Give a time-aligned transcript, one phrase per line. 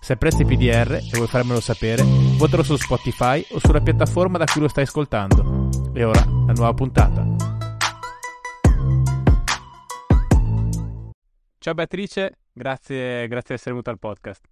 [0.00, 2.02] Se apprezzi PDR e vuoi farmelo sapere,
[2.38, 5.68] votalo su Spotify o sulla piattaforma da cui lo stai ascoltando.
[5.92, 7.26] E ora, la nuova puntata.
[11.58, 14.46] Ciao Beatrice, grazie, grazie di essere venuta al podcast.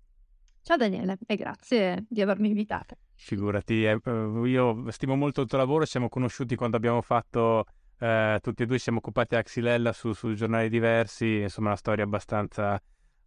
[0.61, 2.97] Ciao Daniele e grazie di avermi invitata.
[3.15, 4.01] Figurati, eh,
[4.45, 7.65] io stimo molto il tuo lavoro, ci siamo conosciuti quando abbiamo fatto,
[7.99, 11.77] eh, tutti e due ci siamo occupati a Xylella su, su giornali diversi, insomma una
[11.77, 12.79] storia abbastanza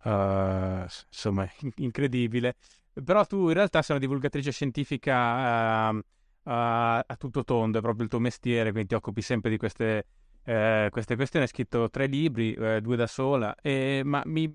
[0.03, 2.55] uh, insomma, incredibile.
[3.03, 6.01] Però tu in realtà sei una divulgatrice scientifica uh,
[6.43, 10.05] a tutto tondo, è proprio il tuo mestiere, quindi ti occupi sempre di queste,
[10.43, 11.45] eh, queste questioni.
[11.45, 14.51] Hai scritto tre libri, eh, due da sola, e, ma mi...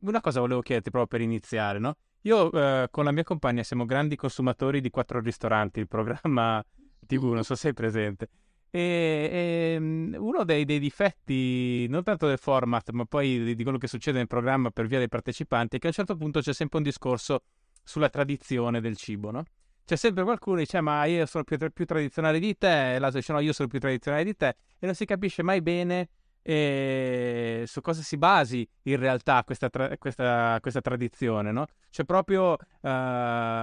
[0.00, 1.96] una cosa volevo chiederti proprio per iniziare, no?
[2.22, 6.64] Io eh, con la mia compagna siamo grandi consumatori di Quattro Ristoranti, il programma
[7.06, 8.28] TV, non so se sei presente.
[8.70, 13.62] E, e ehm, uno dei, dei, difetti, non tanto del format, ma poi di, di,
[13.62, 16.40] quello che succede nel programma per via dei partecipanti, è che a un certo punto
[16.40, 17.42] c'è sempre un discorso
[17.82, 19.44] sulla tradizione del cibo, no?
[19.84, 23.20] C'è sempre qualcuno che dice, ma io sono più, più tradizionale di te, e l'altro
[23.20, 26.10] dice, no, io sono più tradizionale di te, e non si capisce mai bene
[26.42, 31.66] eh, su cosa si basi in realtà questa, tra- questa, questa tradizione, no?
[31.90, 32.58] C'è proprio, uh,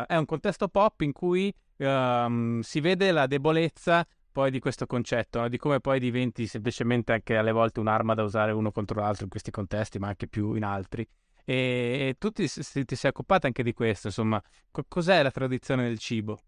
[0.05, 5.39] è un contesto pop in cui uh, si vede la debolezza poi di questo concetto,
[5.39, 5.47] no?
[5.47, 9.29] di come poi diventi semplicemente anche alle volte un'arma da usare uno contro l'altro in
[9.29, 11.07] questi contesti, ma anche più in altri.
[11.45, 15.83] E, e tu ti, ti, sei occupata anche di questo, insomma, Co- cos'è la tradizione
[15.83, 16.39] del cibo?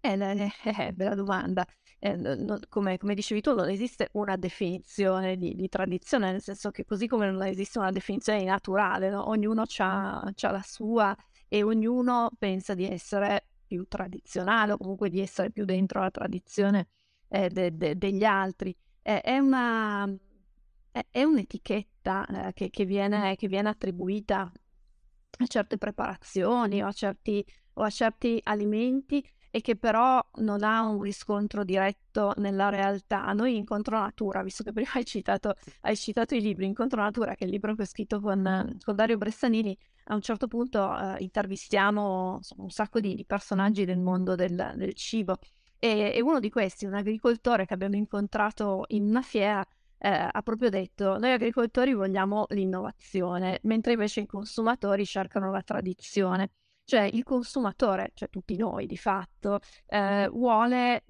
[0.00, 0.14] Eh,
[0.64, 1.66] eh, bella domanda.
[1.98, 6.70] Eh, no, come, come, dicevi tu, non esiste una definizione di, di, tradizione, nel senso
[6.70, 9.28] che così come non esiste una definizione naturale, no?
[9.28, 11.14] ognuno ha la sua
[11.46, 16.88] e ognuno pensa di essere più tradizionale o comunque di essere più dentro la tradizione
[17.28, 18.76] eh, de, de, degli altri.
[19.02, 20.12] Eh, è, una,
[21.10, 24.50] è, un'etichetta eh, che, che, viene, che viene attribuita
[25.38, 27.44] a certe preparazioni o a certi,
[27.74, 33.32] o a certi alimenti e che però non ha un riscontro diretto nella realtà.
[33.32, 37.44] Noi Incontro Natura, visto che prima hai citato, hai citato i libri, Incontro Natura, che
[37.44, 39.74] è il libro che ho scritto con, con Dario Bressanini,
[40.08, 44.74] a un certo punto eh, intervistiamo insomma, un sacco di, di, personaggi del mondo del,
[44.76, 45.38] del cibo
[45.86, 49.64] e, e, uno di questi, un agricoltore che abbiamo incontrato in una fiera,
[49.98, 56.50] eh, ha proprio detto noi agricoltori vogliamo l'innovazione, mentre invece i consumatori cercano la tradizione.
[56.84, 59.58] Cioè il consumatore, cioè tutti noi di fatto,
[59.88, 61.04] eh, vuole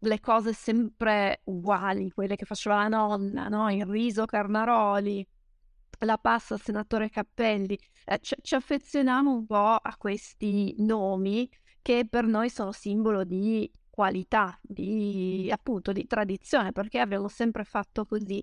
[0.00, 3.68] le cose sempre uguali, quelle che faceva la nonna, no?
[3.72, 5.26] il riso carnaroli,
[6.00, 11.50] la passa senatore Cappelli, eh, ci, ci affezioniamo un po' a questi nomi
[11.82, 18.04] che per noi sono simbolo di qualità, di appunto di tradizione, perché abbiamo sempre fatto
[18.04, 18.40] così.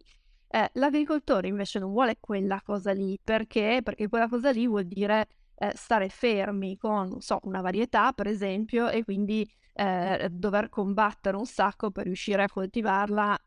[0.49, 3.79] Eh, l'agricoltore invece non vuole quella cosa lì, perché?
[3.81, 8.89] Perché quella cosa lì vuol dire eh, stare fermi con, so, una varietà, per esempio,
[8.89, 13.39] e quindi eh, dover combattere un sacco per riuscire a coltivarla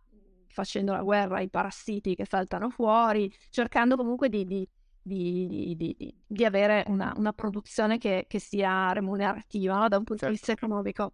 [0.46, 4.66] facendo la guerra ai parassiti che saltano fuori, cercando comunque di, di,
[5.02, 9.88] di, di avere una, una produzione che, che, sia remunerativa no?
[9.88, 10.26] da un punto certo.
[10.28, 11.12] di vista economico.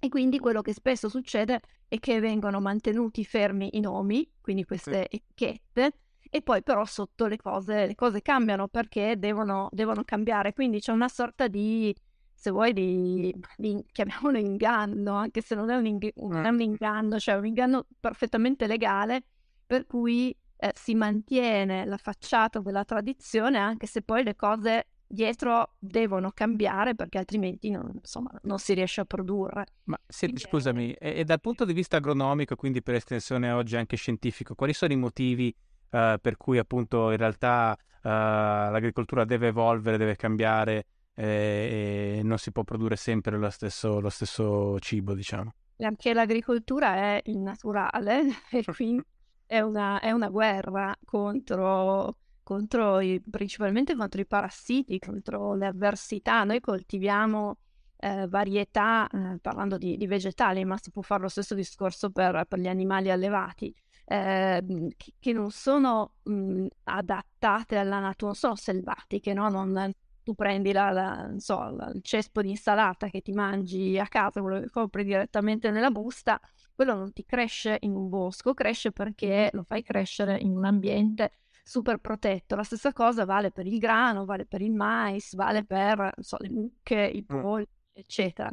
[0.00, 5.08] E quindi quello che spesso succede è che vengono mantenuti fermi i nomi, quindi queste
[5.08, 5.92] etichette,
[6.30, 10.52] e poi però sotto le cose, le cose cambiano perché devono, devono cambiare.
[10.52, 11.94] Quindi c'è una sorta di
[12.38, 16.60] se vuoi, di, di, chiamiamolo inganno, anche se non è un, ing- non è un
[16.60, 19.24] inganno, cioè un inganno perfettamente legale,
[19.66, 25.74] per cui eh, si mantiene la facciata della tradizione, anche se poi le cose dietro
[25.78, 29.66] devono cambiare perché altrimenti non, insomma, non si riesce a produrre.
[29.84, 33.96] Ma se, scusami, e, e, dal punto di vista agronomico, quindi per estensione oggi anche
[33.96, 35.54] scientifico, quali sono i motivi
[35.90, 40.86] uh, per cui appunto in realtà uh, l'agricoltura deve evolvere, deve cambiare?
[41.18, 45.52] eh, e non si può produrre sempre lo stesso, lo stesso cibo, diciamo.
[45.78, 49.04] Anche l'agricoltura è il naturale e quindi
[49.44, 52.16] è una, è una guerra contro,
[52.48, 56.44] contro i, principalmente contro i parassiti, contro le avversità.
[56.44, 57.58] Noi coltiviamo
[57.98, 62.46] eh, varietà, eh, parlando di, di, vegetali, ma si può fare lo stesso discorso per,
[62.48, 63.74] per gli animali allevati,
[64.06, 64.64] eh,
[64.96, 69.50] che, che, non sono mh, adattate alla natura, non sono selvatiche, no?
[69.50, 69.92] non,
[70.22, 74.40] tu prendi la, la, so, la, il cespo di insalata che ti mangi a casa,
[74.40, 76.40] quello che compri direttamente nella busta,
[76.74, 81.32] quello non ti cresce in un bosco, cresce perché lo fai crescere in un ambiente
[81.68, 82.56] super protetto.
[82.56, 86.48] La stessa cosa vale per il grano, vale per il mais, vale per so, le
[86.48, 87.40] mucche, i mm.
[87.40, 88.50] polli, eccetera.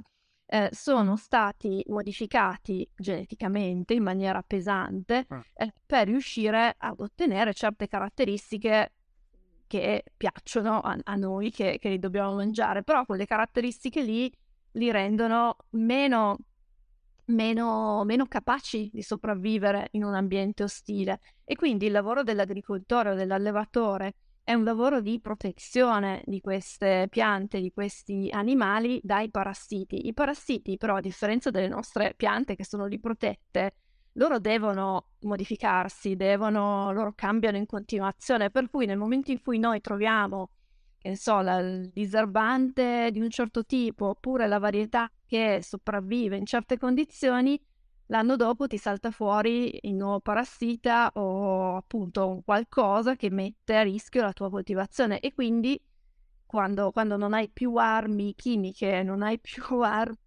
[0.47, 5.39] Eh, sono stati modificati geneticamente in maniera pesante mm.
[5.53, 8.91] eh, per riuscire ad ottenere certe caratteristiche
[9.65, 14.31] che piacciono a, a noi, che, che li dobbiamo mangiare, però quelle caratteristiche lì
[14.73, 16.37] li rendono meno
[17.27, 21.19] meno, meno capaci di sopravvivere in un ambiente ostile.
[21.43, 27.59] E quindi il lavoro dell'agricoltore o dell'allevatore è un lavoro di protezione di queste piante,
[27.59, 30.07] di questi animali dai parassiti.
[30.07, 33.75] I parassiti, però, a differenza delle nostre piante che sono lì protette,
[34.13, 39.81] loro devono modificarsi, devono, loro cambiano in continuazione, per cui nel momento in cui noi
[39.81, 40.51] troviamo
[41.05, 46.47] che so, la, il diserbante di un certo tipo oppure la varietà che sopravvive in
[46.47, 47.61] certe condizioni,
[48.07, 54.23] l'anno dopo ti salta fuori il nuovo parassita o appunto qualcosa che mette a rischio
[54.23, 55.19] la tua coltivazione.
[55.19, 55.79] E quindi
[56.43, 60.17] quando, quando non hai più armi chimiche, non hai più armi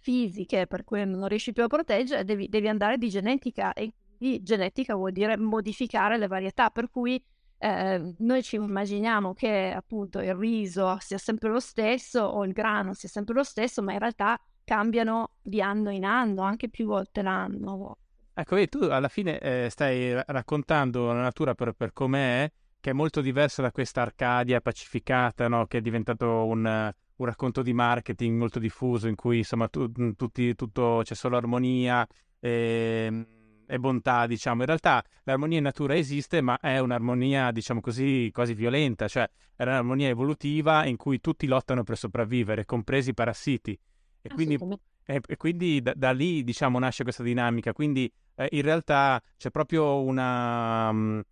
[0.00, 3.72] fisiche per cui non riesci più a proteggere, devi, devi andare di genetica.
[3.72, 7.22] E di genetica vuol dire modificare le varietà, per cui
[7.58, 12.94] eh, noi ci immaginiamo che appunto il riso sia sempre lo stesso o il grano
[12.94, 17.22] sia sempre lo stesso, ma in realtà cambiano di anno in anno, anche più volte
[17.22, 17.96] l'anno.
[18.32, 22.92] Ecco, vedi, tu alla fine eh, stai raccontando la natura per, per com'è, che è
[22.92, 25.66] molto diversa da questa Arcadia pacificata, no?
[25.66, 30.54] che è diventato un, un, racconto di marketing molto diffuso, in cui insomma tu, tutti,
[30.54, 32.06] tutto, c'è solo armonia.
[32.38, 33.26] E ehm,
[33.68, 34.60] e bontà, diciamo.
[34.60, 39.62] In realtà l'armonia in natura esiste, ma è un'armonia, diciamo così, quasi violenta, cioè è
[39.62, 43.78] un'armonia evolutiva in cui tutti lottano per sopravvivere, compresi i parassiti.
[44.20, 44.58] E quindi,
[45.04, 47.72] e, e quindi da, da, lì, diciamo, nasce questa dinamica.
[47.72, 51.22] Quindi eh, in realtà c'è proprio una, um,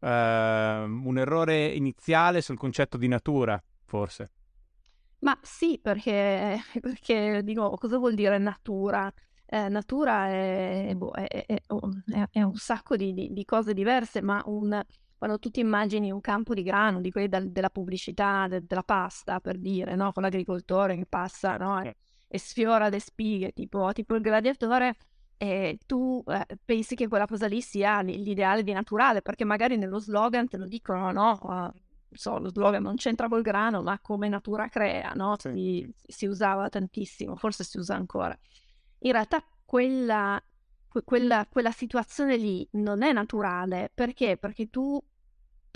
[0.00, 4.30] uh, un errore iniziale sul concetto di natura, forse.
[5.20, 9.12] Ma sì, perché, perché dico, cosa vuol dire natura?
[9.46, 11.62] Eh, natura è, boh, è, è,
[12.30, 14.82] è, un sacco di, di, di, cose diverse, ma un,
[15.16, 18.82] quando tu ti immagini un campo di grano, di quelli del, della pubblicità, de, della
[18.82, 20.12] pasta, per dire, no?
[20.12, 21.80] con l'agricoltore che passa no?
[21.80, 21.96] e,
[22.26, 24.96] e, sfiora le spighe, tipo, tipo il gladiatore,
[25.36, 29.98] e tu eh, pensi che quella cosa lì sia l'ideale di naturale, perché magari nello
[29.98, 31.38] slogan te lo dicono, no?
[31.42, 31.70] Uh,
[32.10, 35.36] so, lo slogan non c'entra col grano, ma come natura crea, no?
[35.38, 35.52] Sì.
[35.52, 38.36] Si, si, usava tantissimo, forse si usa ancora
[39.00, 40.42] in realtà quella,
[41.04, 43.90] quella, quella situazione lì non è naturale.
[43.94, 44.36] Perché?
[44.36, 45.02] Perché tu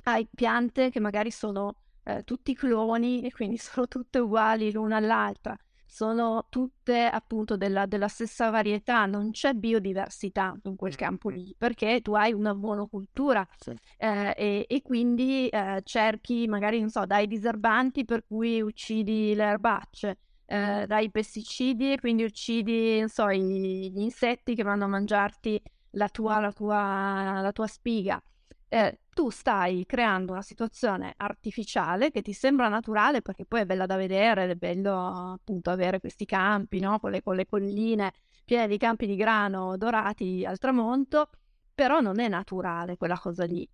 [0.05, 1.75] hai piante che magari sono
[2.05, 8.09] eh, tutti cloni e quindi sono tutte uguali l'una all'altra, sono tutte appunto della, della
[8.09, 13.75] stessa varietà, non c'è biodiversità in quel campo lì perché tu hai una monocultura sì.
[13.99, 19.45] eh, e, e, quindi eh, cerchi magari, non so, dai diserbanti per cui uccidi le
[19.45, 20.19] erbacce
[20.51, 26.51] eh, dai pesticidi quindi uccidi, so, gli insetti che vanno a mangiarti la tua, la
[26.51, 28.21] tua, la tua spiga.
[28.69, 33.87] Eh, tu stai creando una situazione artificiale che ti sembra naturale perché poi è bella
[33.87, 36.99] da vedere, è bello appunto avere questi campi, no?
[36.99, 38.13] con, le, con le colline
[38.45, 41.31] piene di campi di grano dorati al tramonto,
[41.75, 43.69] però non è naturale quella cosa lì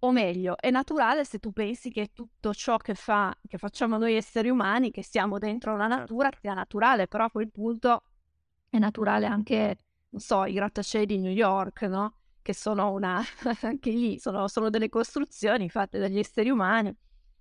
[0.00, 4.14] o meglio, è naturale se tu pensi che tutto ciò che, fa, che facciamo noi
[4.14, 6.00] esseri umani, che siamo dentro una certo.
[6.00, 8.02] natura, sia naturale, però a quel punto
[8.68, 9.76] è naturale anche,
[10.10, 12.16] non so, i grattacieli di New York, no?
[12.42, 13.22] Che sono una,
[13.62, 16.94] anche lì, sono, sono, delle costruzioni fatte dagli esseri umani.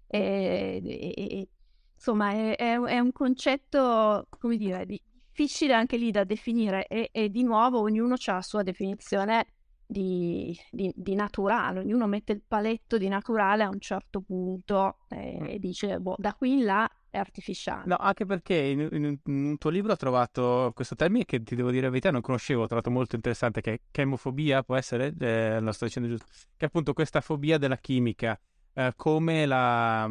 [0.07, 1.49] E, e, e
[1.95, 7.29] insomma, è, è, è, un concetto, come dire, difficile anche lì da definire e, e
[7.29, 9.47] di nuovo ognuno ha la sua definizione
[9.85, 15.37] di, di, di, naturale, ognuno mette il paletto di naturale a un certo punto e,
[15.39, 15.45] mm.
[15.45, 17.83] e dice, boh, da qui in là è artificiale.
[17.85, 21.55] No, anche perché in, in, in, un tuo libro ho trovato questo termine che ti
[21.55, 25.13] devo dire la verità non conoscevo, ho trovato molto interessante, che è chemofobia, può essere?
[25.19, 26.25] Eh, lo sto dicendo giusto.
[26.57, 28.39] Che è appunto questa fobia della chimica,
[28.73, 30.09] eh, come la,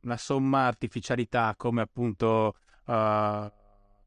[0.00, 2.54] la, somma artificialità, come appunto...
[2.86, 3.58] Uh,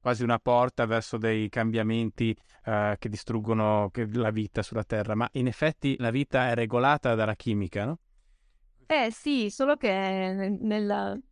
[0.03, 5.47] quasi una porta verso dei cambiamenti uh, che distruggono la vita sulla Terra, ma in
[5.47, 7.99] effetti la vita è regolata dalla chimica, no?
[8.85, 9.87] Eh sì, solo che
[10.59, 11.23] nel,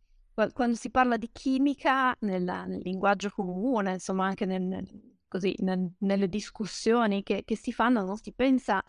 [0.54, 4.82] quando si parla di chimica nella, nel linguaggio comune, insomma anche nel,
[5.28, 8.82] così, nelle discussioni che, che, si fanno, non si pensa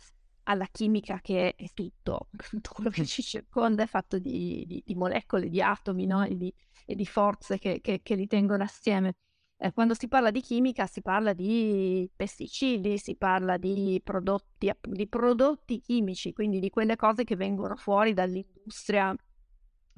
[0.44, 4.96] alla chimica che è tutto, tutto quello che ci circonda è fatto di, di, di
[4.96, 6.24] molecole, di atomi no?
[6.24, 6.54] e, di,
[6.86, 9.16] e, di, forze che, che, che li tengono assieme.
[9.64, 15.08] Eh, quando si parla di chimica si parla di pesticidi, si parla di prodotti, di
[15.08, 19.16] prodotti chimici, quindi di quelle cose che vengono fuori dall'industria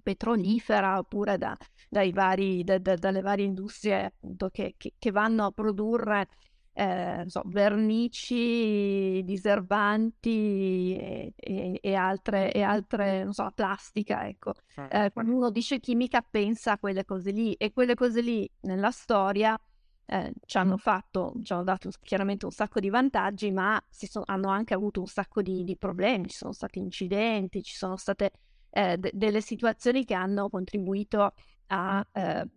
[0.04, 1.58] petrolifera oppure da,
[2.14, 6.28] vari, da, da, dalle varie industrie appunto che, che, che vanno a produrre
[6.78, 14.54] eh, so, vernici, diserbanti e, e, e, altre, e altre, non so, plastica, ecco.
[14.90, 18.92] Eh, quando uno dice chimica pensa a quelle cose lì e quelle cose lì nella
[18.92, 19.58] storia
[20.08, 24.50] eh, ci hanno fatto, ci hanno dato chiaramente un sacco di vantaggi, ma so, hanno
[24.50, 28.32] anche avuto un sacco di, di, problemi, ci sono stati incidenti, ci sono state
[28.70, 31.34] eh, d- delle situazioni che hanno contribuito
[31.68, 32.48] a eh,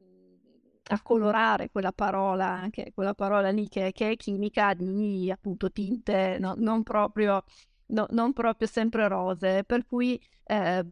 [0.88, 6.38] a colorare quella parola, anche quella parola lì che, che è chimica, di appunto tinte
[6.38, 7.45] no, non, proprio,
[7.87, 9.64] no, non, proprio, sempre rose.
[9.64, 10.87] Per cui eh,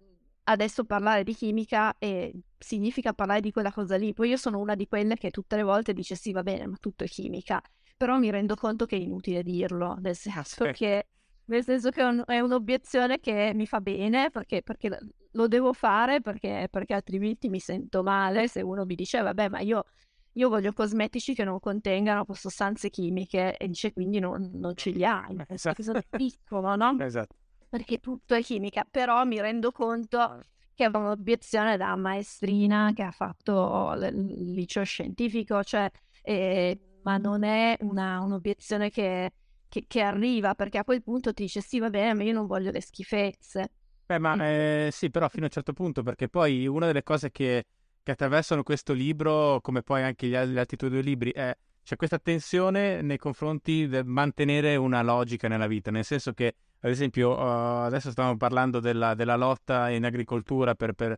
[0.45, 4.13] adesso parlare di chimica eh, significa parlare di quella cosa lì.
[4.13, 6.77] Poi io sono una di quelle che tutte le volte dice sì, va bene, ma
[6.79, 7.61] tutto è chimica.
[7.97, 11.07] Però mi rendo conto che è inutile dirlo, nel senso che
[11.47, 14.99] nel senso che è, un, è, un'obiezione che mi fa bene perché, perché
[15.33, 19.61] lo devo fare perché, perché, altrimenti mi sento male se uno mi dice vabbè ma
[19.61, 19.85] io,
[20.33, 25.05] io voglio cosmetici che non contengano sostanze chimiche e dice quindi non, non ce li
[25.05, 25.83] hai esatto.
[25.83, 26.97] sono piccolo no?
[27.01, 27.37] esatto.
[27.69, 30.41] perché tutto è chimica però mi rendo conto
[30.75, 35.89] che è un'obiezione da maestrina che ha fatto il liceo scientifico cioè,
[36.23, 39.31] eh, ma non è una, un'obiezione che
[39.69, 42.47] che, che, arriva, perché a quel punto ti dice sì, va bene, ma io non
[42.47, 43.71] voglio le schifezze.
[44.07, 47.31] Beh, ma eh, sì, però fino a un certo punto, perché poi una delle cose
[47.31, 47.65] che,
[48.03, 51.57] che attraversano questo libro, come poi anche gli, gli altri tuoi due libri, è
[51.87, 56.91] c'è questa tensione nei confronti del mantenere una logica nella vita, nel senso che, ad
[56.91, 61.17] esempio, uh, adesso stiamo parlando della, della lotta in agricoltura per, per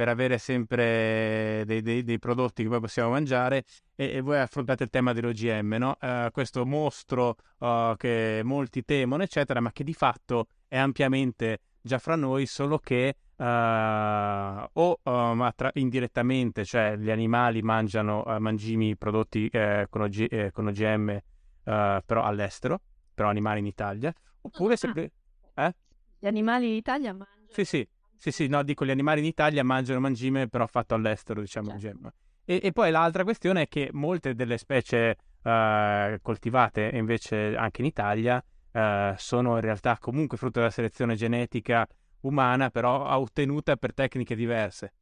[0.00, 3.64] per avere sempre dei, dei, dei, prodotti che poi possiamo mangiare
[3.94, 5.98] e, e voi affrontate il tema dell'OGM, no?
[6.00, 11.98] uh, questo mostro uh, che molti temono, eccetera, ma che di fatto è ampiamente già
[11.98, 15.00] fra noi, solo che uh, o
[15.54, 21.20] tra- indirettamente, cioè gli animali mangiano mangimi prodotti eh, con, OG- eh, con, OGM
[21.62, 22.80] però all'estero,
[23.12, 25.12] però animali in Italia, oppure sempre...
[25.54, 25.74] Eh?
[26.20, 27.48] Gli animali in Italia mangiano...
[27.50, 27.86] Sì, sì,
[28.20, 31.78] sì, sì, no, dico gli animali in Italia mangiano mangime però fatto all'estero, diciamo.
[31.78, 32.12] Certo.
[32.44, 37.86] E, e, poi l'altra questione è che molte delle specie uh, coltivate invece anche in
[37.86, 41.88] Italia uh, sono in realtà comunque frutto della selezione genetica
[42.20, 44.92] umana, però ottenuta per tecniche diverse.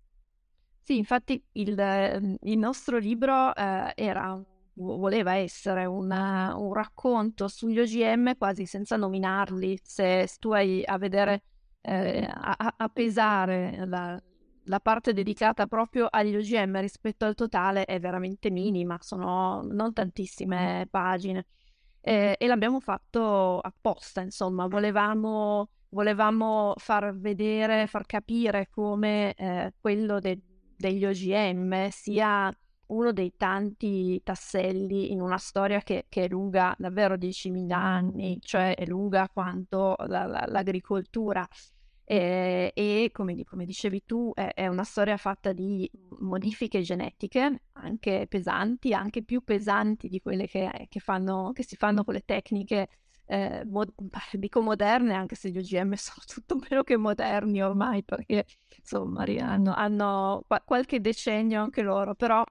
[0.84, 4.40] Sì, infatti il, il nostro libro uh, era,
[4.75, 9.76] voleva essere una, un racconto sugli OGM quasi senza nominarli.
[9.82, 11.42] Se, se tu hai a vedere
[11.88, 14.21] eh, a, a, pesare la,
[14.64, 20.87] la, parte dedicata proprio agli OGM rispetto al totale è veramente minima, sono non tantissime
[20.90, 21.47] pagine.
[22.00, 30.18] Eh, e l'abbiamo fatto apposta, insomma, volevamo, volevamo far vedere, far capire come eh, quello
[30.21, 30.40] de-
[30.76, 32.54] degli OGM sia
[32.88, 38.75] uno dei tanti tasselli in una storia che, che è lunga davvero 10.000 anni, cioè
[38.75, 41.47] è lunga quanto la, la, l'agricoltura.
[42.10, 48.24] Eh, e come, come, dicevi tu, è, è, una storia fatta di modifiche genetiche, anche
[48.26, 52.88] pesanti, anche più pesanti di quelle che, che, fanno, che si fanno con le tecniche,
[53.26, 53.92] eh, mod-
[54.32, 58.46] dico moderne, anche se gli OGM sono tutto meno che moderni ormai, perché
[58.78, 62.42] insomma hanno, hanno qualche decennio anche loro, però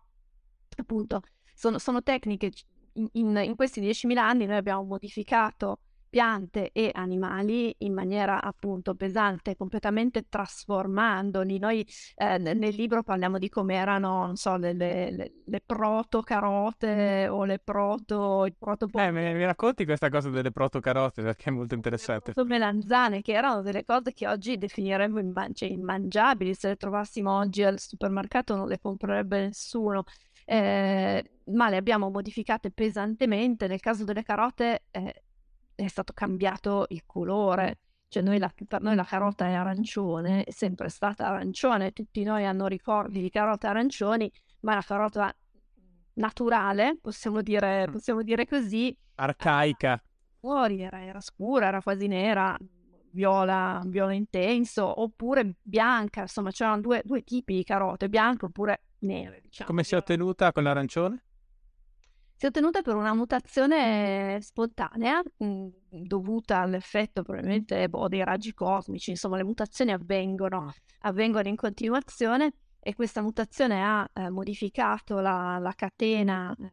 [0.75, 1.21] appunto
[1.55, 2.51] sono, sono tecniche,
[2.93, 5.79] in, in, in questi 10.000 anni noi abbiamo modificato
[6.17, 11.59] piante e animali in maniera appunto pesante, completamente trasformandoli.
[11.59, 15.12] Noi eh, nel libro parliamo di come erano, non so, le, le,
[15.45, 18.45] le proto carote o le proto...
[18.47, 22.31] Il proto eh, mi, mi, racconti questa cosa delle proto carote perché è molto interessante.
[22.33, 27.38] Le melanzane, che erano delle cose che oggi definiremmo imman- cioè, immangiabili, se le trovassimo
[27.38, 30.03] oggi al supermercato non le comprerebbe nessuno.
[30.45, 33.67] Eh, ma le abbiamo modificate pesantemente.
[33.67, 35.25] Nel caso delle carote eh,
[35.84, 37.79] è stato cambiato il colore.
[38.10, 42.46] Cioè noi la, per noi la carota è arancione, è sempre stata arancione, tutti noi
[42.46, 44.31] hanno ricordi di carote arancioni,
[44.62, 45.36] ma la carota
[46.13, 48.98] naturale, possiamo dire, possiamo dire così.
[49.15, 50.01] Arcaica.
[50.39, 52.57] Fuori era, era scura, era quasi nera,
[53.12, 59.41] viola, viola intenso, oppure bianca, insomma c'erano due, due tipi di carote, bianche oppure nere.
[59.41, 59.69] Diciamo.
[59.69, 61.24] Come si è ottenuta con l'arancione?
[62.39, 69.10] Si è ottenuta per una mutazione spontanea, mm, dovuta all'effetto probabilmente boh, dei raggi cosmici,
[69.10, 75.74] insomma le mutazioni avvengono, avvengono in continuazione e questa mutazione ha eh, modificato la, la
[75.74, 76.72] catena eh,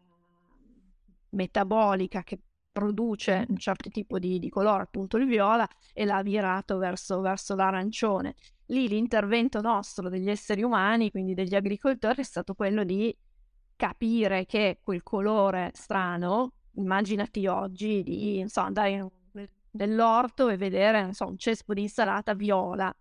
[1.30, 2.40] metabolica che
[2.70, 7.54] produce un certo tipo di, di, colore, appunto il viola, e l'ha virato verso, verso
[7.54, 8.34] l'arancione.
[8.66, 13.16] Lì l'intervento nostro degli esseri umani, quindi degli agricoltori, è stato quello di
[13.76, 19.10] capire che quel colore strano, immaginati oggi di insomma, andare
[19.72, 22.94] nell'orto e vedere insomma, un cespo di insalata viola,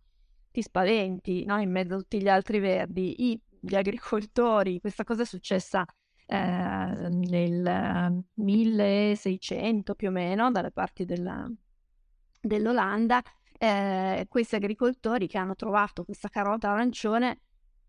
[0.51, 1.59] ti spaventi no?
[1.59, 3.31] in mezzo a tutti gli altri verdi.
[3.31, 5.85] I, gli agricoltori, questa cosa è successa
[6.25, 11.49] eh, nel 1600 più o meno, dalle parti della,
[12.41, 13.21] dell'Olanda.
[13.57, 17.39] Eh, questi agricoltori che hanno trovato questa carota arancione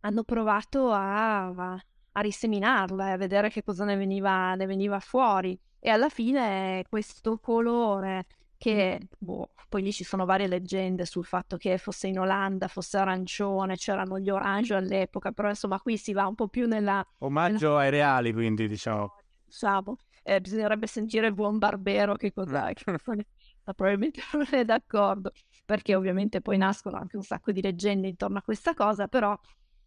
[0.00, 1.84] hanno provato a, a
[2.16, 5.58] a riseminarla e a vedere che cosa ne veniva, ne veniva fuori.
[5.78, 11.56] E alla fine questo colore che boh, poi lì ci sono varie leggende sul fatto
[11.56, 16.26] che fosse in Olanda, fosse arancione, c'erano gli orange all'epoca, però insomma qui si va
[16.26, 17.04] un po' più nella...
[17.18, 17.80] Omaggio nella...
[17.80, 19.16] ai reali, quindi diciamo.
[19.44, 22.72] Diciamo, eh, bisognerebbe sentire il buon Barbero che cosa...
[22.72, 22.84] Che
[23.74, 25.32] probabilmente non è d'accordo,
[25.64, 29.38] perché ovviamente poi nascono anche un sacco di leggende intorno a questa cosa, però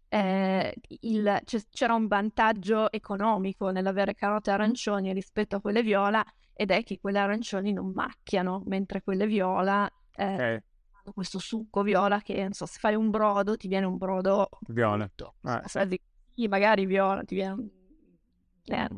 [0.10, 6.24] eh, il, c'era un vantaggio economico nell'avere carote arancioni rispetto a quelle viola
[6.54, 10.64] ed è che quelle arancioni non macchiano, mentre quelle viola eh, okay.
[10.92, 14.50] hanno questo succo viola che, non so, se fai un brodo ti viene un brodo
[14.68, 15.10] viola.
[15.42, 15.64] Ah.
[16.48, 17.70] Magari viola ti viene un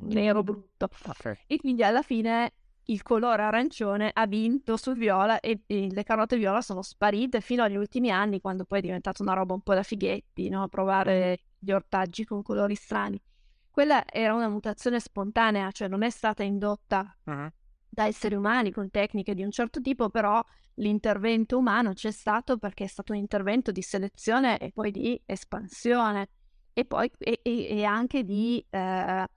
[0.07, 0.89] nero brutto.
[1.05, 1.37] Okay.
[1.47, 2.53] E quindi alla fine
[2.89, 7.63] il colore arancione ha vinto sul viola e, e, le carote viola sono sparite fino
[7.63, 10.67] agli ultimi anni, quando poi è diventata una roba un po' da fighetti, no?
[10.67, 13.21] provare gli ortaggi con colori strani.
[13.69, 17.47] Quella era una mutazione spontanea, cioè non è stata indotta uh-huh.
[17.87, 20.43] da esseri umani con tecniche di un certo tipo, però
[20.75, 26.29] l'intervento umano c'è stato perché è stato un intervento di selezione e poi di espansione
[26.73, 29.27] e poi e, e anche di eh,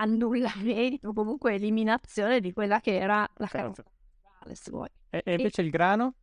[0.00, 3.82] annullamento comunque eliminazione di quella che era la certo.
[3.82, 3.96] carota
[4.54, 4.88] se vuoi.
[5.10, 5.64] E, e invece e...
[5.64, 6.14] il grano?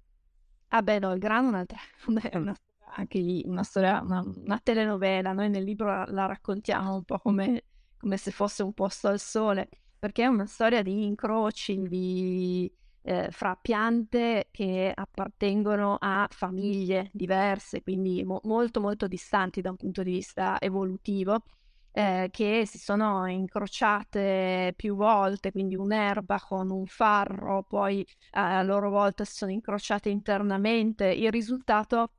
[0.70, 1.78] Ah beh no, il grano è un'altra,
[2.40, 2.56] una,
[2.96, 7.20] anche lì una storia, una, una, telenovela, noi nel libro la, la raccontiamo un po'
[7.20, 7.64] come,
[7.98, 12.72] come, se fosse un posto al sole, perché è una storia di incroci di,
[13.04, 19.78] eh, fra piante che appartengono a famiglie diverse, quindi mo- molto molto distanti da un
[19.78, 21.44] punto di vista evolutivo
[21.98, 28.62] eh, che si sono incrociate più volte, quindi un'erba con un farro, poi eh, a
[28.64, 31.08] loro volta si sono incrociate internamente.
[31.08, 32.12] Il risultato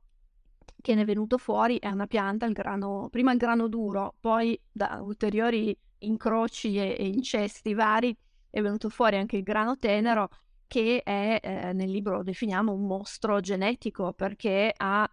[0.81, 4.59] che ne è venuto fuori è una pianta, il grano, prima il grano duro, poi
[4.71, 8.17] da ulteriori incroci e, e incesti vari
[8.49, 10.29] è venuto fuori anche il grano tenero
[10.65, 15.07] che è, eh, nel libro lo definiamo un mostro genetico perché ha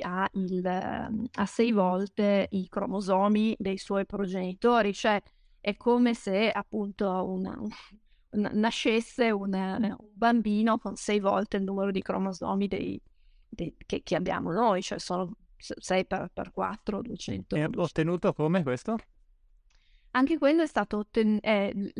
[0.00, 5.20] ha, il, ehm, ha sei volte i cromosomi dei suoi progenitori, cioè
[5.58, 11.90] è come se appunto una, un, nascesse una, un bambino con sei volte il numero
[11.90, 13.00] di cromosomi dei,
[13.48, 17.56] dei, che, che, abbiamo noi, cioè sono 6 per, per 4, 200.
[17.56, 18.96] E ottenuto come questo?
[20.12, 21.92] Anche quello è stato ottenuto, eh,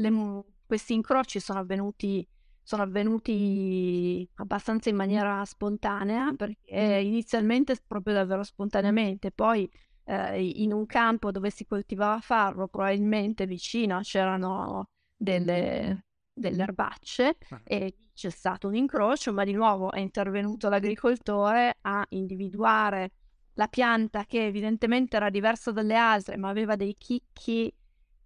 [0.66, 2.26] questi incroci sono avvenuti
[2.62, 9.68] sono avvenuti abbastanza in maniera spontanea, perché inizialmente proprio davvero spontaneamente, poi
[10.04, 17.60] eh, in un campo dove si coltivava farro, probabilmente vicino c'erano delle, delle erbacce ah.
[17.64, 23.12] e c'è stato un incrocio, ma di nuovo è intervenuto l'agricoltore a individuare
[23.54, 27.72] la pianta che evidentemente era diversa dalle altre, ma aveva dei chicchi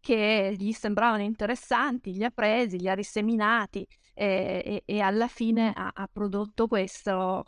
[0.01, 5.72] che gli sembravano interessanti, li ha presi, li ha riseminati e, e, e alla fine
[5.74, 7.44] ha, ha prodotto questo,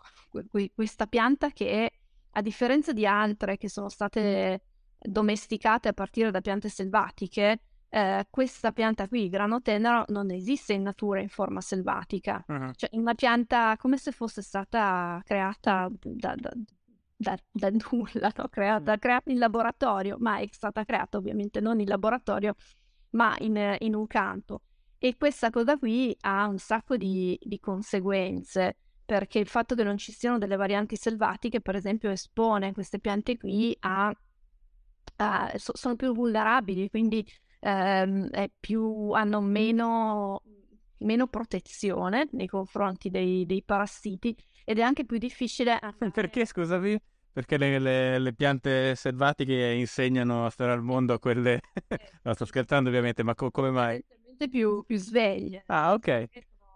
[0.74, 1.90] questa pianta che
[2.30, 4.60] a differenza di altre che sono state
[4.98, 10.82] domesticate a partire da piante selvatiche, eh, questa pianta qui, grano tenero, non esiste in
[10.82, 12.44] natura in forma selvatica.
[12.46, 12.72] Uh-huh.
[12.72, 16.52] Cioè, una pianta come se fosse stata creata da, da,
[17.16, 18.48] da, da nulla, no?
[18.48, 22.54] creata, creata, in laboratorio, ma è stata creata ovviamente non in laboratorio,
[23.10, 24.62] ma in, in un campo.
[25.06, 29.98] E questa cosa qui ha un sacco di, di conseguenze, perché il fatto che non
[29.98, 34.12] ci siano delle varianti selvatiche, per esempio, espone queste piante qui a,
[35.18, 37.24] a so, sono più vulnerabili, quindi
[37.60, 40.42] ehm, più, hanno meno,
[40.98, 45.78] meno, protezione nei confronti dei, dei, parassiti ed è anche più difficile.
[46.12, 46.98] Perché, scusami?
[47.36, 51.60] perché le, le, le, piante selvatiche insegnano a stare al mondo a quelle...
[52.24, 54.02] no, sto scherzando ovviamente, ma co- come mai?
[54.36, 55.64] Più, più sveglie.
[55.66, 56.28] Ah, ok.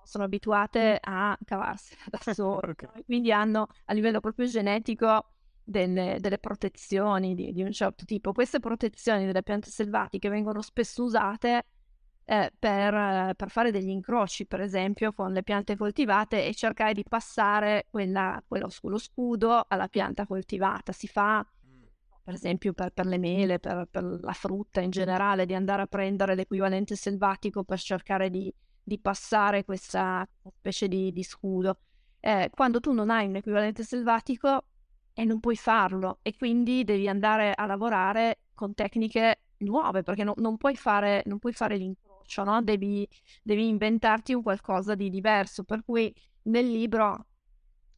[0.02, 3.04] Sono abituate a cavarsi da sole, okay.
[3.04, 5.26] quindi hanno a livello proprio genetico
[5.62, 8.32] delle, delle protezioni di, di, un certo tipo.
[8.32, 11.66] Queste protezioni delle piante selvatiche vengono spesso usate
[12.24, 17.04] eh, per, per, fare degli incroci, per esempio, con le piante coltivate e cercare di
[17.08, 20.92] passare quella, quello, lo scudo alla pianta coltivata.
[20.92, 21.44] Si fa,
[22.22, 25.86] per esempio, per, per le mele, per, per, la frutta in generale, di andare a
[25.86, 28.52] prendere l'equivalente selvatico per cercare di,
[28.82, 31.78] di passare questa specie di, di scudo.
[32.20, 34.64] Eh, quando tu non hai un equivalente selvatico
[35.14, 40.34] e non puoi farlo e quindi devi andare a lavorare con tecniche nuove perché no,
[40.36, 42.62] non, puoi fare, non puoi fare l'incontro approccio, no?
[42.62, 43.08] Devi,
[43.42, 45.64] devi inventarti un qualcosa di diverso.
[45.64, 47.26] Per cui nel libro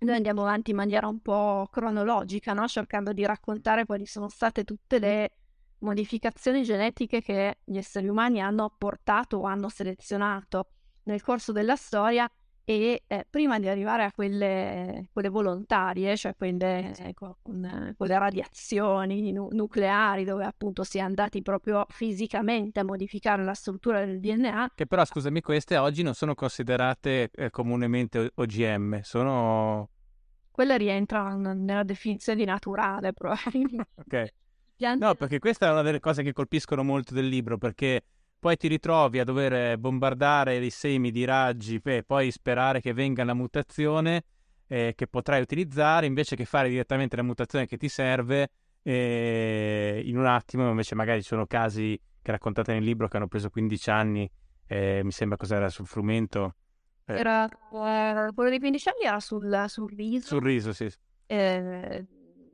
[0.05, 2.67] noi andiamo avanti in maniera un po' cronologica, no?
[2.67, 5.37] cercando di raccontare quali sono state tutte le
[5.79, 10.69] modificazioni genetiche che gli esseri umani hanno apportato o hanno selezionato
[11.05, 12.31] nel corso della storia
[12.65, 19.33] e eh, prima di arrivare a quelle, quelle volontarie, cioè quelle, ecco, con, quelle radiazioni
[19.33, 24.73] nu- nucleari dove appunto si è andati proprio fisicamente a modificare la struttura del DNA.
[24.75, 29.89] Che però scusami, queste oggi non sono considerate eh, comunemente OGM, sono...
[30.53, 33.91] Quelle rientrano nella definizione di naturale probabilmente.
[33.97, 34.33] ok.
[34.99, 38.03] No, perché questa è una delle cose che colpiscono molto del libro, perché
[38.43, 43.23] poi ti ritrovi a dover bombardare i semi di raggi e poi sperare che venga
[43.23, 44.25] la mutazione
[44.67, 48.51] eh, che potrai utilizzare invece che fare direttamente la mutazione che ti serve
[48.83, 53.29] eh, in un attimo invece magari ci sono casi che raccontate nel libro che hanno
[53.29, 54.29] preso 15 anni
[54.67, 56.62] eh, mi sembra cos'era sul frumento eh.
[57.19, 60.27] Era eh, quello dei 15 anni era sul, sul riso.
[60.27, 60.91] Sul riso sì
[61.33, 62.07] eh,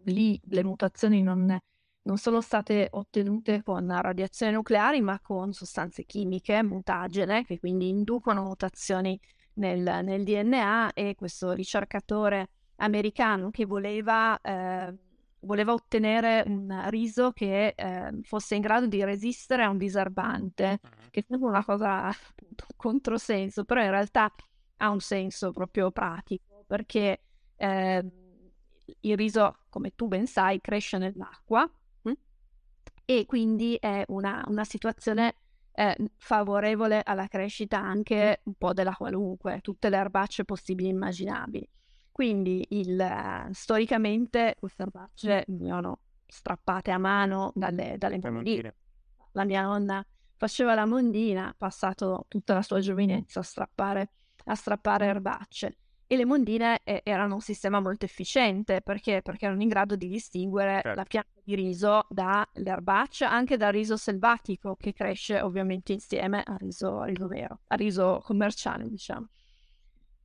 [0.05, 1.59] lì le mutazioni non
[2.01, 8.45] non sono state ottenute con radiazioni nucleari, ma con sostanze chimiche mutagene, che quindi inducono
[8.45, 9.21] mutazioni
[9.55, 14.97] nel, nel DNA e questo ricercatore americano che voleva, eh,
[15.41, 21.25] voleva ottenere un riso che eh, fosse in grado di resistere a un diserbante, che
[21.27, 24.33] sembra una cosa un controsenso, però in realtà
[24.79, 27.23] ha un senso proprio pratico, perché
[27.57, 28.05] eh,
[29.01, 31.71] il riso, come tu ben sai, cresce nell'acqua
[33.11, 35.37] e quindi è una, una situazione
[35.73, 41.71] eh, favorevole alla crescita anche un po' della qualunque, tutte le erbacce possibili e immaginabili.
[42.19, 48.75] Quindi il, uh, storicamente queste erbacce venivano strappate a mano dalle, dalle mondine.
[49.35, 50.05] La mia nonna
[50.35, 54.11] faceva la mondina, ha passato tutta la sua giovinezza a strappare,
[54.47, 55.77] a strappare erbacce
[56.09, 59.23] e le mondine eh, erano un sistema molto efficiente perché?
[59.23, 60.95] perché erano in grado di distinguere certo.
[60.95, 67.05] la pianta di riso dall'erbaccia, anche dal riso selvatico che cresce ovviamente insieme al riso,
[67.05, 69.29] riso vero, al riso commerciale diciamo.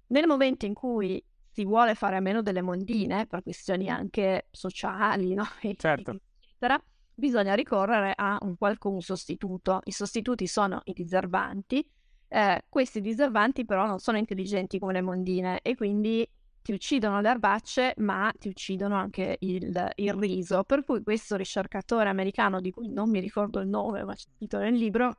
[0.07, 5.35] Nel momento in cui si vuole fare a meno delle mondine per questioni anche sociali,
[5.35, 5.43] no?
[5.77, 6.19] certo.
[6.39, 9.81] eccetera, bisogna ricorrere a un qualcun sostituto.
[9.83, 11.87] I sostituti sono i diserbanti,
[12.27, 16.27] eh, questi diservanti però non sono intelligenti come le mondine e quindi
[16.63, 20.63] ti uccidono le erbacce ma ti uccidono anche il, il riso.
[20.63, 24.57] Per cui questo ricercatore americano, di cui non mi ricordo il nome ma c'è scritto
[24.57, 25.15] nel libro,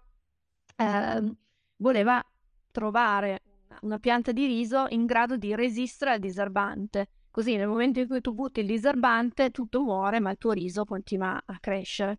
[0.75, 1.37] eh,
[1.77, 2.21] voleva
[2.73, 3.43] trovare
[3.85, 7.09] una pianta di riso in grado di resistere al diserbante.
[7.31, 10.85] Così nel momento in cui tu butti il diserbante tutto muore ma il tuo riso
[10.85, 12.19] continua a crescere.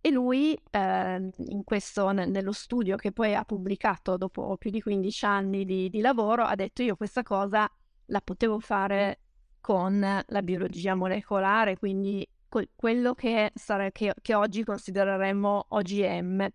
[0.00, 1.30] E lui, eh,
[1.64, 6.00] questo, ne- nello studio che poi ha pubblicato dopo più di 15 anni di, di
[6.00, 7.70] lavoro, ha detto io questa cosa
[8.06, 9.20] la potevo fare
[9.60, 12.26] con la biologia molecolare, quindi
[12.74, 16.48] quello che, sare- che, che oggi considereremmo OGM.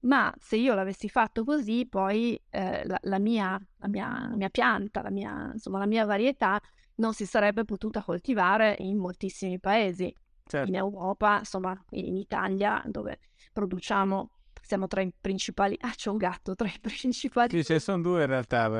[0.00, 4.48] Ma se io l'avessi fatto così, poi eh, la, la, mia, la, mia, la, mia,
[4.50, 6.60] pianta, la mia, insomma, la mia varietà
[6.96, 10.14] non si sarebbe potuta coltivare in moltissimi paesi
[10.46, 10.68] certo.
[10.68, 13.18] in Europa, insomma in Italia dove
[13.52, 14.30] produciamo,
[14.62, 17.50] siamo tra i principali, ah c'è un gatto, tra i principali.
[17.50, 18.64] Sì, ce ne sono due in realtà,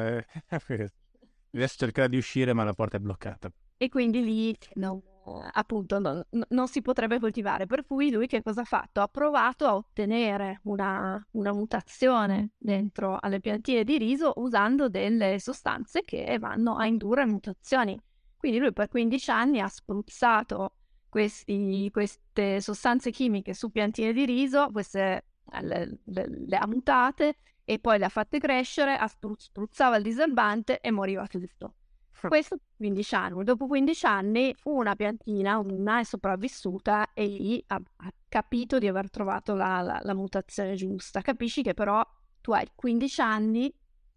[1.51, 3.51] adesso cercherà di uscire ma la porta è bloccata.
[3.79, 5.03] E quindi lì no,
[5.53, 9.01] appunto non, non, si potrebbe coltivare, per cui lui che cosa ha fatto?
[9.01, 16.03] Ha provato a ottenere una, una mutazione dentro alle piantine di riso usando delle sostanze
[16.05, 17.99] che vanno a indurre mutazioni.
[18.37, 20.75] Quindi lui per 15 anni ha spruzzato
[21.09, 27.39] questi, queste sostanze chimiche su piantine di riso, queste eh, le, le, le ha mutate
[27.65, 28.99] e poi le ha fatte crescere,
[29.37, 31.75] spruzzava il diserbante e moriva tutto.
[32.21, 33.45] Questo 15 anni.
[33.45, 39.11] Dopo 15 anni una piantina, una è sopravvissuta e lì ha, ha capito di aver
[39.11, 41.21] trovato la, la, la mutazione giusta.
[41.21, 42.05] Capisci che però
[42.41, 43.73] tu hai 15 anni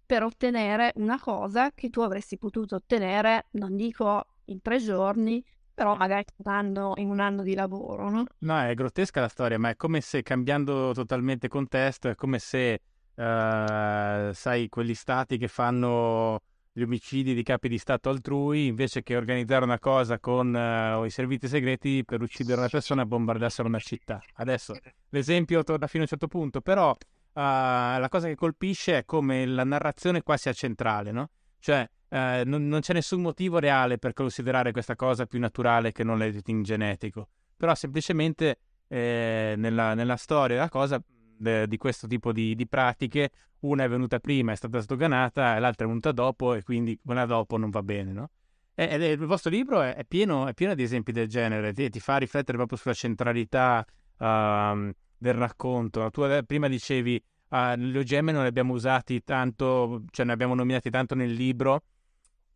[0.06, 5.96] per ottenere una cosa che tu avresti potuto ottenere, non dico in tre giorni, però
[5.96, 8.24] magari un anno, in un anno di lavoro, no?
[8.40, 12.82] No, è grottesca la storia, ma è come se cambiando totalmente contesto, è come se,
[13.16, 16.42] uh, sai, quegli stati che fanno
[16.80, 21.10] gli omicidi di capi di Stato altrui, invece che organizzare una cosa con uh, i
[21.10, 24.22] servizi segreti per uccidere una persona, bombardassero una città.
[24.36, 24.76] Adesso
[25.10, 26.98] l'esempio torna fino a un certo punto, però uh,
[27.34, 31.30] la cosa che colpisce è come la narrazione qua sia centrale, no?
[31.60, 32.16] Cioè, uh,
[32.46, 36.64] non, non, c'è nessun motivo reale per considerare questa cosa più naturale che non l'editing
[36.64, 37.28] genetico.
[37.58, 41.02] Però semplicemente eh, nella, nella, storia la cosa
[41.40, 45.88] di questo tipo di, di, pratiche, una è venuta prima, è stata sdoganata, l'altra è
[45.88, 48.30] venuta dopo, e quindi quella dopo non va bene, no?
[48.76, 52.18] E, il vostro libro è, pieno, è, pieno, di esempi del genere, ti, ti fa
[52.18, 53.86] riflettere proprio sulla centralità
[54.18, 56.10] uh, del racconto.
[56.10, 60.92] Tu prima dicevi Uh, gli OGM non li abbiamo usati tanto, cioè ne abbiamo nominati
[60.92, 61.82] tanto nel libro,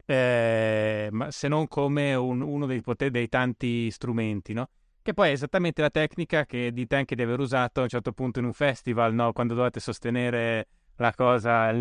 [0.05, 4.69] eh, ma se non come un, uno dei, dei tanti strumenti, no?
[5.03, 8.13] Che poi è esattamente la tecnica che dite anche di aver usato a un certo
[8.13, 9.33] punto in un festival, no?
[9.33, 11.73] Quando dovete sostenere la cosa,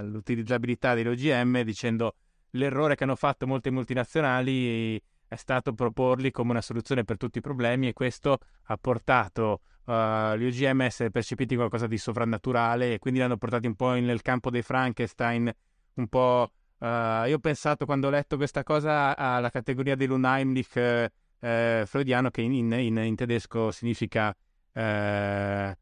[0.00, 2.14] l'utilizzabilità dell'OGM, dicendo
[2.52, 7.42] l'errore che hanno fatto molte multinazionali è stato proporli come una soluzione per tutti i
[7.42, 13.20] problemi e questo ha portato uh, gli OGM essere percepiti qualcosa di sovrannaturale e quindi
[13.20, 15.52] li hanno portati un po' nel campo dei Frankenstein,
[15.92, 16.52] un po'...
[16.78, 21.10] Uh, io ho pensato quando ho letto questa cosa alla categoria dell'Unheimlich eh,
[21.40, 24.34] eh, freudiano che in, in, in, tedesco significa
[24.72, 25.76] eh,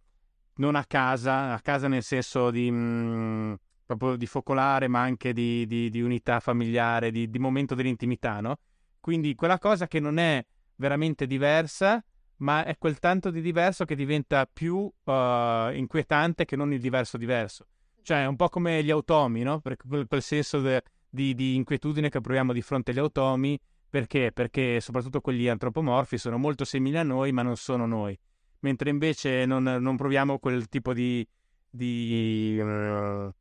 [0.57, 3.55] non a casa, a casa nel senso di, mh, mm,
[3.87, 8.59] proprio di focolare ma anche di, di, di unità familiare, di, momento dell'intimità, no?
[9.01, 10.45] Quindi quella cosa che non è
[10.77, 12.05] veramente diversa
[12.39, 17.17] ma è quel tanto di diverso che diventa più uh, inquietante che non il diverso
[17.17, 17.67] diverso.
[18.03, 19.61] Cioè è un po' come gli automi, no?
[19.61, 23.59] Per quel, senso de, di, di, inquietudine che proviamo di fronte agli automi,
[23.97, 24.31] perché?
[24.31, 28.19] Perché soprattutto quelli antropomorfi sono molto simili a noi, ma non sono noi.
[28.59, 31.27] Mentre invece non, non proviamo quel tipo di,
[31.71, 33.33] di, uh,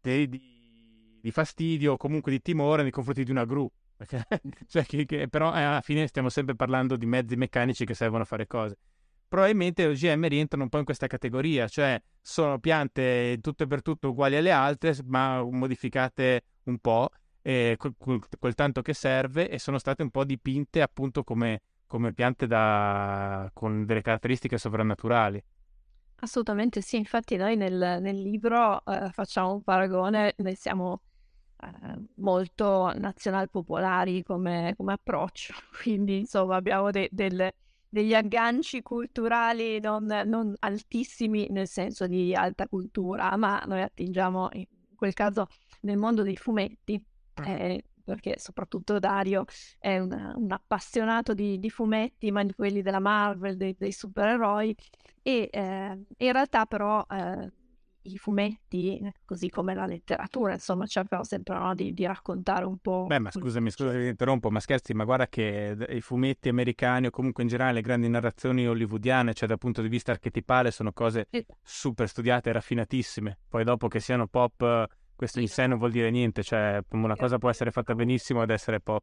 [0.00, 3.70] di, di fastidio o comunque di timore nei confronti di una gru
[4.68, 8.22] cioè che, che, però eh, alla fine stiamo sempre parlando di mezzi meccanici che servono
[8.22, 8.78] a fare cose.
[9.28, 13.82] Probabilmente le OGM rientrano un po' in questa categoria, cioè sono piante tutto e per
[13.82, 17.10] tutto uguali alle altre, ma modificate un po',
[17.48, 17.94] eh, quel,
[18.38, 23.48] quel, tanto che serve, e sono state un po' dipinte appunto come, come piante da,
[23.54, 25.42] con delle caratteristiche sovrannaturali.
[26.16, 31.00] Assolutamente sì, infatti noi nel, nel libro eh, facciamo un paragone, noi siamo
[31.62, 31.68] eh,
[32.16, 37.54] molto nazional-popolari come, come, approccio, quindi insomma abbiamo de- delle,
[37.88, 44.66] degli agganci culturali non, non, altissimi nel senso di alta cultura, ma noi attingiamo in
[44.94, 45.46] quel caso
[45.82, 47.02] nel mondo dei fumetti.
[47.42, 47.50] Ah.
[47.50, 49.44] Eh, perché soprattutto Dario
[49.78, 54.74] è un, un appassionato di, di, fumetti, ma di quelli della Marvel, dei, dei supereroi,
[55.22, 57.52] e eh, in realtà però eh,
[58.02, 63.04] i fumetti, così come la letteratura, insomma, cercano sempre no, di, di, raccontare un po'.
[63.06, 67.10] Beh, ma scusami, scusami, ti interrompo, ma scherzi, ma guarda che i fumetti americani o
[67.10, 71.28] comunque in generale le grandi narrazioni hollywoodiane, cioè dal punto di vista archetipale, sono cose
[71.62, 73.38] super studiate e raffinatissime.
[73.48, 74.86] Poi dopo che siano pop,
[75.18, 78.50] questo in sé non vuol dire niente, cioè una cosa può essere fatta benissimo ed
[78.50, 79.02] essere pop.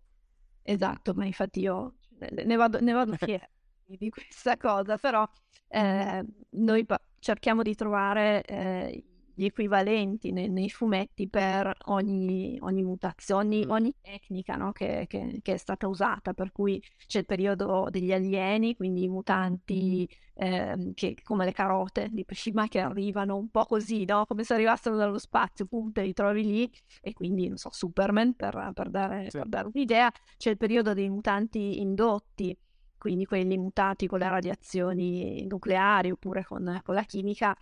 [0.63, 1.95] Esatto, ma infatti io
[2.31, 3.45] ne vado, ne vado fiera
[3.85, 5.27] di questa cosa, però
[5.67, 9.03] eh, noi pa- cerchiamo di trovare eh,
[9.35, 14.71] gli equivalenti nei, nei, fumetti per ogni, ogni mutazione, ogni, tecnica no?
[14.71, 19.09] che, che, che, è stata usata, per cui c'è il periodo degli alieni, quindi i
[19.09, 24.25] mutanti eh, che, come le carote di prima che arrivano un po' così, no?
[24.25, 26.71] come se arrivassero dallo spazio, pum, te li trovi lì,
[27.01, 29.37] e quindi, non so, Superman per, per, dare, sì.
[29.37, 32.57] per dare un'idea, c'è il periodo dei mutanti indotti,
[32.97, 37.55] quindi quelli mutati con le radiazioni nucleari oppure con, con la chimica,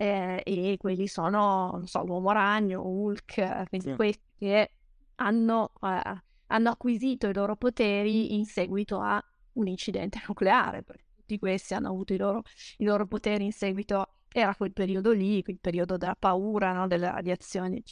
[0.00, 3.94] eh, e quelli sono, non so, l'uomo ragno, Hulk, quindi sì.
[3.96, 4.72] questi che
[5.16, 9.22] hanno, eh, hanno, acquisito i loro poteri in seguito a
[9.54, 12.42] un incidente nucleare, perché tutti questi hanno avuto i loro,
[12.78, 16.86] i loro poteri in seguito, era quel periodo lì, quel periodo della paura, no?
[16.86, 17.82] delle radiazioni.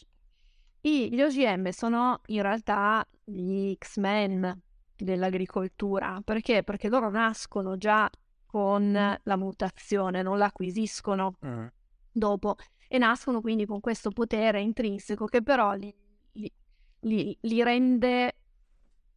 [0.81, 4.62] I, gli OGM sono in realtà gli X-Men,
[4.97, 6.23] dell'agricoltura.
[6.25, 6.62] Perché?
[6.62, 8.11] Perché loro nascono già
[8.47, 11.77] con la mutazione, non la acquisiscono uh
[12.19, 12.57] dopo
[12.89, 15.95] e nascono quindi con questo potere intrinseco che però li,
[16.33, 16.53] li,
[17.01, 18.35] li, li rende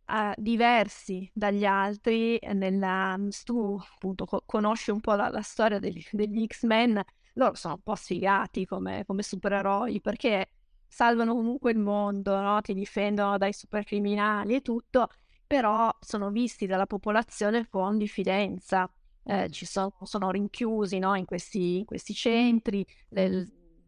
[0.07, 2.39] uh, diversi dagli altri.
[2.53, 7.01] Nella, tu appunto co- conosci un po' la, la storia degli, degli, X-Men,
[7.33, 10.49] loro sono un po' sfigati come, come supereroi perché
[10.87, 12.59] salvano comunque il mondo, no?
[12.61, 15.07] ti difendono dai supercriminali e tutto,
[15.47, 18.91] però sono visti dalla popolazione con diffidenza.
[19.23, 21.15] Eh, ci sono, sono rinchiusi no?
[21.15, 23.47] in, questi, in, questi, centri, le,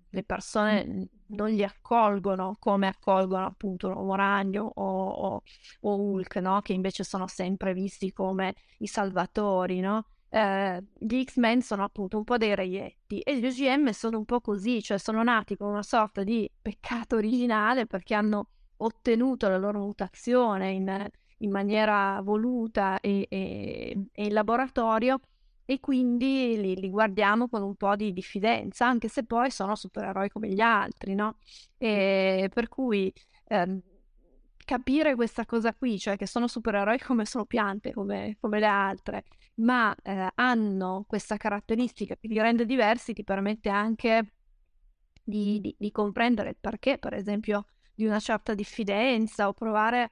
[0.09, 5.43] le, persone non li accolgono come accolgono appunto un Uomo Ragno o, o,
[5.81, 6.61] o Hulk, no?
[6.61, 9.79] che invece sono sempre visti come i salvatori.
[9.79, 10.05] No?
[10.33, 14.41] eh, gli X-Men sono appunto un po' dei reietti e gli OGM sono un po'
[14.41, 19.79] così, cioè sono nati con una sorta di peccato originale perché hanno ottenuto la loro
[19.79, 21.07] mutazione in,
[21.43, 25.19] in maniera voluta e, e, e, in laboratorio
[25.65, 30.29] e quindi li, li, guardiamo con un po' di diffidenza, anche se poi sono supereroi
[30.29, 31.37] come gli altri, no?
[31.77, 33.13] E per cui
[33.45, 33.81] ehm,
[34.65, 39.23] capire questa cosa qui, cioè che sono supereroi come sono piante, come, come le altre,
[39.55, 44.33] ma eh, hanno questa caratteristica che li rende diversi, ti permette anche
[45.23, 50.11] di, di, di, comprendere il perché, per esempio, di una certa diffidenza o provare,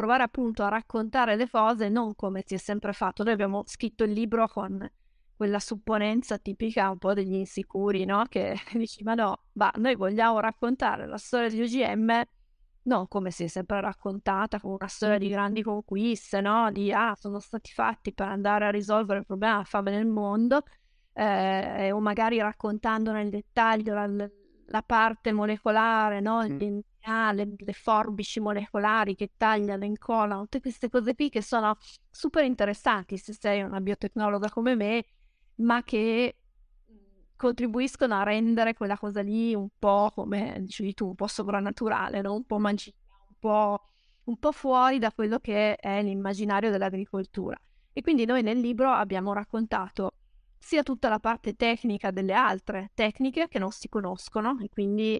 [0.00, 3.22] provare appunto a raccontare le cose non come si è sempre fatto.
[3.22, 4.90] Noi abbiamo scritto il libro con
[5.36, 8.24] quella supponenza tipica un po' degli insicuri, no?
[8.26, 12.22] Che dici, ma no, ma noi vogliamo raccontare la storia di OGM
[12.82, 16.72] non come si è sempre raccontata, come una storia di grandi conquiste, no?
[16.72, 20.62] Di ah, sono stati fatti per andare a risolvere il problema della fame nel mondo,
[21.12, 24.08] eh, o magari raccontando nel dettaglio la,
[24.66, 26.42] la parte molecolare, no?
[26.42, 26.56] Il
[27.00, 31.76] DNA, le, le, forbici molecolari che tagliano, incollano, tutte queste cose qui che sono
[32.10, 35.04] super interessanti se sei una biotecnologa come me,
[35.56, 36.36] ma che
[37.36, 42.34] contribuiscono a rendere quella cosa lì un po' come dicevi tu, un po' sovrannaturale, no?
[42.34, 42.92] un po' magia,
[43.28, 43.80] un po',
[44.24, 47.58] un po' fuori da quello che è l'immaginario dell'agricoltura.
[47.92, 50.12] E quindi noi nel libro abbiamo raccontato
[50.58, 55.18] sia tutta la parte tecnica delle altre tecniche che non si conoscono e quindi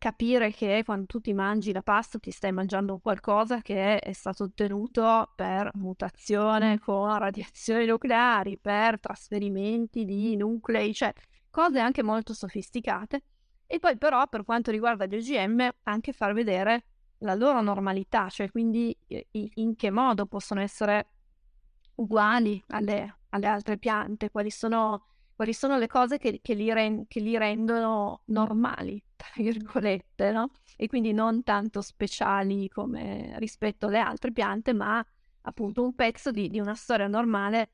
[0.00, 4.44] capire che quando tu ti mangi la pasta ti stai mangiando qualcosa che è stato
[4.44, 11.12] ottenuto per mutazione con radiazioni nucleari, per trasferimenti di nuclei, cioè
[11.50, 13.22] cose anche molto sofisticate.
[13.66, 16.84] E poi però per quanto riguarda gli OGM anche far vedere
[17.18, 18.96] la loro normalità, cioè quindi
[19.32, 21.08] in che modo possono essere
[21.96, 27.06] uguali alle, alle altre piante, quali sono, quali sono le cose che, che, li ren-
[27.06, 30.50] che, li rendono normali, tra virgolette, no?
[30.76, 35.04] E quindi non tanto speciali come rispetto alle altre piante, ma
[35.42, 37.70] appunto un pezzo di, di una storia normale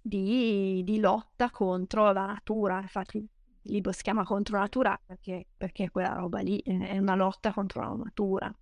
[0.00, 2.80] di, di, lotta contro la natura.
[2.80, 7.52] Infatti il libro si chiama Contro natura perché, perché quella roba lì è una lotta
[7.52, 8.54] contro la natura.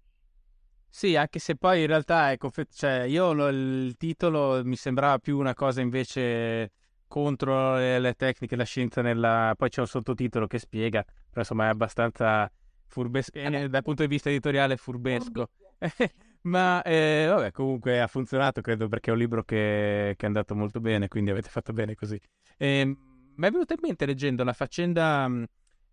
[0.88, 5.38] Sì, anche se poi in realtà ecco, cioè, io lo, il titolo mi sembrava più
[5.38, 6.72] una cosa invece
[7.16, 9.54] contro le, le tecniche, la scienza nella...
[9.56, 12.50] Poi c'è un sottotitolo che spiega, però insomma è abbastanza
[12.84, 15.48] furbesco, eh, dal punto di vista editoriale furbesco.
[16.42, 20.54] Ma eh, vabbè, comunque ha funzionato, credo, perché è un libro che, che è andato
[20.54, 22.20] molto bene, quindi avete fatto bene così.
[22.58, 22.94] Ehm,
[23.34, 25.44] mi è venuta in mente leggendo la faccenda, mm,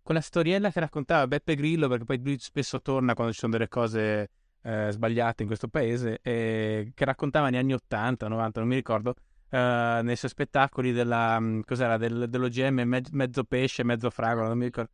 [0.02, 3.68] quella storiella che raccontava Beppe Grillo, perché poi lui spesso torna quando ci sono delle
[3.68, 4.28] cose
[4.60, 9.14] eh, sbagliate in questo paese, e, che raccontava negli anni 80, 90, non mi ricordo,
[9.54, 14.64] eh, nei suoi spettacoli della, mm, cos'era, del, dell'OGM mezzo pesce, mezzo fragola, non mi
[14.64, 14.90] ricordo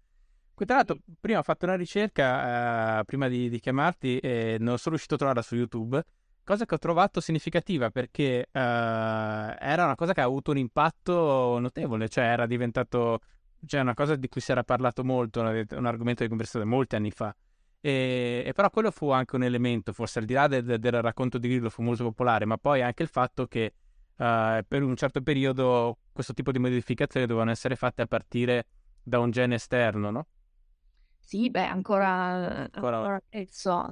[0.67, 4.91] tra l'altro, prima ho fatto una ricerca, uh, prima di, di, chiamarti, e non sono
[4.91, 6.05] riuscito a trovarla su YouTube,
[6.45, 11.59] cosa che ho trovato significativa perché uh, era una cosa che ha avuto un impatto
[11.59, 13.21] notevole, cioè era diventato,
[13.65, 17.11] cioè una cosa di cui si era parlato molto, un argomento di conversazione molti anni
[17.11, 17.35] fa.
[17.81, 21.39] E, e, però quello fu anche un elemento, forse al di là del, del racconto
[21.39, 23.73] di Grillo fu molto popolare, ma poi anche il fatto che
[24.21, 28.67] uh, per un certo periodo questo tipo di modificazioni dovevano essere fatte a partire
[29.03, 30.27] da un gene esterno, no?
[31.19, 32.07] Sì, beh, ancora,
[32.73, 32.97] ancora...
[32.97, 33.89] ancora adesso.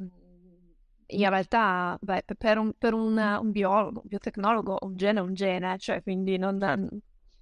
[1.11, 5.33] In realtà, beh, per un, per un, un biologo, un biotecnologo, un gene è un
[5.33, 6.97] gene, cioè quindi non, certo.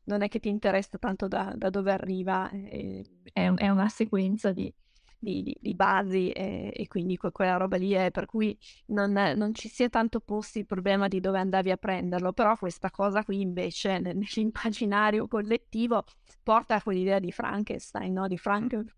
[0.04, 4.72] non è che ti interessa tanto da, da dove arriva, è, è, una sequenza di,
[5.18, 9.68] di, di basi e, e, quindi quella roba lì è per cui non, non, ci
[9.68, 13.40] si è tanto posti il problema di dove andavi a prenderlo, però questa cosa qui
[13.40, 16.04] invece nell'immaginario collettivo
[16.42, 18.28] porta a quell'idea di Frankenstein, no?
[18.28, 18.94] di Frankenstein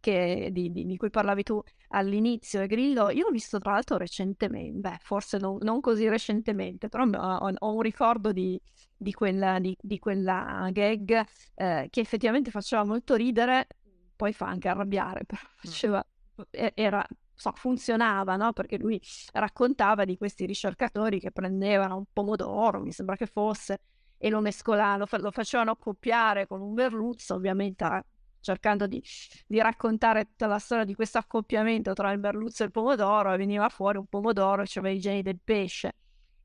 [0.00, 3.96] che, di, di, di, cui parlavi tu all'inizio e Grillo, io l'ho visto tra l'altro
[3.96, 8.58] recentemente, beh, forse non, non così recentemente, però ho, ho un ricordo di,
[8.96, 11.24] di, quella, di quella gag
[11.56, 13.66] eh, che effettivamente faceva molto ridere,
[14.14, 16.04] poi fa anche arrabbiare, però faceva,
[16.50, 18.52] era so, funzionava, no?
[18.52, 19.00] Perché lui
[19.32, 23.80] raccontava di questi ricercatori che prendevano un pomodoro, mi sembra che fosse,
[24.16, 28.04] e lo mescolavano, lo, facevano accoppiare con un merluzzo, ovviamente
[28.40, 29.02] cercando di,
[29.46, 33.36] di, raccontare tutta la storia di questo accoppiamento tra il merluzzo e il pomodoro e
[33.36, 35.94] veniva fuori un pomodoro e c'aveva i geni del pesce.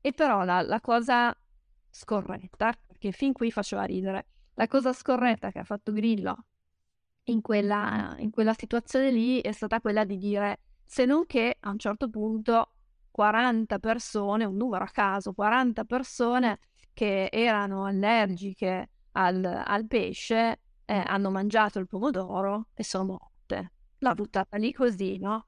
[0.00, 1.34] E però la, la cosa
[1.90, 6.44] scorretta, perché fin qui faceva ridere, la cosa scorretta che ha fatto Grillo
[7.24, 11.70] in quella, in quella situazione lì è stata quella di dire se non che a
[11.70, 12.72] un certo punto
[13.10, 16.58] 40 persone, un numero a caso, 40 persone
[16.92, 23.72] che erano allergiche al, al pesce eh, hanno mangiato il pomodoro e sono morte.
[23.98, 25.46] L'ha buttata lì così, no?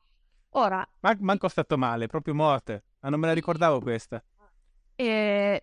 [0.51, 0.87] Ora...
[1.01, 2.85] Man- manco stato male, proprio morte.
[3.01, 4.23] Ah, non me la ricordavo questa.
[4.95, 5.63] E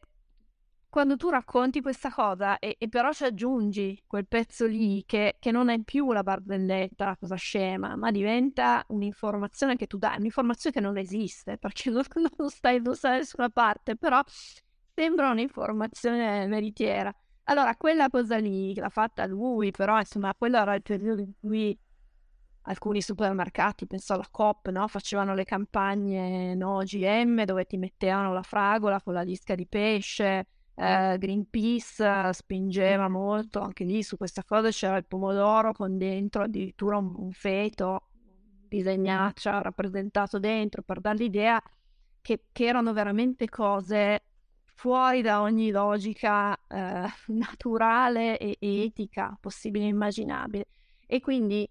[0.90, 5.52] quando tu racconti questa cosa e, e, però ci aggiungi quel pezzo lì che, che,
[5.52, 10.76] non è più la barzelletta, la cosa scema, ma diventa un'informazione che tu dai, un'informazione
[10.76, 12.04] che non esiste perché non,
[12.38, 14.22] non stai, da nessuna parte, però
[14.96, 17.14] sembra un'informazione veritiera.
[17.44, 21.78] Allora, quella cosa lì l'ha fatta lui, però insomma, quello era il periodo in cui
[22.64, 24.88] alcuni supermercati, penso alla Coop, no?
[24.88, 30.48] facevano le campagne no GM dove ti mettevano la fragola con la lisca di pesce
[30.80, 36.98] eh, Greenpeace spingeva molto anche lì su questa cosa, c'era il pomodoro con dentro addirittura
[36.98, 38.04] un, un feto
[38.70, 41.62] disegnato, cioè, rappresentato dentro per dare l'idea
[42.22, 44.24] che, che, erano veramente cose
[44.64, 50.68] fuori da ogni logica eh, naturale e etica possibile e immaginabile.
[51.06, 51.70] E quindi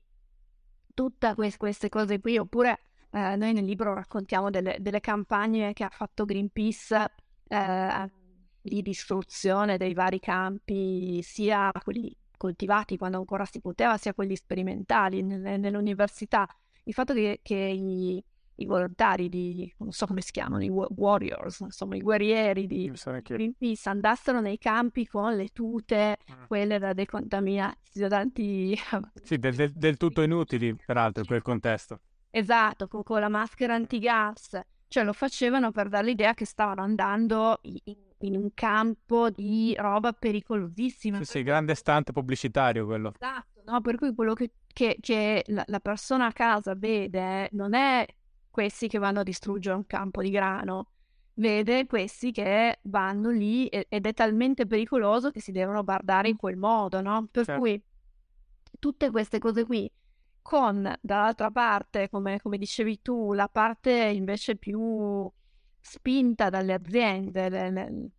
[0.92, 2.80] tutte queste cose qui, oppure
[3.12, 7.10] eh, noi nel libro raccontiamo delle, delle, campagne che ha fatto Greenpeace
[7.48, 8.10] eh,
[8.68, 15.22] di distruzione dei vari campi, sia quelli coltivati quando ancora si poteva, sia quelli sperimentali
[15.22, 16.48] nelle, nell'università.
[16.84, 21.60] Il fatto che, che i, i, volontari di, non so come si chiamano, i warriors,
[21.60, 22.90] insomma i guerrieri di
[23.22, 26.44] Greenpeace andassero nei campi con le tute, mm.
[26.46, 28.78] quelle da decontaminazioni.
[29.22, 32.00] sì, del, del, del, tutto inutili, peraltro, in quel contesto.
[32.30, 34.58] Esatto, con, con la maschera antigas.
[34.90, 37.76] Cioè lo facevano per dare l'idea che stavano andando in,
[38.26, 41.18] in un campo di roba pericolosissima.
[41.18, 43.12] Sì, sì, grande stante pubblicitario quello.
[43.14, 43.80] Esatto, no?
[43.80, 48.06] per cui quello che, che, che la, la, persona a casa vede non è
[48.50, 50.90] questi che vanno a distruggere un campo di grano,
[51.34, 56.56] vede questi che vanno lì ed è talmente pericoloso che si devono guardare in quel
[56.56, 57.28] modo, no?
[57.30, 57.60] Per certo.
[57.60, 57.82] cui
[58.78, 59.90] tutte queste cose qui
[60.42, 65.30] con dall'altra parte, come, come dicevi tu, la parte invece più
[65.88, 68.10] spinta dalle aziende, le, le,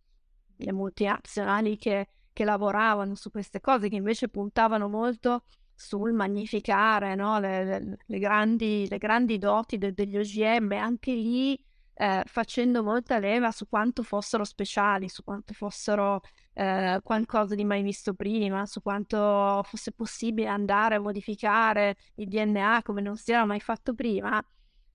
[0.56, 5.44] le multinazionali che, che, lavoravano su queste cose, che invece puntavano molto
[5.74, 7.38] sul magnificare no?
[7.38, 11.58] le, le, grandi, le, grandi, doti de, degli OGM, anche lì
[11.94, 16.22] eh, facendo molta leva su quanto fossero speciali, su quanto fossero
[16.54, 22.80] eh, qualcosa di mai visto prima, su quanto fosse possibile andare a modificare il DNA
[22.82, 24.42] come non si era mai fatto prima.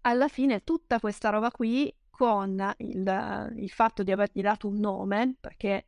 [0.01, 5.35] Alla fine tutta questa roba qui con il, il fatto di avergli dato un nome,
[5.39, 5.87] perché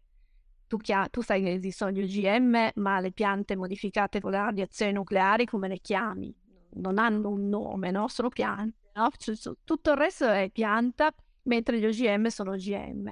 [0.67, 4.91] tu, chia- tu, sai che esistono gli OGM, ma le piante modificate con le radiazioni
[4.91, 6.35] nucleari come le chiami?
[6.73, 8.09] Non hanno un nome, no?
[8.09, 9.09] Sono piante, no?
[9.63, 11.13] Tutto il resto è pianta,
[11.43, 13.09] mentre gli OGM sono OGM.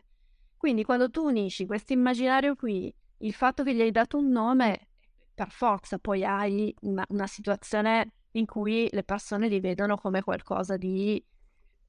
[0.57, 4.89] Quindi quando tu unisci questo immaginario qui, il fatto che gli hai dato un nome,
[5.33, 10.75] per forza poi hai una, una situazione in cui le persone li vedono come qualcosa
[10.75, 11.23] di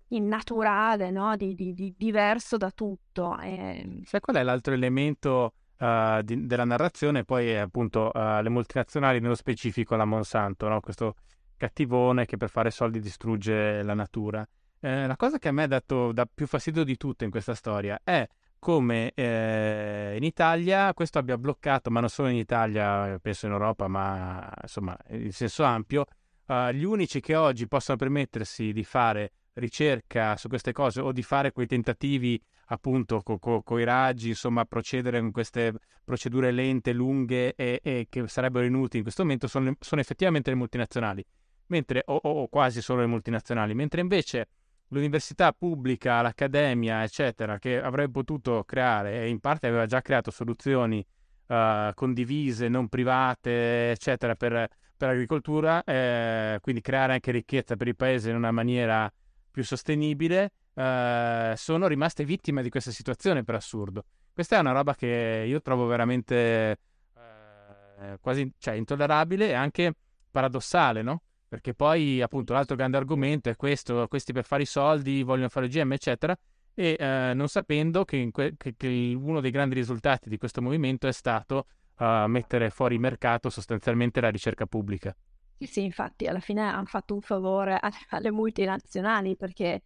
[0.09, 1.37] innaturale, no?
[1.37, 3.39] di, di, di, diverso da tutto.
[3.39, 4.03] E...
[4.05, 7.25] Sai qual è l'altro elemento uh, di, della narrazione?
[7.25, 10.81] Poi appunto uh, le multinazionali, nello specifico la Monsanto, no?
[10.81, 11.15] questo
[11.57, 14.47] cattivone che per fare soldi distrugge la natura.
[14.79, 17.55] Eh, la cosa che a me ha dato dà più fastidio di tutto in questa
[17.55, 18.27] storia è
[18.59, 23.89] come eh, in Italia questo abbia bloccato, ma non solo in Italia, penso in Europa,
[23.89, 26.05] ma insomma in senso ampio,
[26.47, 31.23] uh, gli unici che oggi possono permettersi di fare ricerca su queste cose o di
[31.23, 35.73] fare quei tentativi appunto con co- i raggi, insomma procedere con queste
[36.05, 40.57] procedure lente, lunghe e, e che sarebbero inutili in questo momento sono, sono effettivamente le
[40.57, 41.25] multinazionali,
[41.67, 44.49] mentre, o, o, quasi solo le multinazionali, mentre invece
[44.89, 51.05] l'università pubblica, l'accademia, eccetera, che avrebbe potuto creare e in parte aveva già creato soluzioni
[51.49, 57.97] uh, condivise, non private, eccetera, per, per l'agricoltura, eh, quindi creare anche ricchezza per il
[57.97, 59.13] paese in una maniera
[59.57, 64.05] più sostenibile, eh, sono rimaste vittime di questa situazione per assurdo.
[64.35, 66.79] Questa è una roba che io trovo veramente
[67.15, 69.95] eh, quasi cioè, intollerabile e anche
[70.31, 71.23] paradossale, no?
[71.49, 75.69] perché poi appunto l'altro grande argomento è questo, questi per fare i soldi vogliono fare
[75.69, 76.37] GM eccetera
[76.75, 81.07] e eh, non sapendo che, que- che, che, uno dei grandi risultati di questo movimento
[81.07, 85.17] è stato uh, mettere fuori mercato sostanzialmente la ricerca pubblica.
[85.59, 87.79] Sì, sì, infatti alla fine hanno fatto un favore
[88.11, 89.85] alle multinazionali perché,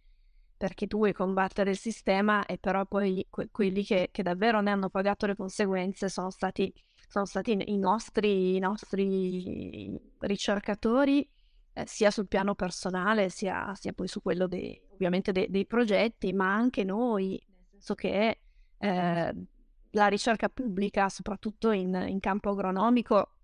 [0.57, 4.71] perché tu vuoi combattere il sistema e però poi que- quelli che, che, davvero ne
[4.71, 6.73] hanno pagato le conseguenze sono stati,
[7.07, 11.27] sono stati i, nostri, i nostri ricercatori
[11.73, 16.33] eh, sia sul piano personale sia, sia poi su quello dei, ovviamente dei, dei, progetti,
[16.33, 18.41] ma anche noi, nel senso che
[18.77, 19.35] eh,
[19.91, 23.35] la ricerca pubblica, soprattutto in, in campo agronomico,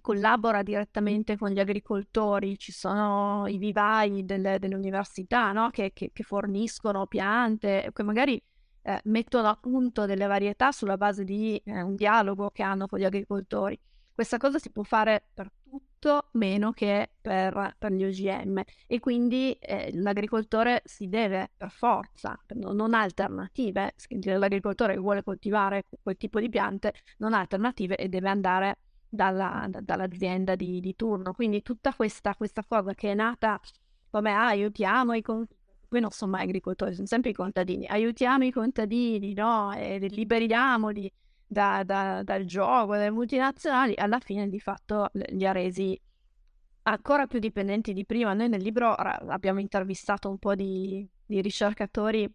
[0.00, 5.70] collabora direttamente con gli agricoltori, ci sono i vivai delle, delle università no?
[5.70, 8.42] che, che, che, forniscono piante, che magari
[8.82, 12.98] eh, mettono a punto delle varietà sulla base di eh, un dialogo che hanno con
[12.98, 13.78] gli agricoltori.
[14.14, 15.50] Questa cosa si può fare per
[15.98, 22.38] tutto meno che per, per gli OGM e quindi eh, l'agricoltore si deve per forza,
[22.54, 23.94] non ha alternative,
[24.24, 28.78] l'agricoltore che vuole coltivare quel tipo di piante non ha alternative e deve andare
[29.08, 31.32] dalla, da, dall'azienda di, di, turno.
[31.32, 33.60] Quindi tutta questa, questa, cosa che è nata
[34.10, 35.56] come ah, aiutiamo i contadini,
[35.88, 39.72] poi non sono mai agricoltori, sono sempre i contadini, aiutiamo i contadini, no?
[39.72, 41.10] E liberiamoli
[41.46, 45.98] da, da, dal gioco, dalle multinazionali, alla fine di fatto li ha resi
[46.82, 48.34] ancora più dipendenti di prima.
[48.34, 52.30] Noi nel libro abbiamo intervistato un po' di, di ricercatori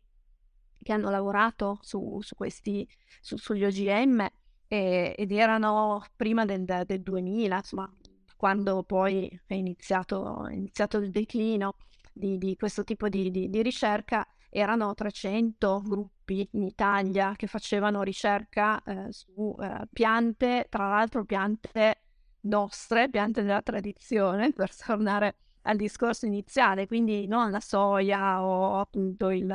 [0.81, 2.87] che hanno lavorato su, su questi,
[3.21, 4.27] su, sugli OGM
[4.73, 7.93] e, ed erano prima del, del 2000, insomma,
[8.35, 11.75] quando poi è iniziato, è iniziato il declino
[12.11, 18.01] di, di questo tipo di, di, di ricerca erano 300 gruppi in Italia che facevano
[18.01, 22.01] ricerca eh, su eh, piante, tra l'altro piante
[22.41, 29.29] nostre, piante della tradizione, per tornare al discorso iniziale, quindi non la soia o appunto
[29.29, 29.51] il,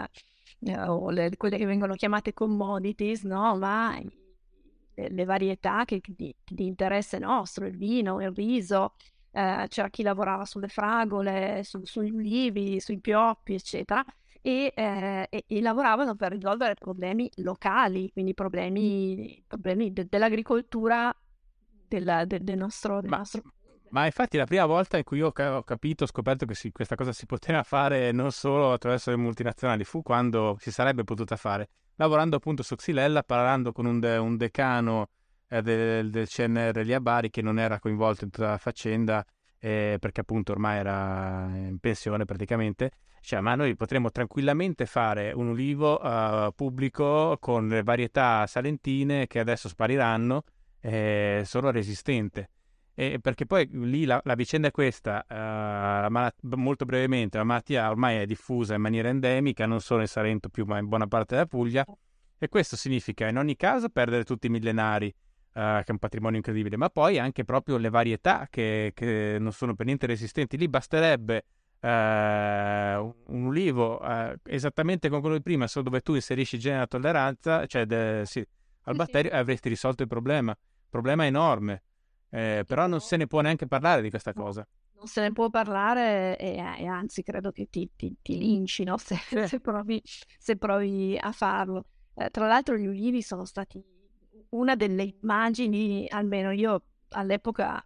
[0.61, 3.57] eh, o le, quelle che vengono chiamate commodities, no?
[3.57, 4.01] ma
[5.09, 8.95] le, varietà che, di, di, interesse nostro, il vino, il riso,
[9.31, 14.05] eh, c'era chi lavorava sulle fragole, su, sugli ulivi, sui pioppi, eccetera
[14.41, 21.15] e, eh, e, e, lavoravano per risolvere problemi locali, quindi problemi, problemi de- dell'agricoltura
[21.87, 23.43] del, de- del, nostro, del ma, nostro...
[23.91, 26.95] Ma infatti la prima volta in cui io ho capito, ho scoperto che si, questa
[26.95, 31.71] cosa si poteva fare non solo attraverso le multinazionali, fu quando si sarebbe potuta fare,
[31.99, 35.11] lavorando appunto su Xylella, parlando con un, de- un decano
[35.49, 39.25] eh, del, del, CNR lì a Bari che non era coinvolto in tutta la faccenda
[39.61, 45.49] eh, perché appunto ormai era in pensione praticamente, cioè, ma noi potremmo tranquillamente fare un
[45.49, 50.45] ulivo uh, pubblico con le varietà salentine che adesso spariranno,
[50.81, 52.51] eh, solo resistente.
[52.99, 57.89] E perché poi lì la, la vicenda è questa, uh, malat- molto brevemente, la malattia
[57.89, 61.37] ormai è diffusa in maniera endemica, non solo in Salento più, ma in buona parte
[61.37, 61.87] della Puglia,
[62.37, 65.15] e questo significa in ogni caso perdere tutti i millenari,
[65.49, 69.51] Uh, che è un patrimonio incredibile, ma poi anche proprio le varietà che, che non
[69.51, 70.57] sono per niente resistenti.
[70.57, 71.45] Lì basterebbe
[71.81, 76.75] eh, un ulivo eh, esattamente come quello di prima, solo dove tu inserisci il gene
[76.75, 78.47] della tolleranza, cioè de, sì,
[78.83, 79.37] al batterio, sì.
[79.37, 80.57] avresti risolto il problema.
[80.89, 81.83] Problema enorme,
[82.31, 84.67] eh, però non se ne può neanche parlare di questa cosa.
[84.97, 89.17] Non se ne può parlare e, e anzi credo che ti, ti, ti lincino se,
[89.47, 91.85] se, provi, se, provi, a farlo.
[92.15, 93.83] Eh, tra l'altro gli ulivi sono stati
[94.51, 97.83] una delle immagini, almeno io all'epoca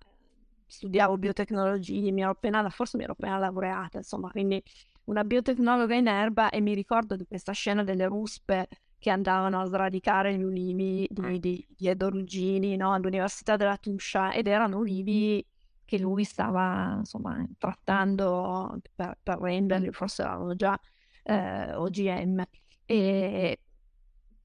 [0.66, 4.62] studiavo biotecnologie, mi ero appena, forse mi ero appena laureata, insomma, quindi
[5.04, 8.68] una biotecnologa in erba e mi ricordo di questa scena delle ruspe
[9.02, 11.34] che andavano a sradicare gli ulivi di, mm.
[11.34, 12.92] di, di Edo Ruggini no?
[12.92, 15.44] all'Università della Tuscia ed erano ulivi
[15.84, 20.78] che lui stava insomma trattando per, per renderli, forse erano già
[21.24, 22.44] eh, OGM.
[22.86, 23.60] E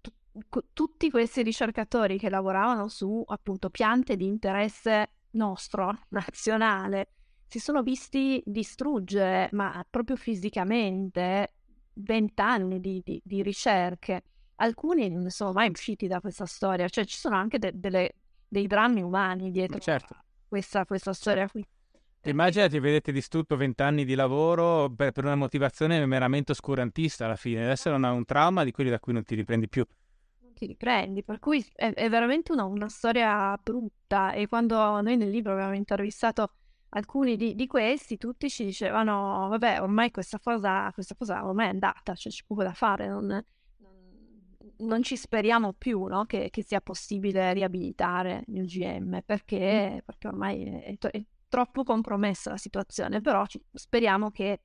[0.01, 7.09] t- tutti questi ricercatori che lavoravano su appunto piante di interesse nostro, nazionale,
[7.45, 11.53] si sono visti distruggere, ma proprio fisicamente,
[11.93, 14.23] vent'anni di, di, di, ricerche.
[14.59, 18.11] Alcuni non sono mai usciti da questa storia, cioè ci sono anche de, delle,
[18.47, 20.15] dei drammi umani dietro certo.
[20.47, 21.65] questa, questa storia qui.
[22.23, 27.71] Immaginati, vedete distrutto vent'anni di lavoro per, per, una motivazione meramente oscurantista alla fine, deve
[27.71, 29.85] essere una, un trauma di quelli da cui non ti riprendi più
[30.57, 35.29] ti riprendi, per cui è, è veramente una, una, storia brutta e quando noi nel
[35.29, 36.53] libro abbiamo intervistato
[36.89, 41.69] alcuni di, di questi, tutti ci dicevano, vabbè, ormai questa cosa, questa cosa ormai è
[41.69, 43.39] andata, cioè c'è poco da fare, non,
[44.79, 46.25] non, ci speriamo più no?
[46.25, 52.57] che, che, sia possibile riabilitare il GM, perché, perché ormai è, è, troppo compromessa la
[52.57, 54.61] situazione, però ci, speriamo che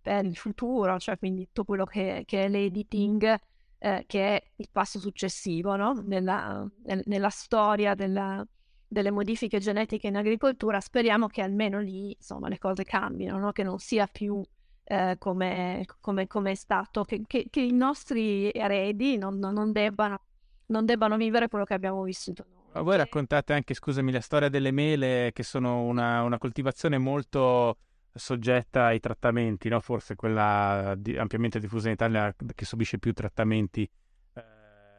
[0.00, 3.38] per il futuro, cioè quindi tutto quello che, che è l'editing,
[3.78, 5.92] eh, che è il passo successivo no?
[6.04, 6.68] nella,
[7.04, 8.46] nella, storia della,
[8.86, 13.52] delle modifiche genetiche in agricoltura, speriamo che almeno lì insomma, le cose cambino, no?
[13.52, 14.42] che non sia più
[14.84, 20.20] eh, come, come, come, è stato, che, che, che, i nostri eredi non, non, debbano,
[20.66, 22.84] non debbano vivere quello che abbiamo vissuto noi.
[22.84, 27.78] Voi raccontate anche, scusami, la storia delle mele, che sono una, una coltivazione molto
[28.12, 29.80] soggetta ai trattamenti, no?
[29.80, 33.88] forse quella di, ampiamente diffusa in Italia che subisce più trattamenti.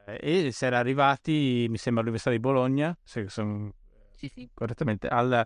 [0.06, 3.74] Eh, e si era arrivati, mi sembra, all'Università di Bologna, se sono
[4.16, 4.50] sì, sì.
[4.54, 5.46] correttamente, al,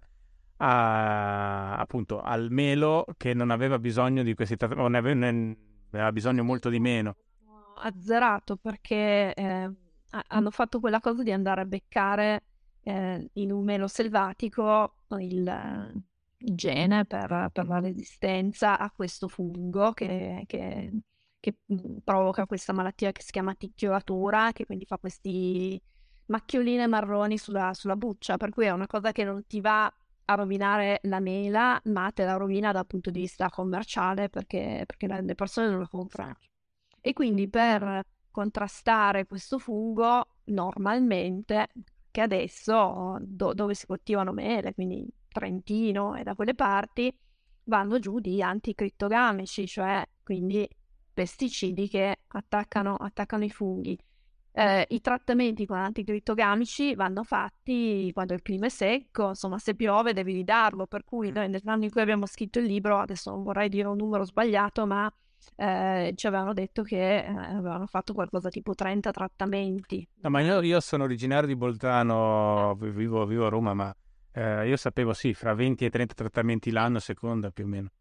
[0.62, 5.57] a, appunto, al melo che non aveva bisogno di questi trattamenti, ne aveva, ne
[5.91, 7.16] aveva bisogno molto di meno.
[7.82, 9.72] Azzerato perché eh,
[10.28, 12.43] hanno fatto quella cosa di andare a beccare
[12.84, 16.01] eh, in un melo selvatico il,
[16.38, 20.91] il gene per, per, la resistenza a questo fungo che, che,
[21.39, 25.82] che, mm, provoca questa malattia che si chiama ticchiolatura, che quindi fa questi
[26.26, 29.91] macchioline marroni sulla, sulla buccia, per cui è una cosa che non ti va
[30.30, 35.08] a rovinare la mela, ma te la rovina dal punto di vista commerciale perché, perché
[35.08, 36.36] le persone non lo comprano.
[37.02, 41.70] E quindi per contrastare questo fungo, normalmente,
[42.12, 47.12] che adesso do, dove si coltivano mele, quindi Trentino e da quelle parti,
[47.64, 50.68] vanno giù di anticrittogamici, cioè quindi
[51.12, 53.98] pesticidi che attaccano, attaccano i funghi.
[54.60, 60.12] Eh, I trattamenti con anticrittogamici vanno fatti quando il clima è secco, insomma se piove
[60.12, 63.70] devi ridarlo, per cui noi nell'anno in cui abbiamo scritto il libro, adesso non vorrei
[63.70, 65.10] dire un numero sbagliato, ma
[65.55, 70.05] eh, ci avevano detto che eh, avevano fatto qualcosa tipo 30 trattamenti.
[70.16, 73.95] No, ma io, io sono originario di Bolzano, vivo, vivo a Roma, ma
[74.34, 77.91] eh, io sapevo sì, fra 20 e 30 trattamenti l'anno seconda più o meno.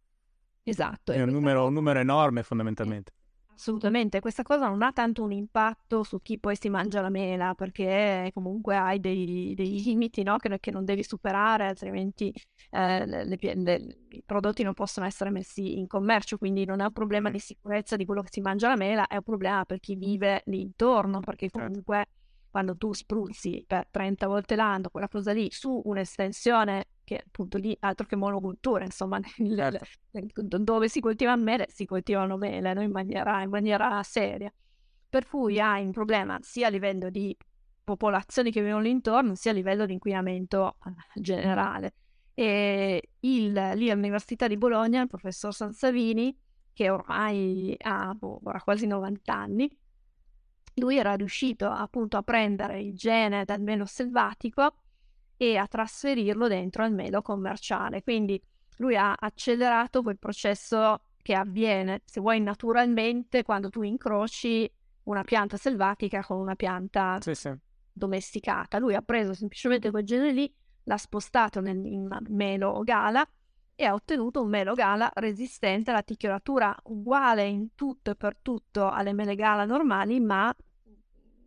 [0.65, 1.13] Esatto.
[1.13, 3.13] È un numero, un numero enorme fondamentalmente.
[3.59, 7.57] Assolutamente, questa cosa non ha tanto un impatto su chi poi si mangia la mela,
[7.57, 10.37] perché comunque hai dei, dei limiti no?
[10.37, 12.33] che, che, non devi superare, altrimenti
[12.71, 16.93] eh, le, le, i prodotti non possono essere messi in commercio, quindi non è un
[16.93, 19.97] problema di sicurezza di quello che si mangia la mela, è un problema per chi
[19.97, 21.67] vive lì intorno, perché certo.
[21.67, 22.07] comunque
[22.49, 27.75] quando tu spruzzi per 30 volte l'anno quella cosa lì su un'estensione che appunto lì
[27.81, 29.81] altro che monocultura, insomma, nel,
[30.13, 30.43] certo.
[30.43, 32.83] dove si coltiva mele si coltivano mele no?
[32.83, 34.53] in, maniera, in maniera seria.
[35.09, 37.35] Per cui hai un problema sia a livello di
[37.83, 41.95] popolazioni che vivono intorno, sia a livello di inquinamento eh, generale.
[42.35, 46.39] E il, lì all'Università di Bologna, il professor Sansavini,
[46.75, 49.79] che ormai ha boh, quasi 90 anni,
[50.75, 54.75] lui era riuscito appunto a prendere il gene dal melo selvatico
[55.39, 58.03] e a trasferirlo dentro al melo commerciale.
[58.03, 58.43] Quindi
[58.79, 64.71] lui ha accelerato quel processo che avviene, se vuoi, naturalmente quando tu incroci
[65.05, 67.55] una pianta selvatica con una pianta sì, sì.
[67.93, 68.79] domesticata.
[68.79, 70.53] Lui ha preso semplicemente quel genere lì,
[70.85, 73.27] l'ha spostato nel, in melo gala
[73.75, 78.91] e ha ottenuto un melo gala resistente alla ticchiolatura uguale in tutto e per tutto
[78.91, 80.55] alle mele gala normali, ma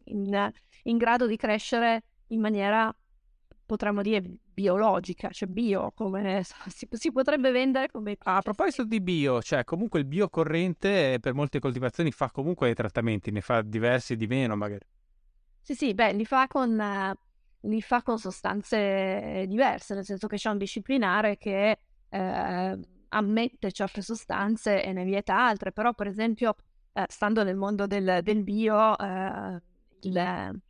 [0.06, 0.52] in,
[0.84, 2.94] in grado di crescere in maniera
[3.72, 4.22] potremmo dire
[4.54, 8.18] biologica, cioè bio, come si, si potrebbe vendere come...
[8.20, 12.74] A proposito di bio, cioè comunque il bio corrente per molte coltivazioni fa comunque i
[12.74, 14.86] trattamenti, ne fa diversi di meno magari.
[15.62, 17.16] Sì, sì, beh, li fa con,
[17.62, 21.78] li fa con sostanze diverse, nel senso che c'è un disciplinare che
[22.10, 26.56] eh, ammette certe sostanze e ne vieta altre, però per esempio,
[26.92, 29.62] eh, stando nel mondo del, del bio, eh,
[30.02, 30.62] il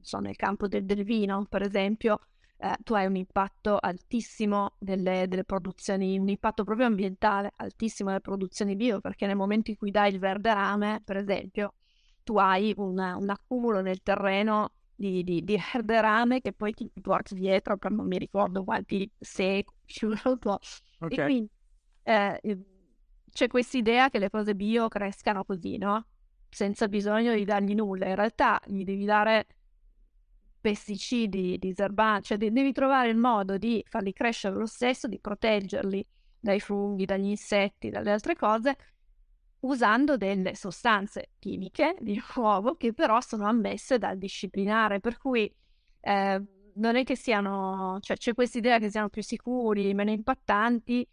[0.00, 2.20] so, nel campo del, del vino, per esempio,
[2.58, 8.20] eh, tu hai un impatto altissimo delle, delle, produzioni, un impatto proprio ambientale altissimo delle
[8.20, 11.74] produzioni bio, perché nel momento in cui dai il verde rame, per esempio,
[12.24, 16.90] tu hai una, un accumulo nel terreno di, di, di verde rame che poi ti
[17.00, 19.76] porti dietro per non mi ricordo quanti secoli,
[20.24, 20.58] okay.
[21.08, 21.50] e quindi
[22.02, 22.40] eh,
[23.30, 26.06] c'è questa idea che le cose bio crescano così, no?
[26.48, 28.06] Senza bisogno di dargli nulla.
[28.06, 29.46] In realtà gli devi dare
[30.68, 36.06] pesticidi, diserbanti, cioè devi trovare il modo di farli crescere lo stesso, di proteggerli
[36.38, 38.76] dai funghi, dagli insetti, dalle altre cose,
[39.60, 45.50] usando delle sostanze chimiche di nuovo che però sono ammesse dal disciplinare, per cui
[46.00, 46.42] eh,
[46.74, 51.08] non è che siano, cioè c'è questa idea che siano più sicuri, meno impattanti,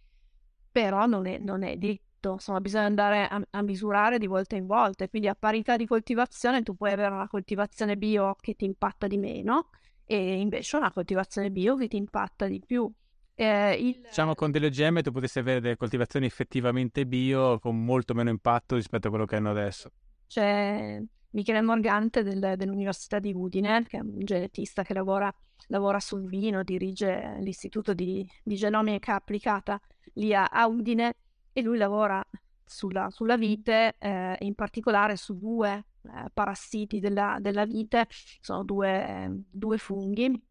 [0.70, 4.56] però non è, non è di tutto, insomma bisogna andare a, a, misurare di volta
[4.56, 8.56] in volta e quindi a parità di coltivazione tu puoi avere una coltivazione bio che
[8.56, 9.70] ti impatta di meno
[10.06, 12.92] e invece una coltivazione bio che ti impatta di più.
[13.36, 14.02] Eh, il...
[14.02, 18.76] Diciamo con delle OGM tu potessi avere delle coltivazioni effettivamente bio con molto meno impatto
[18.76, 19.92] rispetto a quello che hanno adesso.
[20.28, 21.02] C'è
[21.32, 25.34] Michele Morgante del, dell'Università di Udine, che è un genetista che lavora,
[25.68, 29.80] lavora sul vino, dirige l'istituto di, di genomica applicata
[30.16, 31.16] lì a, Udine
[31.58, 32.22] e lui lavora
[32.66, 38.08] sulla, sulla vite, eh, in particolare su due eh, parassiti della, della, vite,
[38.41, 40.43] sono due, eh, due funghi.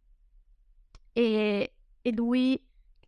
[1.12, 2.59] E, e lui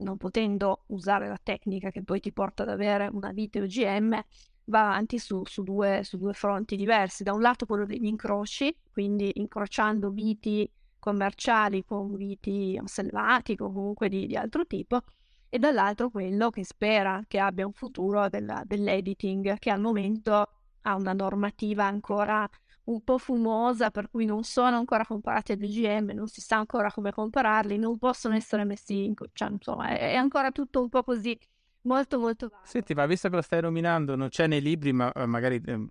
[0.01, 4.23] non potendo usare la tecnica che poi ti porta ad avere una vite OGM,
[4.65, 7.23] va avanti su, su, due, su, due, fronti diversi.
[7.23, 14.11] Da un lato quello degli incroci, quindi incrociando viti commerciali con viti selvatici o comunque
[14.11, 15.01] di, di, altro tipo,
[15.49, 20.49] e dall'altro quello che spera che abbia un futuro della, dell'editing, che al momento
[20.83, 22.49] ha una normativa ancora
[22.85, 26.91] un po' fumosa, per cui non sono ancora comparati ad OGM, non si sa ancora
[26.93, 29.15] come compararli, non possono essere messi in...
[29.33, 31.37] cioè insomma è, è ancora tutto un po' così
[31.83, 32.63] molto molto vago.
[32.65, 35.89] Senti, ma visto che lo stai nominando, non c'è nei libri, ma eh, magari eh,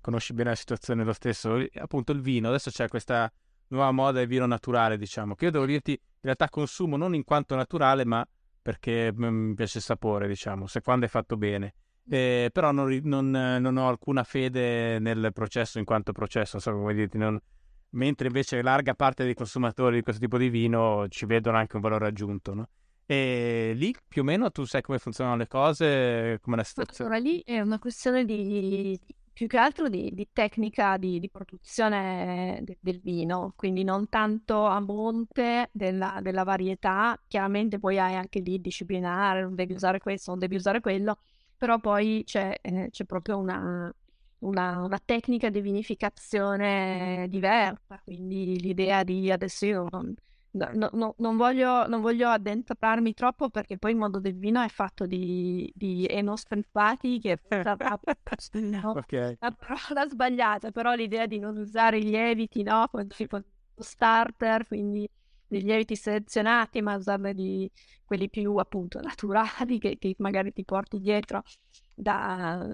[0.00, 3.32] conosci bene la situazione lo stesso, appunto il vino, adesso c'è questa
[3.68, 7.24] nuova moda del vino naturale, diciamo, che io devo dirti, in realtà consumo non in
[7.24, 8.26] quanto naturale, ma
[8.66, 11.74] perché mm, mi piace il sapore, diciamo, se quando è fatto bene.
[12.08, 16.92] Eh, però non, non, non, ho alcuna fede nel processo in quanto processo, so come
[16.92, 17.38] dirti, non...
[17.90, 21.82] mentre invece larga parte dei consumatori di questo tipo di vino ci vedono anche un
[21.82, 22.68] valore aggiunto, no?
[23.06, 27.14] E lì più o meno tu sai come funzionano le cose, come la situazione?
[27.14, 28.98] Allora lì è una questione di,
[29.36, 34.64] più che altro di, di tecnica di, di produzione de, del vino, quindi non tanto
[34.64, 40.30] a monte della, della, varietà, chiaramente poi hai anche lì disciplinare, non devi usare questo,
[40.30, 41.18] non devi usare quello,
[41.54, 43.94] però poi c'è, eh, c'è proprio una,
[44.38, 50.14] una, una, tecnica di vinificazione diversa, quindi l'idea di adesso io non,
[50.56, 54.68] No, no, non, voglio, non, voglio, addentrarmi troppo perché poi il mondo del vino è
[54.68, 57.38] fatto di, di enostrifati che
[58.52, 59.36] no, okay.
[59.38, 62.88] la parola sbagliata, però l'idea di non usare i lieviti, no?
[62.90, 63.44] Con, con
[63.76, 65.06] starter, quindi
[65.46, 67.70] dei lieviti selezionati, ma usarne di
[68.04, 71.42] quelli più appunto naturali che, che magari ti porti dietro
[71.94, 72.66] da,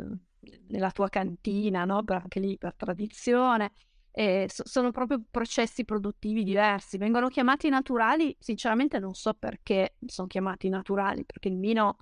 [0.68, 2.04] nella tua cantina, no?
[2.04, 3.72] Per, anche lì per tradizione
[4.12, 6.98] eh, so- sono proprio processi produttivi diversi.
[6.98, 11.96] Vengono chiamati naturali, sinceramente non so perché sono chiamati naturali, perché il vino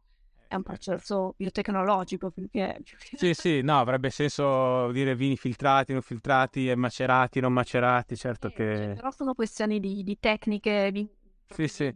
[0.49, 2.31] è un processo biotecnologico.
[2.31, 2.83] Perché...
[3.15, 8.53] Sì, sì, no, avrebbe senso dire vini filtrati, non filtrati, macerati, non macerati, certo eh,
[8.53, 8.77] che...
[8.77, 10.91] Cioè, però sono questioni di, di tecniche.
[10.91, 11.09] Di...
[11.47, 11.95] Sì, sì.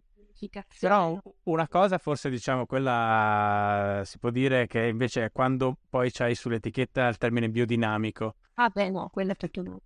[0.79, 6.35] Però una cosa forse diciamo quella si può dire che invece è quando poi c'hai
[6.35, 8.37] sull'etichetta il termine biodinamico.
[8.55, 9.37] Ah beh no, quella è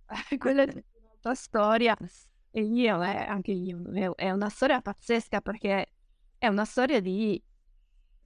[0.63, 1.97] è un'altra storia.
[2.51, 5.93] E io, eh, anche io, è una storia pazzesca perché
[6.37, 7.41] è una storia di,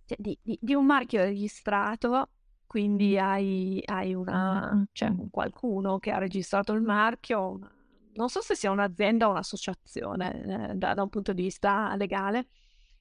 [0.06, 2.30] cioè, di, di, di un marchio registrato,
[2.66, 7.60] quindi hai, hai una, cioè, qualcuno che ha registrato il marchio,
[8.16, 12.48] non so se sia un'azienda o un'associazione eh, da, da, un punto di vista legale,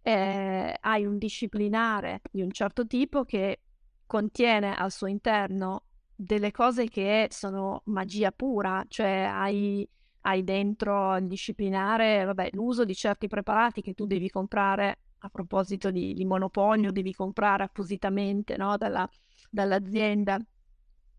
[0.03, 3.61] eh, hai un disciplinare di un certo tipo che
[4.07, 5.85] contiene al suo interno
[6.15, 9.89] delle cose che sono magia pura, cioè hai,
[10.23, 15.91] hai dentro il disciplinare vabbè, l'uso di certi preparati che tu devi comprare a proposito
[15.91, 19.09] di, di monopolio, devi comprare appositamente no, dalla,
[19.51, 20.39] dall'azienda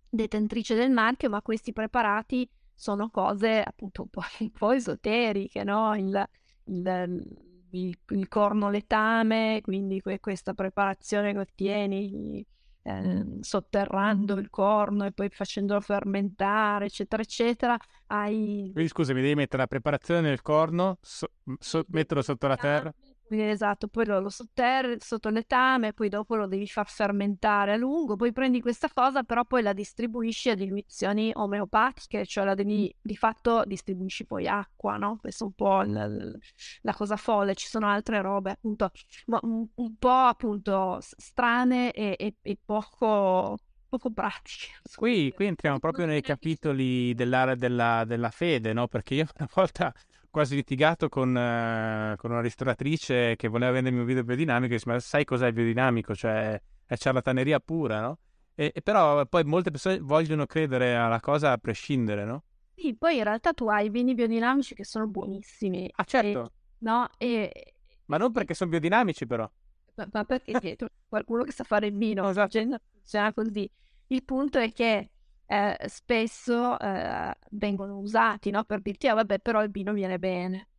[0.09, 5.95] detentrice del marchio, ma questi preparati sono cose appunto un po', un po esoteriche, no?
[5.95, 6.30] Il,
[6.65, 7.21] il,
[7.71, 12.45] il, il corno letame, quindi que- questa preparazione che ottieni
[12.84, 17.78] eh, sotterrando il corno e poi facendolo fermentare, eccetera, eccetera.
[18.07, 18.69] Hai...
[18.74, 22.93] Quindi scusa, mi devi mettere la preparazione nel corno, so- so- metterlo sotto la terra?
[23.41, 28.15] Esatto, poi lo, lo sotterri sotto letame, poi dopo lo devi far fermentare a lungo,
[28.15, 33.15] poi prendi questa cosa, però poi la distribuisci a diluizioni omeopatiche, cioè la devi, di
[33.15, 35.17] fatto distribuisci poi acqua, no?
[35.19, 36.07] Questa è un po' la,
[36.81, 38.91] la cosa folle, ci sono altre robe appunto
[39.25, 43.57] un, un po' appunto strane e, e, e poco
[43.93, 44.81] poco pratiche.
[44.95, 48.88] Qui, qui, entriamo proprio nei capitoli dell'area della, della fede, no?
[48.88, 49.93] Perché io una volta
[50.34, 54.89] quasi litigato con, uh, con, una ristoratrice che voleva vendermi un video biodinamico e disse,
[54.89, 56.15] ma sai cos'è il biodinamico?
[56.15, 58.17] Cioè, è ciarlataneria pura, no?
[58.55, 62.45] E, e, però poi molte persone vogliono credere alla cosa a prescindere, no?
[62.73, 65.91] Sì, poi in realtà tu hai vini biodinamici che sono buonissimi.
[65.97, 66.39] Ah, certo.
[66.39, 67.07] E, no?
[67.19, 67.75] E...
[68.05, 69.47] Ma non perché sono biodinamici, però.
[69.93, 72.59] Ma, ma perché dietro qualcuno che sa fare il vino, esatto.
[72.91, 73.69] funziona così.
[74.07, 75.11] Il punto è che
[75.45, 78.63] eh, spesso eh, vengono usati no?
[78.63, 80.69] per dirti, ah vabbè, però il vino viene bene.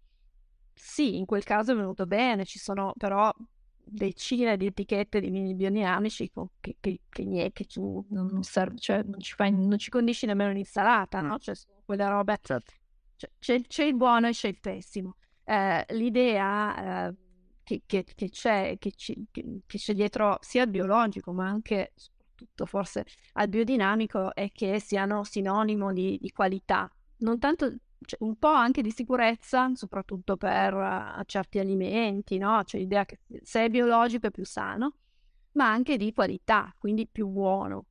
[0.74, 3.32] sì, in quel caso è venuto bene, ci sono però
[3.86, 9.02] decine di etichette di vini biodinamici che, che, che, che, che tu non, serve, cioè
[9.02, 11.38] non ci, fai, non ci condisci nemmeno un'insalata, no?
[11.38, 11.54] Cioè,
[11.84, 12.38] quelle robe...
[12.40, 12.72] Certo.
[13.16, 15.16] Cioè, c'è, c'è, il buono e c'è il pessimo.
[15.44, 17.14] Eh, l'idea eh,
[17.62, 21.92] che, c'è, ci, che, c'è dietro sia al biologico, ma anche
[22.45, 26.90] soprattutto forse al biodinamico, è che siano sinonimo di, di qualità.
[27.18, 27.72] Non tanto
[28.05, 32.62] cioè, un po' anche di sicurezza, soprattutto per uh, certi alimenti, no?
[32.64, 34.97] C'è l'idea che se è biologico è più sano,
[35.53, 37.86] ma anche di qualità, quindi più buono.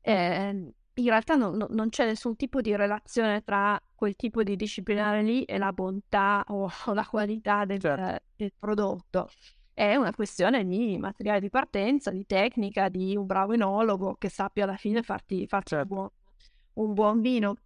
[0.00, 4.54] Eh, in realtà no, no, non c'è nessun tipo di relazione tra quel tipo di
[4.54, 8.24] disciplinare lì e la bontà o, o la qualità del, certo.
[8.36, 9.30] del, prodotto.
[9.74, 14.64] È una questione di materiale di partenza, di tecnica, di un bravo enologo che sappia
[14.64, 15.92] alla fine farti, farti certo.
[15.92, 16.08] un, buon,
[16.74, 17.56] un buon vino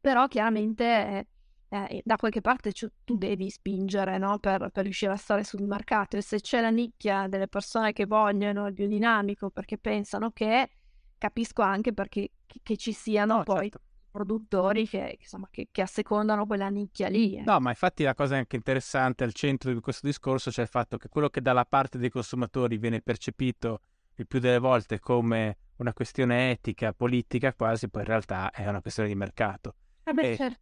[0.00, 1.28] però chiaramente
[1.68, 4.38] eh, da qualche parte c- tu devi spingere no?
[4.38, 8.06] per, per, riuscire a stare sul mercato e se c'è la nicchia delle persone che
[8.06, 10.70] vogliono il biodinamico perché pensano che
[11.18, 12.30] capisco anche perché
[12.62, 13.82] che ci siano no, poi certo.
[14.10, 17.36] Produttori che, insomma, che, che, assecondano quella nicchia lì.
[17.36, 17.42] Eh.
[17.42, 20.96] No, ma infatti la cosa anche interessante al centro di questo discorso c'è il fatto
[20.96, 23.80] che quello che dalla parte dei consumatori viene percepito
[24.16, 28.82] il più delle volte come una questione etica, politica quasi, poi in realtà è una
[28.82, 29.74] questione di mercato.
[30.04, 30.60] Eh beh, certo.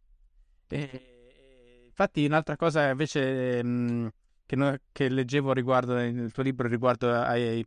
[0.69, 4.09] E, infatti un'altra cosa invece mh,
[4.45, 7.65] che, no, che, leggevo riguardo nel tuo libro riguardo ai,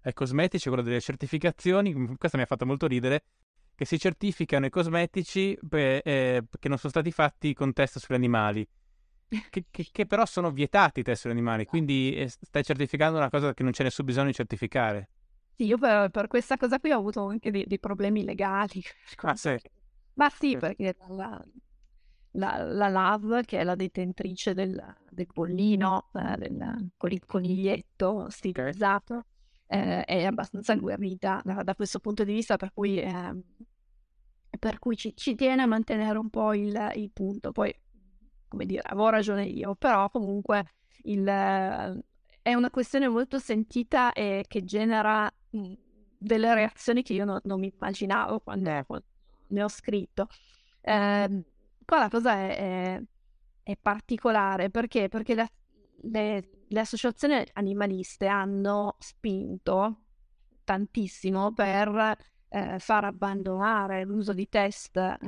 [0.00, 3.24] ai cosmetici, quello delle certificazioni, questo mi ha fatto molto ridere,
[3.76, 8.16] che si certificano i cosmetici beh, eh, che non sono stati fatti con test sugli
[8.16, 8.66] animali.
[9.28, 13.28] Che, che, che, però sono vietati i test sugli animali, quindi eh, stai certificando una
[13.28, 15.10] cosa che non c'è nessun bisogno di certificare.
[15.56, 18.82] Sì, io per, per questa cosa qui ho avuto anche dei, dei problemi legali.
[19.22, 19.56] Ah, sì.
[20.14, 21.44] Ma sì, perché la,
[22.32, 28.30] la, la LAV, che è la detentrice del, del bollino, eh, del, con il coniglietto
[28.30, 29.26] stilizzato,
[29.66, 33.42] eh, è abbastanza agguerrita da, da, questo punto di vista, per cui, eh,
[34.58, 37.52] per cui ci, ci, tiene a mantenere un po' il, il, punto.
[37.52, 37.74] Poi,
[38.48, 40.64] come dire, avevo ragione io, però comunque
[41.02, 45.72] il, è una questione molto sentita e che genera mh,
[46.18, 49.06] delle reazioni che io no, non mi immaginavo quando, quando
[49.48, 50.28] ne ho scritto.
[50.80, 51.44] Eh,
[51.84, 52.56] qua la cosa è,
[52.94, 53.02] è,
[53.64, 55.50] è particolare perché, perché le,
[56.02, 60.02] le, le, associazioni animaliste hanno spinto
[60.64, 62.16] tantissimo per
[62.48, 65.18] eh, far abbandonare l'uso di test eh,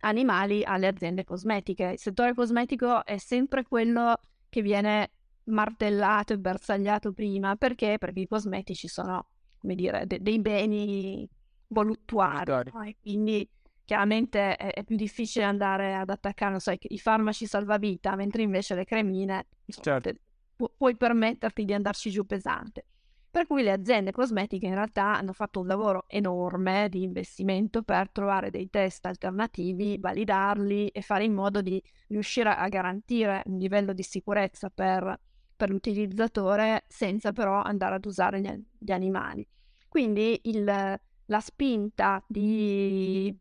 [0.00, 1.92] animali alle aziende cosmetiche.
[1.92, 4.16] Il settore cosmetico è sempre quello
[4.48, 5.10] che viene
[5.44, 7.96] martellato e bersagliato prima perché?
[7.98, 9.26] Perché i cosmetici sono,
[9.58, 11.28] come dire, de- dei beni
[11.68, 12.82] voluttuario no?
[12.82, 13.48] e quindi
[13.84, 18.42] chiaramente è, è, più difficile andare ad attaccare non so, i, i farmaci salvavita, mentre
[18.42, 20.12] invece le cremine certo.
[20.56, 22.86] pu- puoi permetterti di andarci giù pesante.
[23.34, 28.08] Per cui le aziende cosmetiche in realtà hanno fatto un lavoro enorme di investimento per
[28.10, 33.92] trovare dei test alternativi, validarli e fare in modo di riuscire a garantire un livello
[33.92, 35.18] di sicurezza per,
[35.56, 39.44] per l'utilizzatore senza però andare ad usare gli, gli animali.
[39.88, 43.36] Quindi il, la spinta di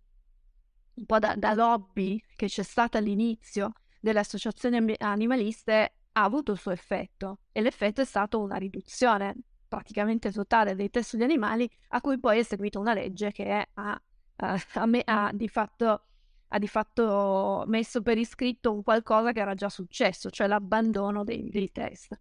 [0.96, 6.60] un po' da, da lobby che c'è stata all'inizio delle associazioni animaliste ha avuto il
[6.60, 9.36] suo effetto e l'effetto è stato una riduzione
[9.68, 14.02] praticamente totale dei test sugli animali a cui poi è seguita una legge che ha,
[14.36, 16.06] uh, me, ha, di fatto,
[16.48, 21.50] ha, di fatto, messo per iscritto un qualcosa che era già successo, cioè l'abbandono dei,
[21.50, 22.20] dei test.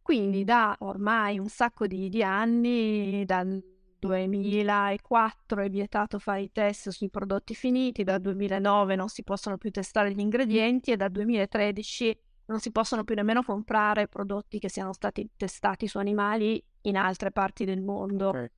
[0.00, 3.62] Quindi da ormai un sacco di, di anni, dal
[4.02, 9.70] 2004 è vietato fare i test sui prodotti finiti, dal 2009 non si possono più
[9.70, 14.92] testare gli ingredienti e dal 2013 non si possono più nemmeno comprare prodotti che siano
[14.92, 18.50] stati testati su animali in altre parti del mondo okay.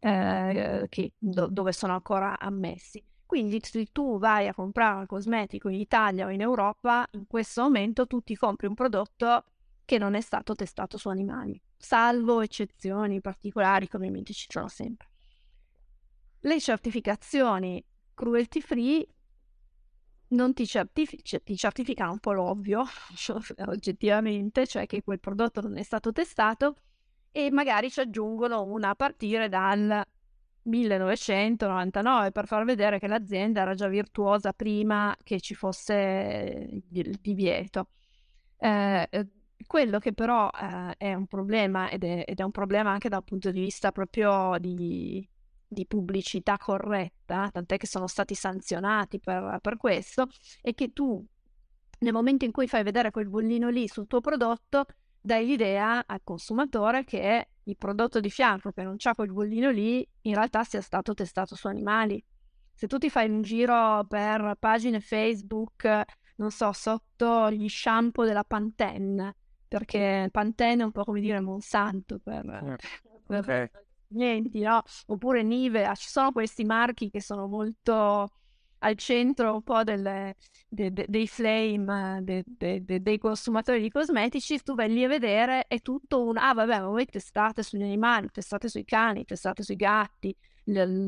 [0.00, 3.02] eh, che, do, dove sono ancora ammessi.
[3.24, 7.62] Quindi se tu vai a comprare un cosmetico in Italia o in Europa, in questo
[7.62, 9.44] momento tu ti compri un prodotto
[9.84, 15.08] che non è stato testato su animali salvo eccezioni particolari che ovviamente ci sono sempre.
[16.40, 19.06] Le certificazioni cruelty free
[20.28, 22.84] non ti, certifi- cioè, ti certificano un po' l'ovvio,
[23.66, 26.76] oggettivamente, cioè che quel prodotto non è stato testato
[27.30, 30.04] e magari ci aggiungono una a partire dal
[30.62, 37.88] 1999 per far vedere che l'azienda era già virtuosa prima che ci fosse il divieto.
[38.58, 39.08] Eh,
[39.66, 43.24] quello che però eh, è un problema ed è, ed è, un problema anche dal
[43.24, 45.26] punto di vista proprio di,
[45.66, 50.28] di pubblicità corretta, tant'è che sono stati sanzionati per, per questo,
[50.60, 51.24] è che tu
[52.00, 54.86] nel momento in cui fai vedere quel bollino lì sul tuo prodotto,
[55.20, 60.06] dai l'idea al consumatore che il prodotto di fianco che non c'ha quel bollino lì
[60.22, 62.22] in realtà sia stato testato su animali.
[62.72, 66.04] Se tu ti fai un giro per pagine Facebook,
[66.36, 69.34] non so, sotto gli shampoo della Pantene,
[69.68, 72.44] perché Pantene è un po' come dire Monsanto per,
[73.26, 73.44] per
[74.08, 74.82] niente, no?
[75.06, 78.28] Oppure Nivea, ci sono questi marchi che sono molto
[78.80, 80.36] al centro un po' delle-
[80.68, 85.08] de- de- dei flame de- de- de- dei consumatori di cosmetici, tu vai lì a
[85.08, 89.62] vedere, è tutto un, ah vabbè, ma voi testate sugli animali, testate sui cani, testate
[89.64, 90.34] sui gatti,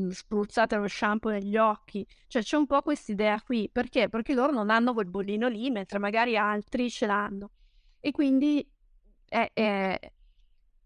[0.09, 4.09] spruzzate lo shampoo negli occhi, cioè c'è un po' questa idea qui, perché?
[4.09, 7.51] Perché loro non hanno quel bollino lì, mentre magari altri ce l'hanno.
[8.01, 8.67] E quindi
[9.27, 9.99] è, è-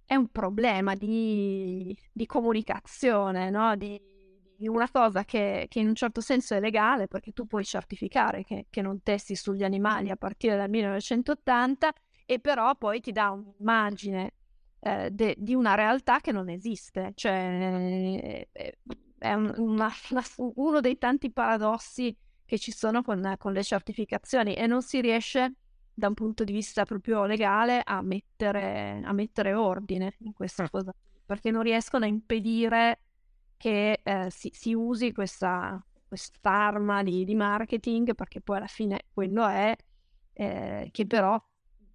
[0.07, 3.75] è un problema di, di comunicazione, no?
[3.75, 3.99] Di,
[4.57, 8.43] di una cosa che, che in un certo senso è legale, perché tu puoi certificare
[8.43, 11.91] che, che non testi sugli animali a partire dal 1980,
[12.25, 14.33] e però poi ti dà un'immagine
[14.79, 17.11] eh, de- di una realtà che non esiste.
[17.15, 18.77] Cioè, eh,
[19.17, 20.23] è un- una- una-
[20.55, 25.53] uno dei tanti paradossi che ci sono con, con le certificazioni e non si riesce
[25.95, 30.67] da un punto di vista proprio legale a mettere, a mettere ordine in questa Mm.
[30.69, 30.93] cosa,
[31.25, 32.99] perché non riescono a impedire
[33.57, 39.47] che eh, si, si usi questa quest'arma di, di marketing, perché poi alla fine quello
[39.47, 39.75] è,
[40.33, 41.41] eh, che però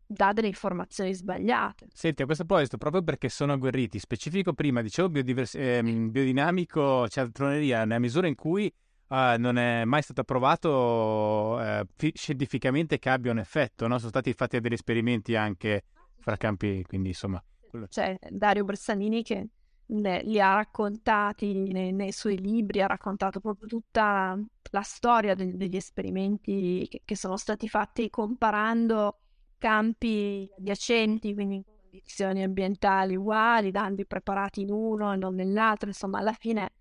[0.05, 1.87] dà delle informazioni sbagliate.
[1.93, 7.85] Senti, a questo proposito, proprio perché sono agguerriti, specifico prima, dicevo biodivers- ehm, biodinamico, cialtroneria,
[7.85, 8.71] nella misura in cui
[9.11, 13.99] eh, non è mai stato provato eh, fi- scientificamente che abbia un effetto, no?
[13.99, 15.85] Sono stati fatti degli esperimenti anche
[16.21, 17.43] fra campi, quindi insomma...
[17.89, 19.49] C'è Dario Bersanini che
[19.87, 24.39] ne- li ha raccontati nei, nei suoi libri, ha raccontato proprio tutta
[24.71, 29.19] la storia de- degli esperimenti che, che sono stati fatti comparando
[29.59, 35.89] campi adiacenti, quindi in condizioni ambientali uguali, dando i preparati in uno e non nell'altro,
[35.89, 36.73] insomma alla fine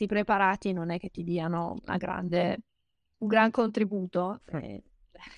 [0.00, 2.60] questi preparati non è che ti diano una grande,
[3.18, 4.58] un gran contributo, Mm.
[4.58, 4.82] eh,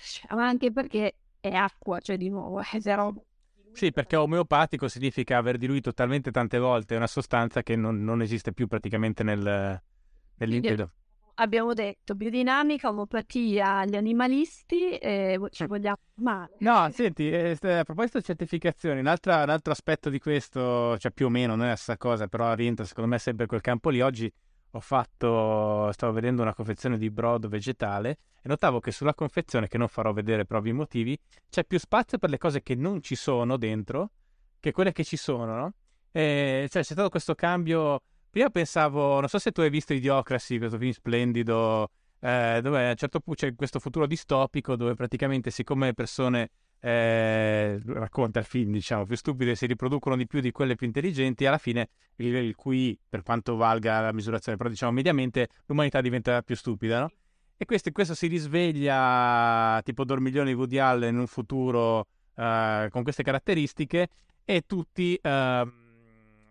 [0.03, 3.25] cioè, ma anche perché è acqua, cioè di nuovo è zero
[3.73, 8.53] Sì, perché omeopatico significa aver diluito talmente tante volte una sostanza che non, non esiste
[8.53, 9.81] più praticamente nel, nel
[10.37, 10.91] Quindi liquido.
[11.35, 16.55] abbiamo detto biodinamica, omeopatia, gli animalisti e ci vogliamo male.
[16.59, 21.11] No, senti, eh, a proposito di certificazioni, un, altra- un altro aspetto di questo, cioè
[21.11, 23.89] più o meno non è la stessa cosa, però rientra secondo me sempre quel campo
[23.89, 24.01] lì.
[24.01, 24.31] Oggi
[24.75, 29.77] ho fatto, stavo vedendo una confezione di brodo vegetale e notavo che sulla confezione, che
[29.77, 31.17] non farò vedere per ovvi motivi,
[31.49, 34.09] c'è più spazio per le cose che non ci sono dentro
[34.59, 35.73] che quelle che ci sono, no?
[36.11, 38.01] E, cioè c'è stato questo cambio.
[38.29, 42.89] Prima pensavo, non so se tu hai visto Idiocracy, questo film splendido, eh, dove a
[42.89, 46.49] un certo punto c'è questo futuro distopico dove praticamente siccome le persone
[46.85, 51.45] eh, racconta il film, diciamo, più stupide si riproducono di più di quelle più intelligenti,
[51.45, 56.41] alla fine, il, il cui, per quanto valga la misurazione, però diciamo mediamente, l'umanità diventa
[56.41, 57.11] più stupida, no?
[57.55, 63.03] E questo, questo si risveglia tipo dormiglione di Woody Allen in un futuro eh, con
[63.03, 64.09] queste caratteristiche
[64.43, 65.73] e tutti ehm,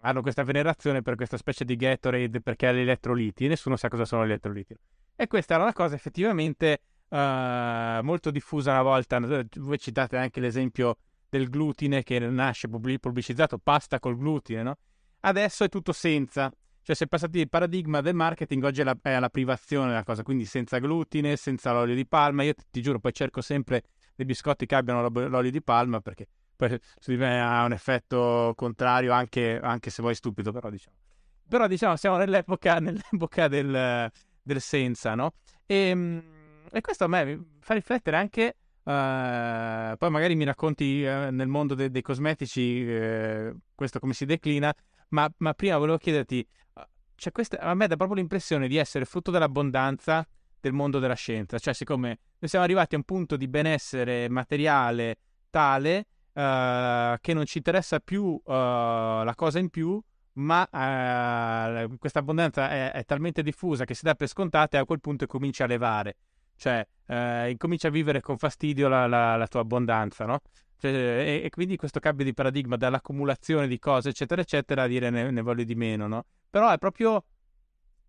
[0.01, 3.89] hanno questa venerazione per questa specie di Gatorade perché ha gli elettroliti e nessuno sa
[3.89, 4.75] cosa sono gli elettroliti.
[5.15, 6.81] E questa era una cosa effettivamente
[7.13, 9.21] eh, molto diffusa una volta.
[9.21, 10.97] Voi citate anche l'esempio
[11.29, 14.79] del glutine che nasce pubblic- pubblicizzato pasta col glutine, no?
[15.21, 16.51] Adesso è tutto senza.
[16.85, 20.03] Cioè, si è passati il paradigma del marketing, oggi è la, è la privazione la
[20.03, 22.43] cosa, quindi senza glutine, senza l'olio di palma.
[22.43, 23.85] Io ti, ti giuro, poi cerco sempre
[24.17, 27.73] dei biscotti che abbiano l'o- l'olio di palma perché poi su di me ha un
[27.73, 30.97] effetto contrario, anche, anche se vuoi stupido, però diciamo.
[31.47, 34.11] Però diciamo, siamo nell'epoca, nell'epoca del,
[34.43, 35.35] del senza, no?
[35.67, 36.41] E,
[36.73, 41.77] e questo a me fa riflettere anche Uh, poi magari mi racconti uh, nel mondo
[41.77, 44.75] de- dei cosmetici uh, questo come si declina,
[45.11, 46.45] ma, ma prima volevo chiederti,
[47.15, 50.27] cioè questa, a me dà proprio l'impressione di essere frutto dell'abbondanza
[50.59, 55.19] del mondo della scienza, cioè siccome noi siamo arrivati a un punto di benessere materiale
[55.49, 60.01] tale che non ci interessa più la cosa in più,
[60.35, 60.67] ma
[61.99, 65.27] questa abbondanza è, è talmente diffusa che si dà per scontata e a quel punto
[65.27, 66.17] comincia a levare
[66.63, 70.43] cioè eh, incomincia a vivere con fastidio la, la, la tua abbondanza, no?
[70.79, 75.11] Cioè, e, e, quindi questo cambio di paradigma dall'accumulazione di cose, eccetera, eccetera, a dire
[75.11, 76.25] ne, ne voglio di meno, no?
[76.49, 77.25] Però è proprio,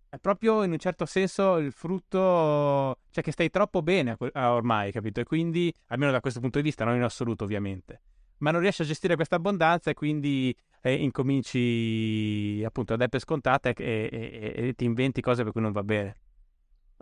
[0.07, 5.19] è proprio in un certo senso il frutto, cioè che stai troppo bene ormai, capito?
[5.19, 8.01] E quindi, almeno da questo punto di vista, non in assoluto ovviamente,
[8.37, 13.19] ma non riesci a gestire questa abbondanza e quindi eh, incominci appunto a dare per
[13.19, 16.17] scontata e, e, e ti inventi cose per cui non va bene.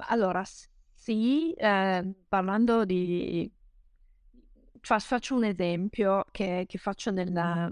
[0.07, 0.43] Allora,
[1.01, 3.51] sì, eh, parlando di
[4.81, 7.67] faccio un esempio che, che faccio nella,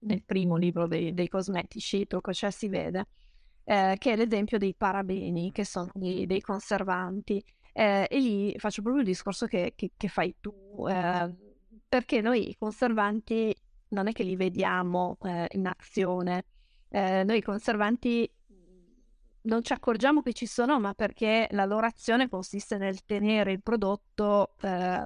[0.00, 3.06] nel primo libro dei, dei cosmetici, Trucco cioè si vede,
[3.64, 7.42] eh, che è l'esempio dei parabeni, che sono dei, dei conservanti.
[7.72, 11.34] Eh, e lì faccio proprio il discorso che, che, che fai tu, eh,
[11.88, 13.56] perché noi i conservanti
[13.88, 16.44] non è che li vediamo eh, in azione,
[16.90, 18.30] eh, noi i conservanti
[19.44, 23.62] non ci accorgiamo che ci sono, ma perché la loro azione consiste nel tenere il
[23.62, 25.04] prodotto eh,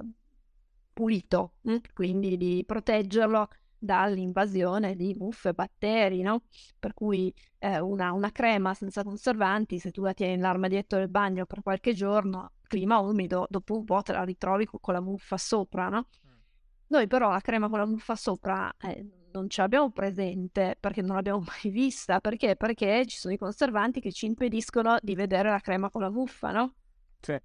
[0.93, 1.77] pulito, hm?
[1.93, 6.43] quindi di proteggerlo dall'invasione di muffe, batteri, no?
[6.77, 11.45] Per cui eh, una, una, crema senza conservanti, se tu la tieni nell'armadietto del bagno
[11.45, 15.37] per qualche giorno, clima umido, dopo un po' te la ritrovi con, con la muffa
[15.37, 16.07] sopra, no?
[16.27, 16.31] Mm.
[16.87, 21.15] Noi però la crema con la muffa sopra eh, non ce l'abbiamo presente perché non
[21.15, 22.19] l'abbiamo mai vista.
[22.19, 22.55] Perché?
[22.55, 26.51] Perché ci sono i conservanti che ci impediscono di vedere la crema con la muffa,
[26.51, 26.73] no?
[27.19, 27.37] Sì.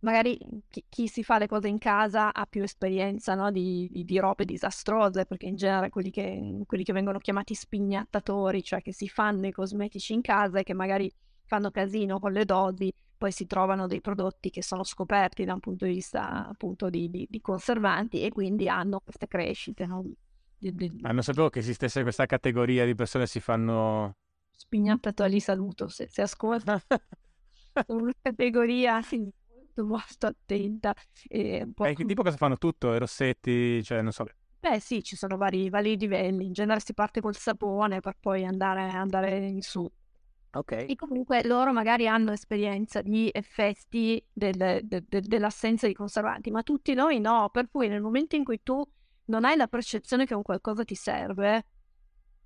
[0.00, 0.36] Magari
[0.68, 3.52] chi, chi si fa le cose in casa ha più esperienza no?
[3.52, 8.64] di, di, di, robe disastrose, perché in genere quelli che, quelli che vengono chiamati spignattatori,
[8.64, 11.12] cioè che si fanno i cosmetici in casa e che magari
[11.44, 15.60] fanno casino con le dosi, poi si trovano dei prodotti che sono scoperti da un
[15.60, 19.86] punto di vista appunto di, di, di conservanti e quindi hanno queste crescite.
[19.86, 20.04] No?
[21.02, 24.16] Ah, non sapevo che esistesse questa categoria di persone che si fanno...
[24.50, 26.80] Spignattato li saluto, se, se ascolta.
[27.88, 30.94] una categoria sì, molto, molto attenta.
[31.26, 31.84] E un po'...
[31.84, 32.94] eh, tipo cosa fanno tutto?
[32.94, 34.24] I rossetti, cioè non so...
[34.60, 36.46] Beh sì, ci sono vari, vari livelli.
[36.46, 39.90] In genere si parte col sapone per poi andare, andare in su.
[40.54, 40.72] Ok.
[40.72, 46.62] E comunque loro magari hanno esperienza di effetti del, de, de, dell'assenza di conservanti, ma
[46.62, 47.48] tutti noi no.
[47.50, 48.80] Per cui nel momento in cui tu
[49.26, 51.64] non hai la percezione che un qualcosa ti serve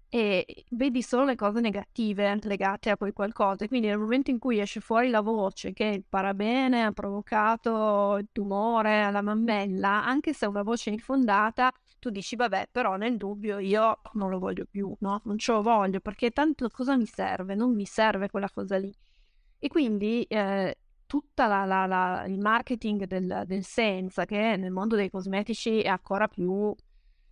[0.08, 3.64] e vedi solo le cose negative legate a quel qualcosa.
[3.64, 8.16] E quindi nel momento in cui esce fuori la voce che il parabene ha provocato
[8.18, 13.16] il tumore alla mammella, anche se è una voce infondata, tu dici vabbè, però nel
[13.16, 15.20] dubbio io non lo voglio più, no?
[15.24, 17.54] Non ce lo voglio perché tanto cosa mi serve?
[17.54, 18.94] Non mi serve quella cosa lì.
[19.58, 25.88] E quindi eh, tutto il marketing del, del, senza, che nel mondo dei cosmetici è
[25.88, 26.74] ancora più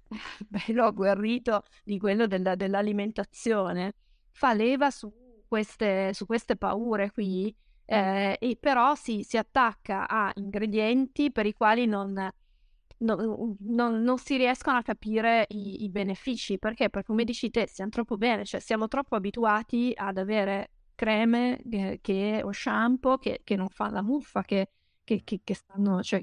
[0.47, 3.95] bello agguerrito di quello del, dell'alimentazione,
[4.31, 5.13] fa leva su
[5.47, 7.55] queste, su queste paure qui,
[7.87, 12.31] eh, e però si, si, attacca a ingredienti per i quali non,
[12.99, 16.59] non, non, non si riescono a capire i, i, benefici.
[16.59, 16.89] Perché?
[16.89, 21.99] Perché come dici te, siamo troppo bene, cioè siamo troppo abituati ad avere creme che,
[22.03, 24.69] che, o shampoo che, che, non fanno la muffa, che,
[25.55, 26.23] stanno, cioè,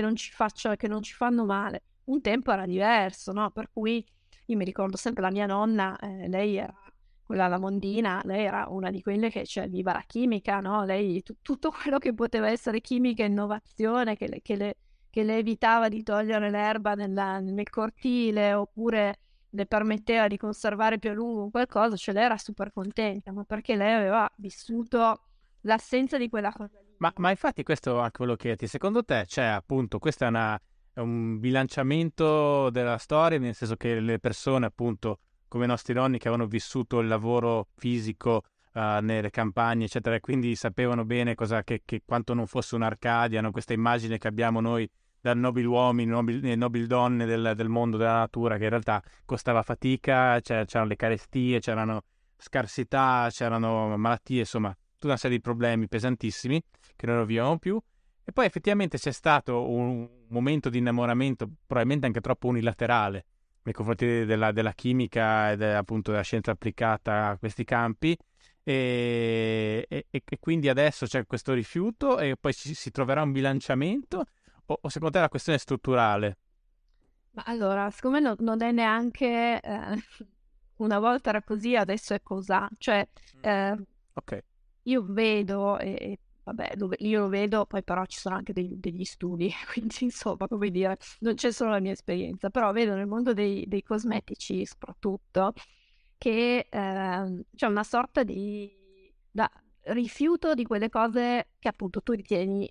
[0.00, 1.82] non ci faccia, che non ci fanno male.
[2.04, 3.50] Un tempo era diverso, no?
[3.50, 4.04] Per cui
[4.46, 6.74] io mi ricordo sempre la mia nonna, eh, lei era
[7.22, 10.84] quella la mondina, lei era una di quelle che cioè, viva la chimica, no?
[10.84, 14.76] Lei t- tutto quello che poteva essere chimica innovazione, che le, le,
[15.10, 19.18] le evitava di togliere l'erba nella, nel cortile oppure
[19.54, 23.76] le permetteva di conservare più a lungo qualcosa, cioè lei era super contenta, ma perché
[23.76, 25.20] lei aveva vissuto
[25.62, 26.78] l'assenza di quella cosa.
[26.98, 30.28] Ma, ma infatti questo è anche quello che ti, secondo te, c'è appunto, questo è,
[30.28, 30.58] una,
[30.92, 36.18] è un bilanciamento della storia, nel senso che le persone appunto come i nostri nonni
[36.18, 41.62] che avevano vissuto il lavoro fisico uh, nelle campagne, eccetera, e quindi sapevano bene cosa,
[41.62, 43.50] che, che quanto non fosse un'Arcadia, no?
[43.50, 44.88] questa immagine che abbiamo noi
[45.22, 49.62] da nobili uomini, nobili, nobili donne del, del, mondo della natura, che in realtà costava
[49.62, 52.02] fatica, c'erano le carestie, c'erano
[52.36, 56.60] scarsità, c'erano malattie, insomma, tutta una serie di problemi pesantissimi
[56.96, 57.80] che non viviamo più.
[58.24, 63.24] E poi effettivamente c'è stato un momento di innamoramento, probabilmente anche troppo unilaterale,
[63.62, 68.16] nei confronti della, della chimica e de, appunto della scienza applicata a questi campi.
[68.64, 74.24] E, e, e, quindi adesso c'è questo rifiuto e poi si, si troverà un bilanciamento
[74.66, 76.38] o, o secondo te la questione è strutturale?
[77.32, 80.02] Ma allora, secondo me no, non è neanche eh,
[80.76, 82.68] una volta era così, adesso è cos'ha.
[82.78, 83.06] Cioè,
[83.40, 83.76] eh,
[84.12, 84.42] okay.
[84.82, 89.50] io vedo, e, vabbè, io lo vedo, poi però ci sono anche degli, degli, studi,
[89.72, 93.64] quindi insomma, come dire, non c'è solo la mia esperienza, però vedo nel mondo dei,
[93.66, 95.54] dei cosmetici soprattutto
[96.18, 98.70] che eh, c'è una sorta di
[99.30, 99.50] da,
[99.86, 102.70] rifiuto di quelle cose che appunto tu ritieni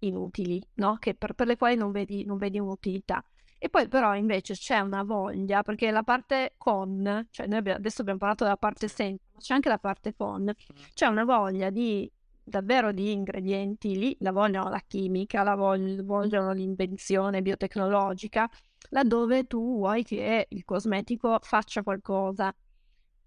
[0.00, 0.96] inutili, no?
[0.98, 3.24] Che per, per le quali non vedi, non vedi un'utilità.
[3.58, 8.00] E poi però invece c'è una voglia, perché la parte con, cioè noi abbiamo, adesso
[8.00, 10.50] abbiamo parlato della parte senza, ma c'è anche la parte con,
[10.94, 12.10] c'è una voglia di
[12.42, 18.48] davvero di ingredienti lì, la vogliono la chimica, la vog- vogliono l'invenzione biotecnologica,
[18.90, 22.54] laddove tu vuoi che il cosmetico faccia qualcosa.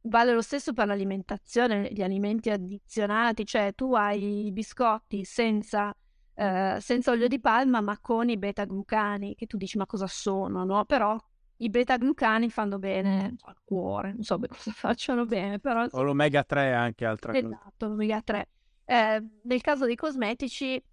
[0.05, 5.95] Vale lo stesso per l'alimentazione, gli alimenti addizionati, cioè tu hai i biscotti senza
[6.35, 10.63] eh, senza olio di palma, ma con i beta-glucani, che tu dici ma cosa sono,
[10.63, 10.85] no?
[10.85, 11.17] Però
[11.57, 15.85] i beta-glucani fanno bene al cuore, non so cosa facciano bene, però...
[15.91, 17.61] O l'omega 3 anche, altra esatto, cosa.
[17.61, 18.49] Esatto, l'omega 3.
[18.85, 20.83] Eh, nel caso dei cosmetici,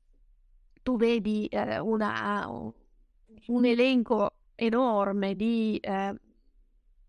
[0.82, 6.14] tu vedi eh, una, un elenco enorme di, eh,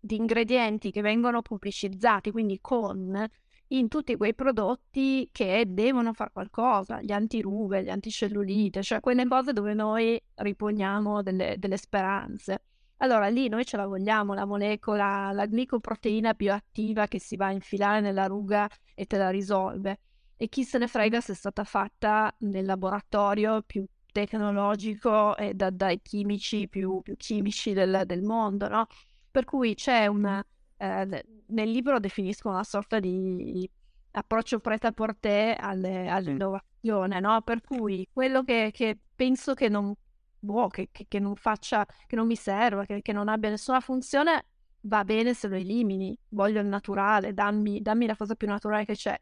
[0.00, 3.28] di ingredienti che vengono pubblicizzati, quindi con
[3.72, 9.52] in tutti quei prodotti che devono fare qualcosa, gli antirughe, gli anticellulite, cioè quelle cose
[9.52, 12.62] dove noi riponiamo delle, delle speranze.
[12.98, 17.52] Allora lì noi ce la vogliamo la molecola, la glicoproteina bioattiva che si va a
[17.52, 20.00] infilare nella ruga e te la risolve.
[20.36, 25.70] E chi se ne frega se è stata fatta nel laboratorio più tecnologico e da,
[25.70, 28.86] dai chimici più, più chimici del, del, mondo, no?
[29.30, 30.44] Per cui c'è una...
[30.82, 33.70] Eh, nel libro definisco una sorta di
[34.10, 37.40] approccio preta a porter alle, all'innovazione, no?
[37.42, 39.94] Per cui quello che, che penso che non,
[40.40, 44.46] boh, che, che, non faccia, che non mi serva, che, che non abbia nessuna funzione,
[44.80, 46.18] va bene se lo elimini.
[46.30, 49.16] Voglio il naturale, dammi, dammi la cosa più naturale che c'è.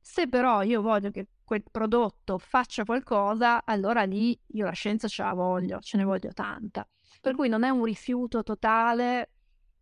[0.00, 5.22] Se però io voglio che quel prodotto faccia qualcosa, allora lì io la scienza ce
[5.22, 6.88] la voglio, ce ne voglio tanta.
[7.20, 9.31] Per cui non è un rifiuto totale,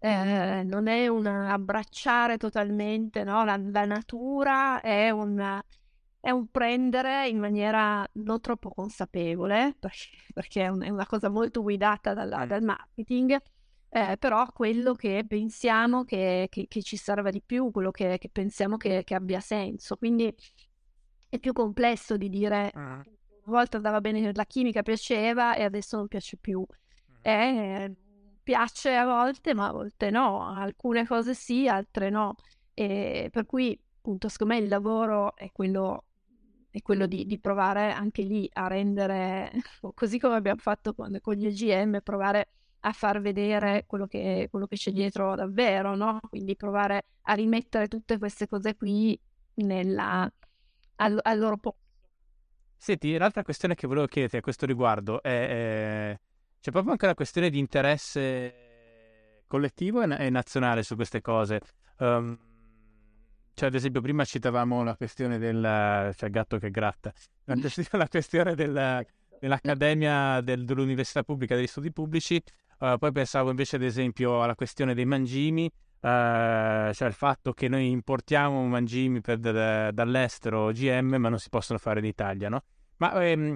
[0.02, 3.44] eh, non è un abbracciare totalmente no?
[3.44, 5.60] la, la, natura, è un,
[6.18, 11.28] è un, prendere in maniera non troppo consapevole, perché, perché è, un, è, una cosa
[11.28, 13.38] molto guidata dalla, dal marketing,
[13.90, 18.30] eh, però quello che pensiamo che, che, che, ci serva di più, quello che, che
[18.30, 19.96] pensiamo che, abbia senso.
[19.96, 20.34] Quindi
[21.28, 22.82] è più complesso di dire uh-huh.
[22.82, 23.04] una
[23.44, 26.60] volta andava bene la chimica, piaceva e adesso non piace più.
[26.60, 27.18] Uh-huh.
[27.20, 27.94] Eh,
[28.42, 30.48] piace a volte, ma a volte no.
[30.48, 32.34] Alcune cose sì, altre no.
[32.74, 36.04] E per cui, appunto, secondo me il lavoro è quello
[36.70, 39.50] è quello di, di, provare anche lì a rendere,
[39.94, 44.66] così come abbiamo fatto con, con gli OGM, provare a far vedere quello che, quello
[44.66, 46.20] che c'è dietro davvero, no?
[46.28, 49.18] Quindi provare a rimettere tutte queste cose qui
[49.54, 50.30] nella,
[50.96, 51.78] al, al loro posto.
[52.76, 56.20] Senti, l'altra questione che volevo chiederti a questo riguardo è, è...
[56.60, 61.60] c'è proprio anche una questione di interesse collettivo e, nazionale su queste cose.
[61.98, 62.38] Um,
[63.54, 67.12] cioè, ad esempio, prima citavamo la questione del cioè, gatto che gratta,
[67.44, 69.06] la questione del,
[69.38, 72.42] dell'Accademia del, dell'Università Pubblica degli Studi Pubblici
[72.80, 75.70] Uh, poi pensavo invece ad esempio alla questione dei mangimi, uh,
[76.00, 81.78] cioè il fatto che noi importiamo mangimi per, da, dall'estero GM ma non si possono
[81.78, 82.64] fare in Italia, no?
[82.96, 83.54] Ma ehm,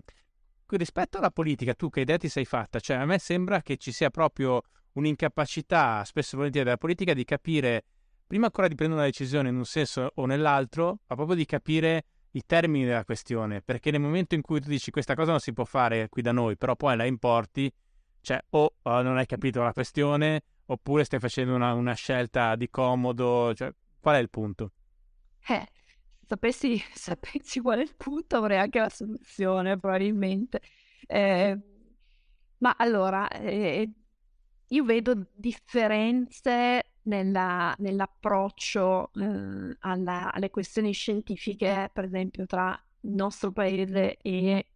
[0.76, 2.80] rispetto alla politica, tu che idea ti sei fatta?
[2.80, 7.24] Cioè a me sembra che ci sia proprio un'incapacità spesso e volentieri della politica di
[7.24, 7.84] capire,
[8.26, 12.04] prima ancora di prendere una decisione in un senso o nell'altro, ma proprio di capire
[12.32, 15.52] i termini della questione, perché nel momento in cui tu dici questa cosa non si
[15.52, 17.72] può fare qui da noi, però poi la importi,
[18.20, 22.68] cioè, o uh, non hai capito la questione, oppure stai facendo una, una scelta di
[22.70, 23.52] comodo.
[23.54, 24.72] Cioè, qual è il punto?
[25.46, 25.68] Eh,
[26.34, 30.60] sapessi, sapessi qual è il punto, avrei anche la soluzione, probabilmente.
[31.06, 31.58] Eh,
[32.58, 33.90] ma allora, eh,
[34.68, 43.52] io vedo differenze nella, nell'approccio eh, alla, alle questioni scientifiche, per esempio, tra il nostro
[43.52, 44.66] paese e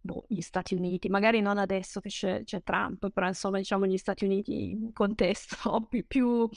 [0.00, 3.96] boh, gli Stati Uniti, magari non adesso che c'è, c'è, Trump, però insomma diciamo gli
[3.98, 6.48] Stati Uniti in un contesto più, più,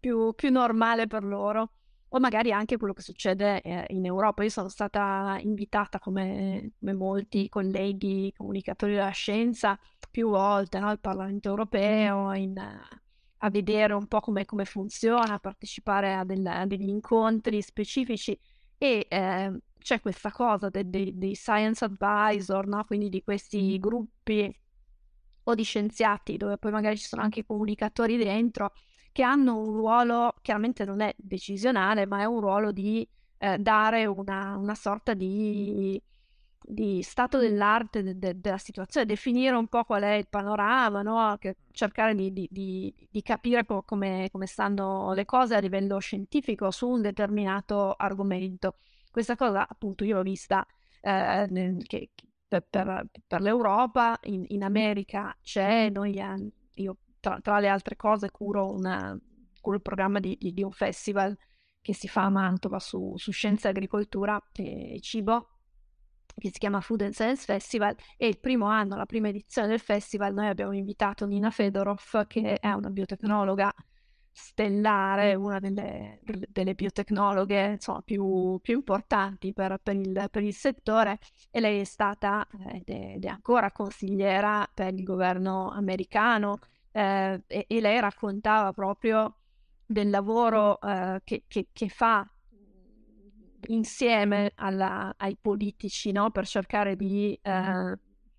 [0.00, 1.70] più, più normale per loro,
[2.10, 4.42] o magari anche quello che succede eh, in Europa.
[4.42, 9.78] Io sono stata invitata come, come molti colleghi comunicatori della scienza
[10.10, 15.38] più volte no, al Parlamento europeo in, a vedere un po' come, come funziona, a
[15.38, 18.38] partecipare a, del, a, degli incontri specifici
[18.78, 22.84] e eh, c'è questa cosa dei, dei, dei science advisor, no?
[22.84, 24.54] quindi di questi gruppi
[25.44, 28.72] o di scienziati, dove poi magari ci sono anche i comunicatori dentro,
[29.16, 34.04] che hanno un ruolo, chiaramente non è decisionale, ma è un ruolo di eh, dare
[34.04, 35.98] una, una, sorta di,
[36.60, 41.38] di stato dell'arte de, de, della situazione, definire un po' qual è il panorama, no?
[41.70, 46.86] cercare di, di, di capire po- come, come stanno le cose a livello scientifico su
[46.86, 48.80] un determinato argomento.
[49.10, 50.66] Questa cosa appunto io l'ho vista
[51.00, 52.10] eh, nel, che,
[52.46, 56.20] per, per, per, l'Europa, in, in, America c'è, noi,
[56.74, 59.18] io tra, tra, le altre cose curo, una,
[59.60, 61.36] curo il programma di, di, di, un festival
[61.80, 65.48] che si fa a Mantova su, su scienza, agricoltura e cibo
[66.38, 67.96] che si chiama Food and Science Festival.
[68.16, 72.58] E il primo anno, la prima edizione del festival, noi abbiamo invitato Nina Fedorov che
[72.58, 73.74] è una biotecnologa
[74.30, 76.20] stellare, una delle,
[76.50, 81.18] delle biotecnologhe insomma, più, più importanti per, per, il, per, il, settore.
[81.50, 86.58] E lei è stata ed è, ed è ancora consigliera per il governo americano
[86.96, 89.40] eh, e, e, lei raccontava proprio
[89.84, 92.26] del lavoro eh, che, che, che, fa
[93.66, 96.30] insieme alla, ai politici no?
[96.30, 97.98] per cercare di, eh,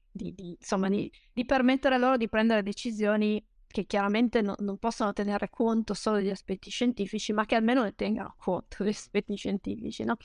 [0.10, 1.12] di, di, insomma, di,
[1.46, 6.72] permettere loro di prendere decisioni che chiaramente no, non possono tenere conto solo degli aspetti
[6.72, 10.18] scientifici, ma che almeno ne tengano conto degli aspetti scientifici, no?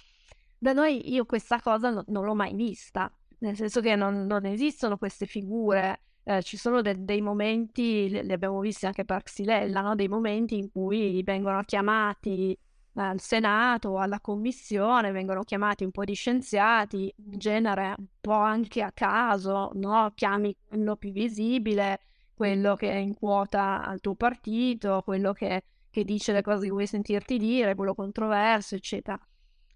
[0.56, 4.46] Da noi io questa cosa no, non l'ho mai vista, nel senso che non, non
[4.46, 9.80] esistono queste figure, eh, ci sono de- dei momenti, li abbiamo visti anche per Xylella,
[9.80, 9.94] no?
[9.94, 12.56] dei momenti in cui vengono chiamati
[12.94, 18.82] al Senato alla Commissione, vengono chiamati un po' di scienziati, in genere un po' anche
[18.82, 20.12] a caso, no?
[20.14, 22.00] chiami quello più visibile,
[22.34, 26.70] quello che è in quota al tuo partito, quello che, che dice le cose che
[26.70, 29.18] vuoi sentirti dire, quello controverso, eccetera.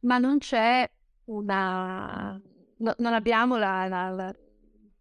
[0.01, 0.89] Ma non c'è
[1.25, 2.41] una...
[2.79, 4.35] No, non abbiamo la, la, la,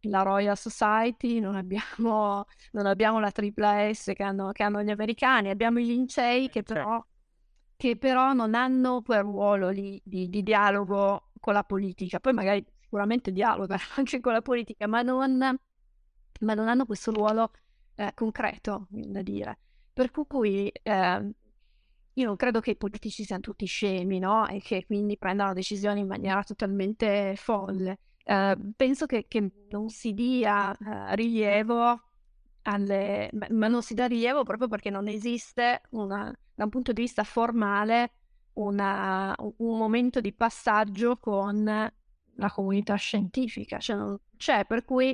[0.10, 4.90] la, Royal Society, non abbiamo, non abbiamo la Triple S che hanno, che hanno, gli
[4.90, 7.04] americani, abbiamo i lincei che però,
[7.76, 12.20] che però non hanno quel ruolo lì di, di dialogo con la politica.
[12.20, 15.58] Poi magari sicuramente dialogano anche con la politica, ma non
[16.42, 17.52] ma non hanno questo ruolo
[17.96, 19.60] eh, concreto, da dire.
[19.94, 21.34] Per cui eh,
[22.14, 24.48] io non credo che i politici siano tutti scemi, no?
[24.48, 28.00] E che quindi prendano decisioni in maniera totalmente folle.
[28.28, 32.02] Eh, penso che, che, non si dia eh, rilievo
[32.64, 33.30] alle...
[33.50, 37.24] ma non si dà rilievo proprio perché non esiste una, da un punto di vista
[37.24, 38.14] formale
[38.54, 41.64] una, un momento di passaggio con
[42.38, 45.12] la comunità scientifica, cioè non c'è, per cui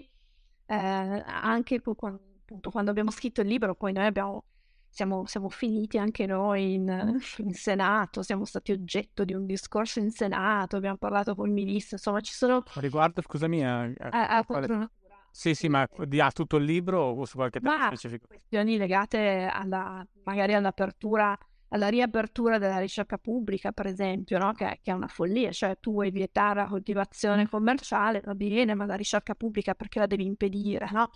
[0.66, 4.46] eh, anche appunto, quando abbiamo scritto il libro, poi noi abbiamo,
[4.92, 10.12] siamo, siamo finiti anche noi in, in, Senato, siamo stati oggetto di un discorso in
[10.12, 12.64] Senato, abbiamo parlato con il ministro, insomma ci sono...
[12.76, 14.90] Riguardo, scusami, a, a, a quale...
[15.32, 18.28] Sì, sì, ma di ha tutto il libro o su qualche tema specifico?
[18.28, 21.38] questioni legate alla, magari all'apertura
[21.74, 24.52] alla riapertura della ricerca pubblica, per esempio, no?
[24.52, 28.86] che, che, è una follia, cioè tu vuoi vietare la coltivazione commerciale, va bene, ma
[28.86, 31.10] la ricerca pubblica perché la devi impedire, no?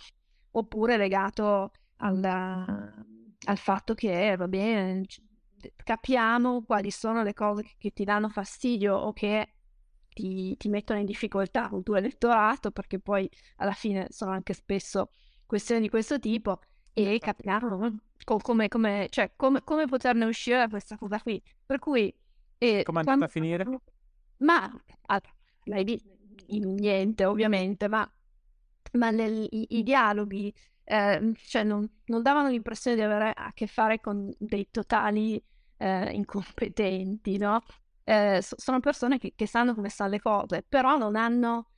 [0.52, 3.06] Oppure legato alla,
[3.45, 5.06] al fatto che, va bene,
[5.76, 9.53] capiamo quali sono le cose che, che ti danno fastidio o che
[10.14, 15.12] ti, ti, mettono in difficoltà col tuo elettorato, perché poi alla fine sono anche spesso
[15.45, 16.60] questioni di questo tipo,
[16.94, 21.41] e capiamo come, come, cioè, come, come poterne uscire da questa cosa qui.
[21.66, 22.14] Per cui...
[22.57, 23.66] Eh, come è andata a finire?
[24.38, 24.72] Ma,
[25.07, 25.22] ah,
[25.66, 26.10] l'hai visto,
[26.48, 28.10] in niente ovviamente, ma,
[28.94, 30.53] ma nel, i, i, dialoghi
[30.86, 35.44] eh, cioè non, non, davano l'impressione di avere a che fare con dei totali
[35.78, 37.62] eh, incompetenti, no?
[38.03, 41.70] Eh, so, sono persone che, che sanno come stanno le cose, però non hanno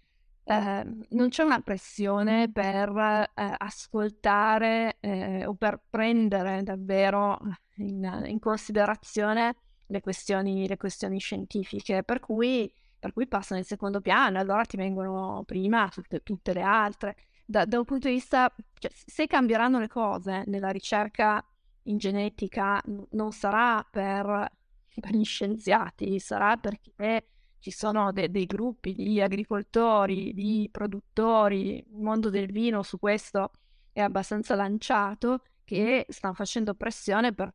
[0.50, 2.90] Ehm, non c'è una pressione per
[3.36, 7.38] eh, ascoltare eh, o per prendere davvero
[7.78, 9.56] in, in considerazione
[9.88, 14.78] le questioni, le questioni, scientifiche, per cui, per cui passano in secondo piano, allora ti
[14.78, 17.16] vengono prima tutte, tutte le altre.
[17.50, 21.42] Da, da, un punto di vista, cioè, se cambieranno le cose nella ricerca
[21.84, 24.52] in genetica, non sarà per,
[25.00, 27.30] per gli scienziati, sarà perché
[27.60, 33.52] ci sono de- dei gruppi di agricoltori, di produttori, il mondo del vino su questo
[33.94, 37.54] è abbastanza lanciato, che stanno facendo pressione per,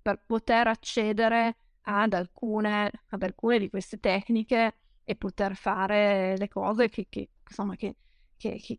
[0.00, 6.88] per poter accedere ad alcune, ad alcune, di queste tecniche e poter fare le cose
[6.88, 7.96] che, che, insomma, che,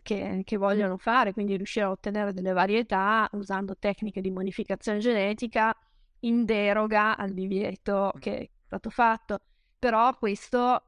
[0.01, 5.75] che, vogliono fare, quindi riuscire a ottenere delle varietà usando tecniche di modificazione genetica
[6.21, 9.39] in deroga al divieto che è stato fatto.
[9.79, 10.83] Però questo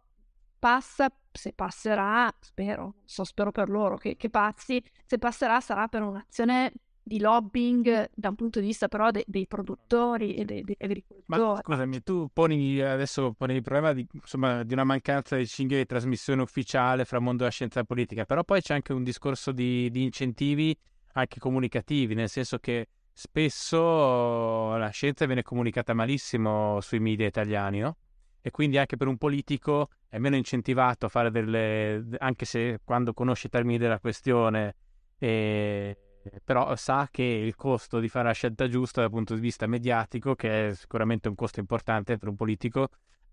[0.59, 6.01] passa, se passerà, spero, so, spero per loro che, che passi, se passerà sarà per
[6.01, 6.73] un'azione
[7.07, 11.23] di lobbying da un punto di vista però de- dei produttori e degli agricoltori.
[11.25, 15.77] Ma scusami, tu poni adesso poni il problema di, insomma, di una mancanza di cinghie
[15.77, 19.51] di trasmissione ufficiale fra mondo della scienza e politica, però poi c'è anche un discorso
[19.51, 20.77] di, di incentivi
[21.13, 27.97] anche comunicativi, nel senso che spesso la scienza viene comunicata malissimo sui media italiani, no?
[28.41, 32.05] e quindi anche per un politico è meno incentivato a fare delle...
[32.19, 34.75] anche se quando conosce i termini della questione,
[35.17, 35.97] eh,
[36.43, 40.35] però sa che il costo di fare la scelta giusta dal punto di vista mediatico,
[40.35, 42.89] che è sicuramente un costo importante per un politico,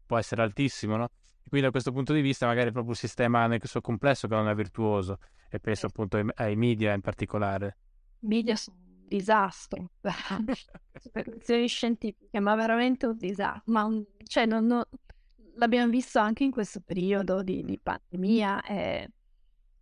[0.07, 1.11] può essere altissimo, no?
[1.43, 4.35] E quindi da questo punto di vista magari proprio il sistema nel suo complesso che
[4.35, 5.19] non è virtuoso
[5.49, 7.77] e penso appunto ai, ai media in particolare.
[8.21, 13.73] Media sono disastro per questioni scientifiche, ma veramente un disastro.
[13.73, 14.83] Ma un, cioè, non, non,
[15.57, 19.09] l'abbiamo visto anche in questo periodo di, di pandemia, è,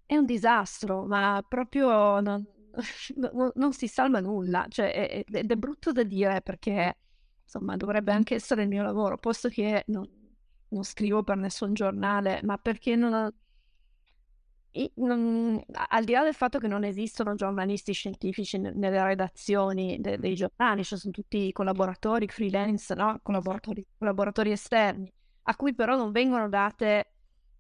[0.07, 2.45] è, un disastro, ma proprio non,
[3.55, 4.67] non si salva nulla.
[4.69, 6.97] Cioè, è, ed è brutto da dire perché
[7.43, 10.09] insomma dovrebbe anche essere il mio lavoro, posto che non,
[10.69, 13.31] non scrivo per nessun giornale, ma perché non,
[14.95, 20.35] non, al di là del fatto che non esistono giornalisti scientifici nelle redazioni de, dei
[20.35, 23.21] giornali, cioè sono tutti collaboratori, freelance, no?
[23.23, 25.13] collaboratori, collaboratori esterni,
[25.43, 27.13] a cui però non vengono date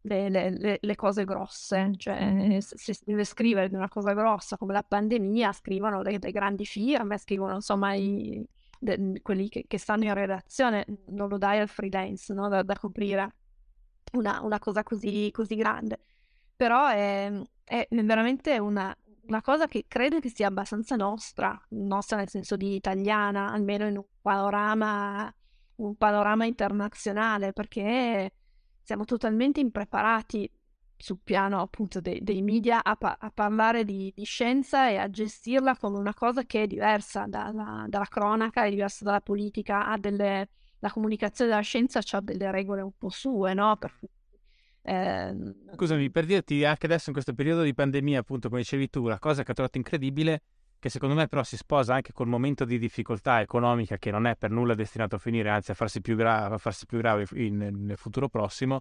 [0.03, 4.73] le, le, le, cose grosse, cioè se si deve scrivere di una cosa grossa come
[4.73, 8.45] la pandemia, scrivono le grandi firme, scrivono insomma i,
[8.79, 12.49] de, quelli che, che, stanno in redazione, non lo dai al freelance no?
[12.49, 13.35] da, da, coprire
[14.13, 16.01] una, una cosa così, così grande
[16.63, 17.29] però è,
[17.65, 18.97] è veramente una,
[19.27, 23.97] una, cosa che credo che sia abbastanza nostra, nostra nel senso di italiana, almeno in
[23.97, 25.35] un panorama,
[25.77, 28.33] un panorama internazionale, perché
[28.83, 30.51] siamo totalmente impreparati
[30.97, 35.11] sul piano appunto dei, dei media a, pa- a parlare di, di, scienza e a
[35.11, 39.99] gestirla come una cosa che è diversa dalla, dalla cronaca, è diversa dalla politica, ha
[39.99, 40.49] delle,
[40.79, 43.77] la comunicazione della scienza ha delle regole un po' sue, no?
[43.77, 43.93] Per
[44.83, 45.35] eh,
[45.75, 49.19] Scusami, per dirti anche adesso in questo periodo di pandemia, appunto, come dicevi tu, la
[49.19, 50.43] cosa che ho trovato incredibile,
[50.83, 54.35] che secondo me però si sposa anche col momento di difficoltà economica che non è
[54.35, 57.57] per nulla destinato a finire, anzi a farsi più, gra- a farsi più grave in,
[57.87, 58.81] nel futuro prossimo,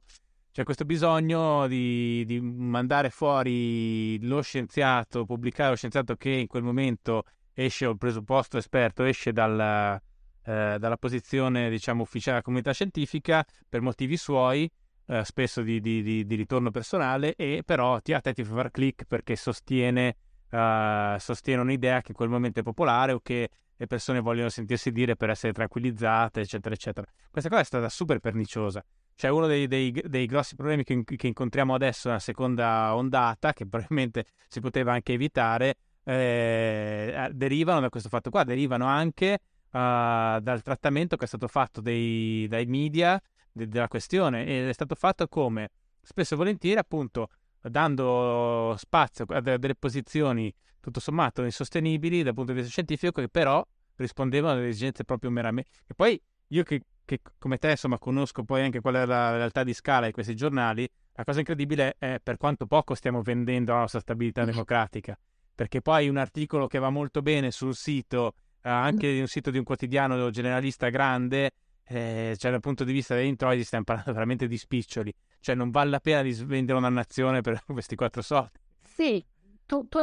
[0.51, 6.63] c'è questo bisogno di, di, mandare fuori lo scienziato, pubblicare lo scienziato che in quel
[6.63, 10.01] momento esce, o il presupposto esperto, esce dalla,
[10.43, 14.67] eh, dalla posizione, diciamo, ufficiale della comunità scientifica per motivi suoi,
[15.05, 18.71] eh, spesso di, di, di, ritorno personale, e però ti, a te ti fa fare
[18.71, 20.15] click perché sostiene,
[20.51, 24.91] uh, sostiene un'idea che in quel momento è popolare o che le persone vogliono sentirsi
[24.91, 27.07] dire per essere tranquillizzate, eccetera, eccetera.
[27.31, 28.83] Questa cosa è stata super perniciosa.
[29.15, 33.65] Cioè, uno dei, dei, dei grossi problemi che, che, incontriamo adesso nella seconda ondata, che
[33.67, 39.39] probabilmente si poteva anche evitare, eh, derivano da questo fatto qua, derivano anche
[39.71, 43.21] uh, dal trattamento che è stato fatto dei, dai media
[43.51, 45.69] de- della questione ed è stato fatto come
[46.01, 47.29] spesso e volentieri appunto
[47.61, 53.65] dando spazio a delle posizioni tutto sommato insostenibili dal punto di vista scientifico che però
[53.95, 58.63] rispondevano alle esigenze proprio meramente e poi io che, che, come te insomma conosco poi
[58.63, 62.37] anche qual è la realtà di scala di questi giornali la cosa incredibile è per
[62.37, 65.17] quanto poco stiamo vendendo la nostra stabilità democratica.
[65.53, 68.33] Perché poi un articolo che va molto bene sul sito
[68.63, 71.51] eh, anche di un sito di un quotidiano generalista grande
[71.83, 75.71] eh, cioè dal punto di vista degli introiti stiamo parlando veramente di spiccioli, cioè non
[75.71, 78.59] vale la pena di svendere una nazione per questi quattro soldi.
[78.81, 79.23] Sì,
[79.65, 79.99] tu, tu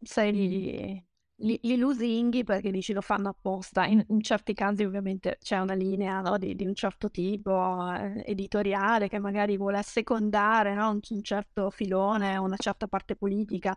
[0.00, 1.06] sei li,
[1.36, 5.74] li, li, lusinghi perché dici lo fanno apposta, in, in certi casi ovviamente c'è una
[5.74, 11.00] linea no, di, di, un certo tipo eh, editoriale che magari vuole assecondare no, un,
[11.08, 13.76] un, certo filone, una certa parte politica,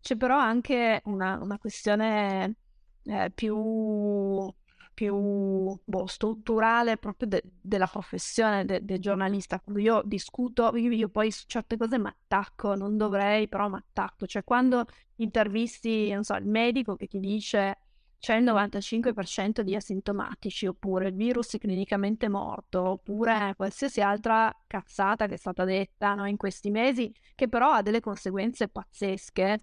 [0.00, 2.56] c'è però anche una, una questione
[3.04, 4.52] eh, più
[4.92, 9.60] più boh, strutturale proprio de- della professione del de giornalista.
[9.60, 13.76] Quando io discuto, io, io poi su certe cose mi attacco, non dovrei, però mi
[13.76, 14.26] attacco.
[14.26, 14.84] Cioè quando
[15.16, 17.78] intervisti, non so, il medico che ti dice
[18.18, 25.26] c'è il 95% di asintomatici, oppure il virus è clinicamente morto, oppure qualsiasi altra cazzata
[25.26, 29.60] che è stata detta no, in questi mesi, che però ha delle conseguenze pazzesche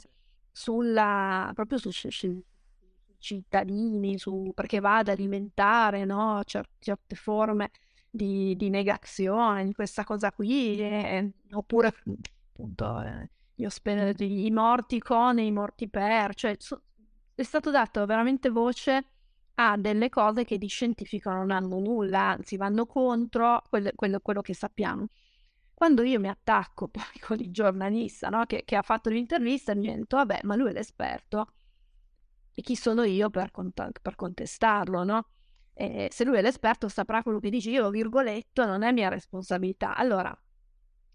[0.51, 1.93] sulla, proprio sul,
[3.27, 7.71] cittadini, su, perché va ad alimentare no, cer- certe forme
[8.09, 11.93] di, di, negazione, di questa cosa qui, e, oppure
[12.51, 16.81] appunto eh, ospedali, i morti con e i morti per, cioè so,
[17.35, 19.05] è stato dato veramente voce
[19.55, 24.41] a delle cose che di scientifico non hanno nulla, anzi vanno contro quello, quello, quello
[24.41, 25.07] che sappiamo.
[25.73, 29.93] Quando io mi attacco poi con il giornalista no, che, che, ha fatto l'intervista, mi
[29.93, 31.53] detto, vabbè, ma lui è l'esperto,
[32.57, 35.27] e chi sono io per, cont- per contestarlo, no?
[35.75, 39.95] E se lui è l'esperto saprà quello che dice io, virgoletto, non è mia responsabilità.
[39.95, 40.35] Allora,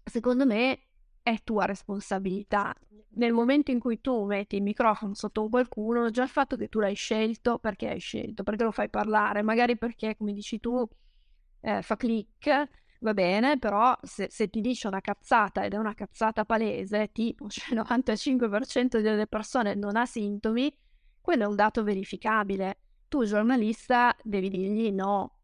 [0.01, 0.87] secondo me
[1.21, 2.73] è tua responsabilità.
[3.15, 6.79] Nel momento in cui tu metti il microfono sotto qualcuno, già il fatto che tu
[6.79, 8.43] l'hai scelto, perché hai scelto?
[8.43, 9.41] Perché lo fai parlare?
[9.41, 10.87] Magari perché, come dici tu,
[11.59, 15.93] eh, fa click, va bene, però se, se, ti dice una cazzata ed è una
[15.93, 20.73] cazzata palese, tipo cioè il 95% delle persone non ha sintomi,
[21.23, 22.79] quello è un dato verificabile.
[23.07, 25.37] Tu, giornalista, devi dirgli no.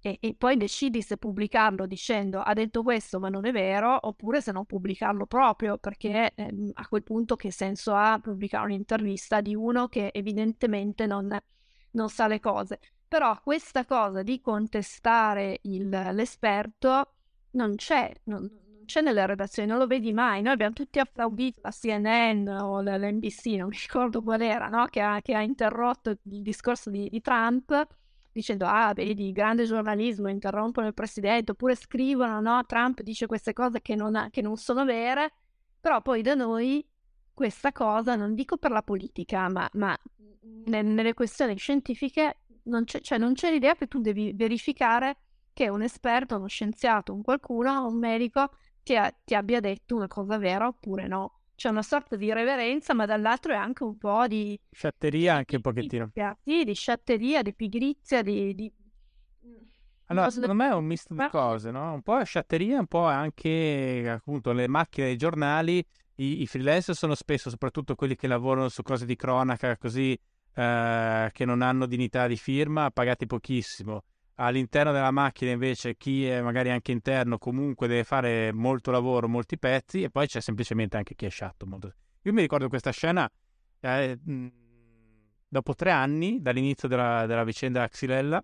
[0.00, 4.40] e, e, poi decidi se pubblicarlo dicendo ha detto questo ma non è vero oppure
[4.40, 9.56] se non pubblicarlo proprio perché eh, a quel punto che senso ha pubblicare un'intervista di
[9.56, 11.36] uno che evidentemente non,
[11.90, 12.78] non sa le cose.
[13.08, 17.14] Però questa cosa di contestare il, l'esperto
[17.52, 18.48] non c'è, non,
[18.86, 20.42] c'è nelle redazioni, non lo vedi mai.
[20.42, 24.86] Noi abbiamo tutti applaudito la CNN o l'NBC, non mi ricordo qual era, no?
[24.86, 27.86] che, ha, che, ha, interrotto il discorso di, di Trump
[28.32, 33.80] dicendo ah vedi grande giornalismo interrompono il presidente oppure scrivono no Trump dice queste cose
[33.80, 35.32] che non, ha, che non sono vere
[35.80, 36.86] però poi da noi
[37.32, 39.98] questa cosa non dico per la politica ma, ma
[40.66, 45.16] nelle questioni scientifiche non c'è, cioè non c'è l'idea che tu devi verificare
[45.52, 48.50] che un esperto, uno scienziato, un qualcuno, un medico
[48.86, 52.92] ti, ha, ti abbia detto una cosa vera oppure no c'è una sorta di reverenza,
[52.92, 54.60] ma dall'altro è anche un po' di...
[54.70, 56.10] Sciatteria anche un pochettino.
[56.44, 58.54] Sì, di sciatteria, di pigrizia, di...
[58.54, 58.70] di...
[60.08, 61.94] Allora, secondo me è un misto di cose, no?
[61.94, 65.82] Un po' sciatteria, un po' anche appunto le macchine dei giornali.
[66.16, 70.12] I, i freelancer sono spesso, soprattutto quelli che lavorano su cose di cronaca, così
[70.54, 74.02] eh, che non hanno dignità di firma, pagati pochissimo
[74.36, 79.58] all'interno della macchina invece chi è magari anche interno comunque deve fare molto lavoro, molti
[79.58, 81.66] pezzi e poi c'è semplicemente anche chi è sciatto.
[81.66, 81.92] Molto...
[82.22, 83.30] Io mi ricordo questa scena
[83.80, 84.18] eh,
[85.48, 88.42] dopo tre anni dall'inizio della, della vicenda Xylella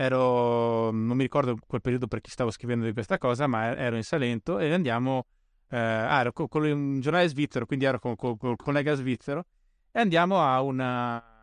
[0.00, 3.96] ero, non mi ricordo quel periodo per chi stavo scrivendo di questa cosa, ma ero
[3.96, 5.26] in Salento e andiamo,
[5.70, 8.94] eh, ah, ero con, con, un giornale svizzero, quindi ero con, con, con il collega
[8.94, 9.44] svizzero
[9.90, 11.37] e andiamo a una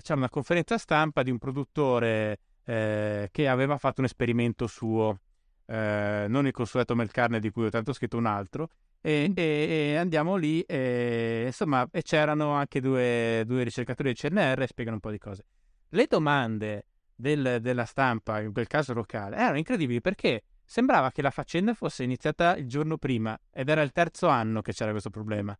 [0.00, 5.20] c'era una conferenza stampa di un produttore eh, che aveva fatto un esperimento suo,
[5.66, 8.68] eh, non il consueto Melcarne di cui ho tanto scritto un altro,
[9.00, 14.62] e, e, e andiamo lì e, insomma, e c'erano anche due, due, ricercatori del CNR
[14.62, 15.44] e spiegano un po' di cose.
[15.90, 21.30] Le domande del, della stampa, in quel caso locale, erano incredibili perché sembrava che la
[21.30, 25.58] faccenda fosse iniziata il giorno prima ed era il terzo anno che c'era questo problema.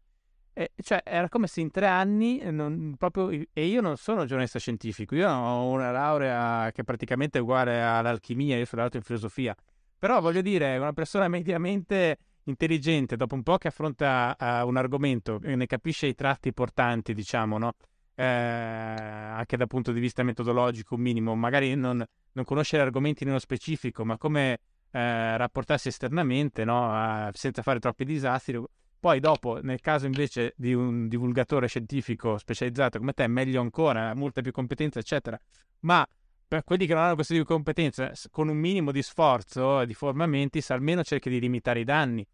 [0.59, 4.25] E, cioè, era come se in tre anni, eh, non, proprio, e io non sono
[4.25, 9.05] giornalista scientifico, io ho una laurea che è praticamente uguale all'alchimia, io sono laureato in
[9.05, 9.55] filosofia,
[9.97, 15.39] però voglio dire, una persona mediamente intelligente, dopo un po' che affronta uh, un argomento,
[15.41, 17.75] ne capisce i tratti portanti, diciamo, no?
[18.17, 23.25] eh, anche dal punto di vista metodologico, un minimo, magari non, non conosce gli argomenti
[23.25, 24.59] nello specifico, ma come
[24.91, 27.29] eh, rapportarsi esternamente, no?
[27.29, 28.61] uh, senza fare troppi disastri
[29.01, 34.41] poi dopo, nel caso invece di un divulgatore scientifico specializzato come te, meglio ancora, molta
[34.41, 35.39] più competenza, eccetera.
[35.81, 36.07] Ma
[36.49, 40.63] per quelli che non hanno di competenza, con un minimo di sforzo e di formamenti,
[40.69, 42.27] almeno cerchi di limitare i danni.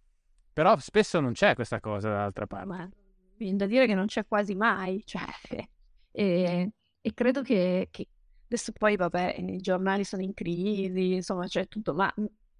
[0.52, 2.66] Però spesso non c'è questa cosa dall'altra parte.
[2.66, 2.88] Ma
[3.36, 5.24] viene da dire che non c'è quasi mai, cioè,
[6.12, 8.08] e, e credo che, che,
[8.44, 12.12] adesso poi, vabbè, i giornali sono in crisi, insomma, c'è tutto, ma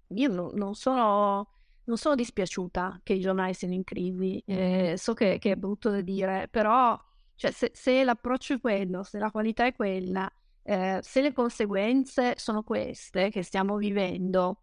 [0.09, 1.49] io no, non sono
[1.85, 5.89] non sono dispiaciuta che i giornali siano in crisi, eh, so che, che, è brutto
[5.89, 6.99] da dire, però
[7.35, 10.31] cioè, se, se, l'approccio è quello, se la qualità è quella,
[10.63, 14.61] eh, se le conseguenze sono queste che stiamo vivendo,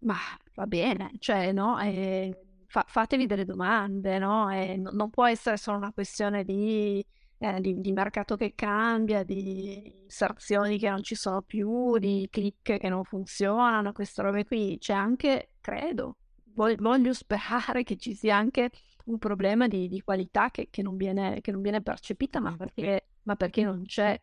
[0.00, 0.16] ma
[0.54, 1.78] va bene, cioè, no?
[1.80, 4.48] Eh, fa, fatevi delle domande, no?
[4.50, 4.90] no?
[4.92, 7.04] Non può essere solo una questione di,
[7.38, 12.78] eh, di, di, mercato che cambia, di inserzioni che non ci sono più, di click
[12.78, 14.78] che non funzionano, queste robe qui.
[14.78, 16.16] C'è anche, credo,
[16.54, 18.70] voglio sperare che ci sia anche
[19.04, 23.06] un problema di, di qualità che, che, non viene, che, non viene, percepita, ma perché,
[23.22, 24.20] ma perché, non c'è.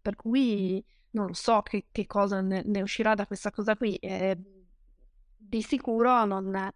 [0.00, 3.96] Per cui non so che, che cosa ne, ne, uscirà da questa cosa qui.
[3.96, 4.38] Eh,
[5.36, 6.72] di sicuro non,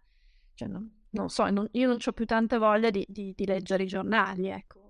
[0.53, 3.83] cioè non, non so, non, io non ho più tanta voglia di, di, di, leggere
[3.83, 4.85] i giornali, ecco.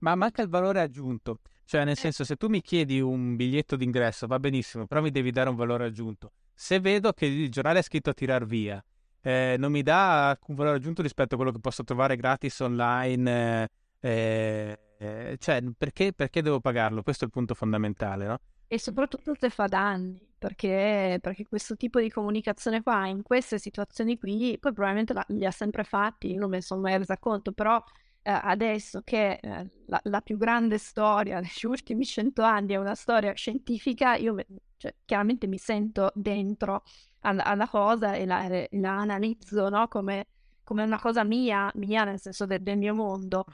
[0.00, 1.40] Ma manca il valore aggiunto.
[1.64, 1.96] Cioè, nel eh.
[1.96, 5.56] senso, se tu mi chiedi un biglietto d'ingresso, va benissimo, però mi devi dare un
[5.56, 6.32] valore aggiunto.
[6.52, 8.84] Se vedo che il giornale è scritto a tirar via,
[9.26, 13.68] eh, non mi dà alcun valore aggiunto rispetto a quello che posso trovare gratis online.
[13.98, 17.02] Eh, eh, cioè, perché, perché, devo pagarlo?
[17.02, 18.38] Questo è il punto fondamentale, no?
[18.66, 24.18] E soprattutto se fa danni, perché, perché, questo tipo di comunicazione qua, in queste situazioni
[24.18, 27.52] qui, poi probabilmente li ha sempre fatti, io non me ne sono mai resa conto,
[27.52, 27.82] però
[28.20, 32.94] eh, adesso che eh, la, la, più grande storia degli ultimi cento anni è una
[32.94, 34.36] storia scientifica, io
[34.84, 36.82] cioè, chiaramente mi sento dentro
[37.20, 39.88] alla cosa e la, la analizzo no?
[39.88, 40.26] come,
[40.62, 43.46] come, una cosa mia, mia nel senso del, del mio mondo.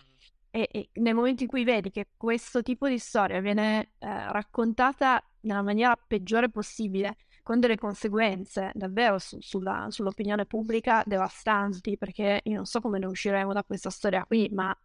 [0.50, 5.22] E, e, nel momento in cui vedi che questo tipo di storia viene eh, raccontata
[5.42, 12.56] nella maniera peggiore possibile, con delle conseguenze davvero su, sulla, sull'opinione pubblica devastanti, perché io
[12.56, 14.76] non so come ne usciremo da questa storia qui, ma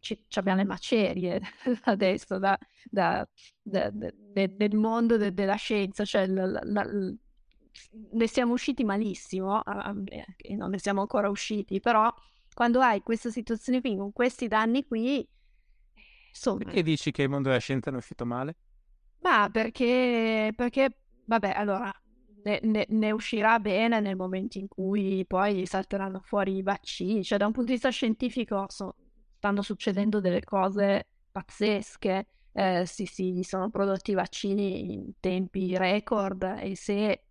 [0.00, 1.40] ci, ci abbiamo le macerie
[1.84, 2.58] adesso da,
[2.90, 3.26] da,
[3.62, 6.86] da, nel mondo de, della scienza, cioè la, la,
[8.12, 9.62] ne siamo usciti malissimo
[10.36, 12.12] e non ne siamo ancora usciti, però
[12.54, 15.26] quando hai questa situazione qui, con questi danni qui,
[16.28, 16.64] insomma...
[16.64, 18.56] Perché dici che il mondo della scienza è uscito male?
[19.20, 21.92] Ma perché, perché vabbè, allora,
[22.44, 27.38] ne, ne, ne, uscirà bene nel momento in cui poi salteranno fuori i vaccini, cioè
[27.38, 28.96] da un punto di vista scientifico so,
[29.42, 36.76] stanno succedendo delle cose pazzesche, eh, sì, sì, sono prodotti vaccini in tempi record e
[36.76, 37.24] se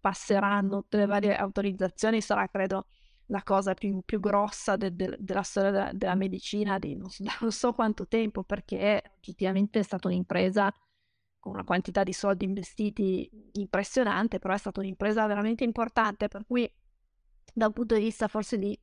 [0.00, 2.86] passeranno tutte le varie autorizzazioni sarà credo
[3.26, 7.22] la cosa più, più grossa de, de, della storia della, della medicina di non so,
[7.40, 10.74] non so, quanto tempo perché oggettivamente è stata un'impresa
[11.38, 16.68] con una quantità di soldi investiti impressionante, però è stata un'impresa veramente importante per cui
[17.52, 18.76] da un punto di vista forse di,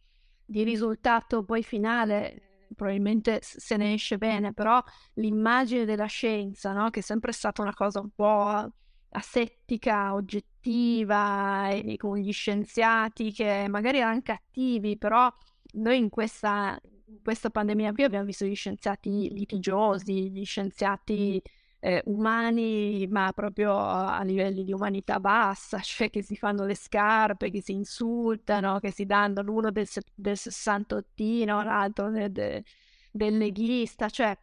[0.51, 4.81] di risultato poi finale probabilmente se ne esce bene, però
[5.15, 6.89] l'immagine della scienza, no?
[6.89, 8.71] che è sempre stata una cosa un po'
[9.09, 15.31] asettica, oggettiva, e con gli scienziati che magari erano cattivi, però
[15.73, 21.41] noi in questa, in questa pandemia qui abbiamo visto gli scienziati litigiosi, gli scienziati
[21.83, 27.49] eh, umani, ma proprio a livelli di umanità bassa, cioè che si fanno le scarpe,
[27.49, 32.63] che si insultano, che si danno l'uno del, del sessantottino, l'altro del, del,
[33.11, 34.37] del leghista, cioè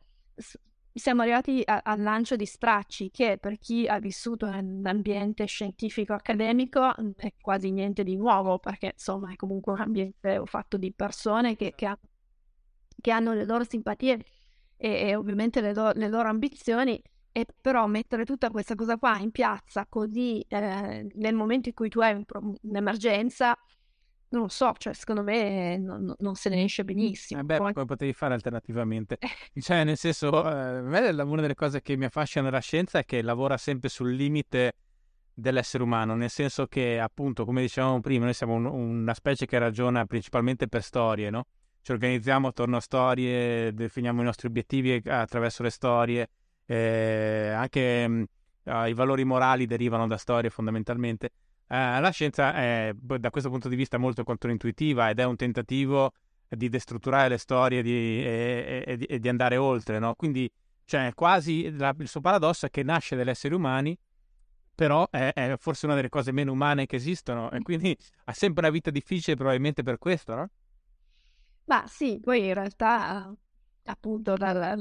[0.93, 6.93] siamo arrivati a, al lancio di stracci che per chi ha vissuto nell'ambiente scientifico accademico
[7.16, 11.74] è quasi niente di nuovo perché insomma è comunque un ambiente fatto di persone che,
[11.77, 11.97] che, ha,
[13.01, 14.24] che hanno le loro simpatie
[14.77, 17.01] e, e ovviamente le, lo, le, loro ambizioni
[17.32, 21.88] e però mettere tutta questa cosa qua in piazza così eh, nel momento in cui
[21.88, 22.24] tu hai un,
[22.62, 23.56] un'emergenza
[24.30, 27.40] non lo so, cioè secondo me non, non se ne esce benissimo.
[27.40, 29.18] Eh beh, come potevi fare alternativamente?
[29.59, 31.00] cioè, nel senso, eh, una
[31.40, 34.74] delle cose che mi affascina nella scienza è che lavora sempre sul limite
[35.32, 39.59] dell'essere umano, nel senso che, appunto, come dicevamo prima, noi siamo un, una specie che
[39.59, 41.46] ragiona principalmente per storie, no?
[41.80, 46.28] Ci organizziamo attorno a storie, definiamo i nostri obiettivi attraverso le storie,
[46.70, 48.24] eh, anche mh,
[48.86, 51.31] i valori morali derivano da storie fondamentalmente.
[51.69, 56.12] Uh, la scienza è da questo punto di vista molto controintuitiva ed è un tentativo
[56.49, 60.15] di destrutturare le storie di, e, e, e, di andare oltre, no?
[60.15, 60.51] Quindi
[60.85, 63.99] cioè, quasi la, il suo paradosso è che nasce dagli esseri umani,
[64.74, 68.62] però è, è, forse una delle cose meno umane che esistono e quindi ha sempre
[68.62, 70.51] una vita difficile probabilmente per questo, no?
[71.65, 73.31] Ma sì, poi in realtà
[73.89, 74.77] appunto dalla,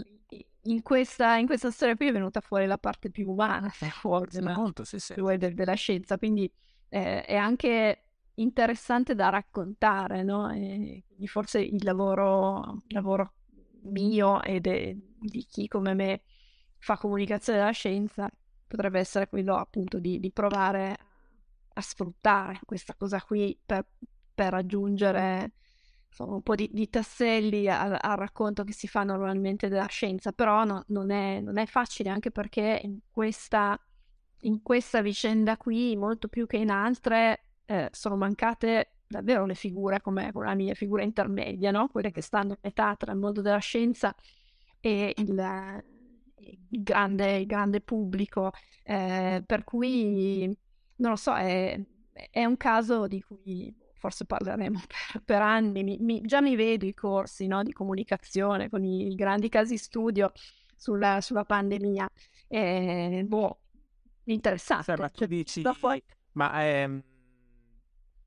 [0.64, 4.42] in, questa, in, questa, storia qui è venuta fuori la parte più umana, se forse,
[4.42, 5.14] molto, sì, sì.
[5.16, 6.52] della scienza, quindi
[6.90, 8.04] eh, è anche
[8.36, 10.52] interessante da raccontare, no?
[10.52, 13.34] E forse il lavoro, lavoro
[13.84, 16.22] mio e di chi come me
[16.78, 18.30] fa comunicazione della scienza
[18.68, 20.98] potrebbe essere quello appunto di, di provare
[21.74, 23.86] a sfruttare questa cosa qui per,
[24.34, 25.54] per raggiungere
[26.26, 30.64] un po' di, di tasselli al, al, racconto che si fa normalmente della scienza, però
[30.64, 33.80] no, non, è, non, è, facile anche perché in questa
[34.42, 40.02] in questa vicenda qui, molto più che in altre, eh, sono mancate davvero le figure
[40.02, 41.88] come la mia figura intermedia, no?
[41.88, 44.14] quelle che stanno a metà tra il mondo della scienza
[44.80, 45.84] e il,
[46.70, 48.52] il, grande, il grande, pubblico.
[48.84, 50.46] Eh, per cui,
[50.98, 51.80] non lo so, è,
[52.30, 55.84] è, un caso di cui forse parleremo per, per anni.
[55.84, 57.64] Mi, mi, già mi vedo i corsi no?
[57.64, 60.32] di comunicazione con i, i grandi casi studio
[60.76, 62.10] sulla, sulla pandemia.
[62.48, 63.60] E, boh,
[64.26, 64.86] interessante.
[64.86, 65.62] Cioè, ma tu cioè, dici...
[65.80, 66.02] Poi...
[66.34, 67.04] Ma ehm...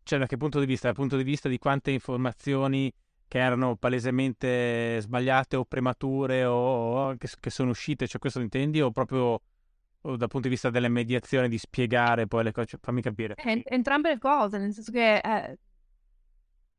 [0.02, 0.88] cioè, da che punto di vista?
[0.88, 2.92] Dal punto di vista di quante informazioni
[3.28, 8.80] che erano palesemente sbagliate o premature o, o che, che, sono uscite, cioè questo intendi?
[8.80, 9.40] O proprio
[10.02, 12.66] dal punto di vista delle mediazioni, di spiegare poi le cose?
[12.68, 13.34] Cioè, fammi capire.
[13.64, 15.18] Entrambe le cose, nel senso che...
[15.18, 15.58] Eh...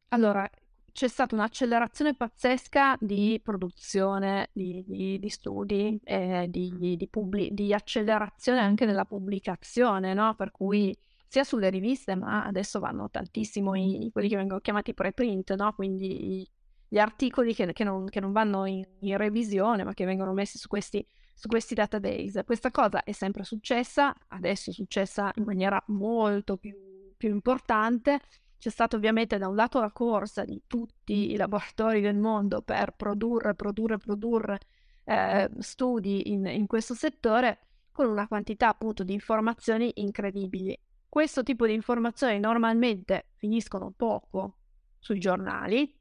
[0.09, 0.49] Allora,
[0.91, 8.59] c'è stata un'accelerazione pazzesca di produzione di, di, di studi, eh, di, pubblic- di, accelerazione
[8.59, 10.35] anche nella pubblicazione, no?
[10.35, 10.95] per cui
[11.27, 15.73] sia sulle riviste, ma adesso vanno tantissimo i, quelli che vengono chiamati preprint, no?
[15.73, 16.45] quindi
[16.87, 20.57] gli articoli che, che, non, che non, vanno in, in, revisione, ma che vengono messi
[20.57, 22.43] su questi, su questi database.
[22.43, 26.75] Questa cosa è sempre successa, adesso è successa in maniera molto più,
[27.17, 28.19] più importante
[28.61, 32.93] c'è stata ovviamente da un lato la corsa di tutti i laboratori del mondo per
[32.95, 34.59] produrre, produrre, produrre
[35.03, 40.79] eh, studi in, in questo settore con una quantità appunto di informazioni incredibili.
[41.09, 44.57] Questo tipo di informazioni normalmente finiscono poco
[44.99, 45.91] sui giornali,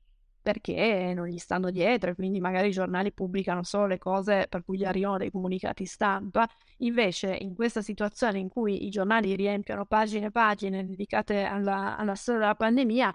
[0.43, 4.65] perché non gli stanno dietro e quindi magari i giornali pubblicano solo le cose per
[4.65, 6.49] cui gli arrivano dei comunicati stampa.
[6.79, 12.15] Invece in questa situazione in cui i giornali riempiono pagine e pagine dedicate alla, alla
[12.15, 13.15] storia della pandemia,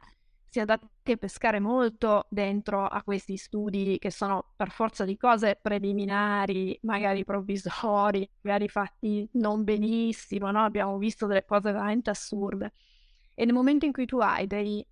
[0.56, 5.18] si è andati a pescare molto dentro a questi studi che sono per forza di
[5.18, 10.64] cose preliminari, magari provvisori, magari fatti non benissimo, no?
[10.64, 12.72] abbiamo visto delle cose veramente assurde.
[13.34, 14.86] E nel momento in cui tu hai dei,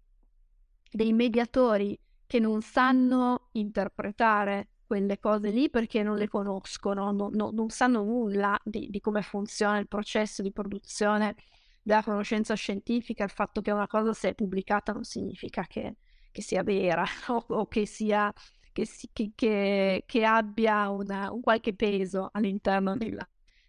[0.91, 1.97] dei mediatori
[2.33, 8.01] che non sanno interpretare quelle cose lì perché non le conoscono, non, non, non sanno
[8.03, 11.35] nulla di, di, come funziona il processo di produzione
[11.83, 15.97] della conoscenza scientifica, il fatto che una cosa sia pubblicata non significa che,
[16.31, 18.33] che sia vera o, o che sia
[18.71, 23.15] che, si, che, che, abbia una, un qualche peso all'interno del,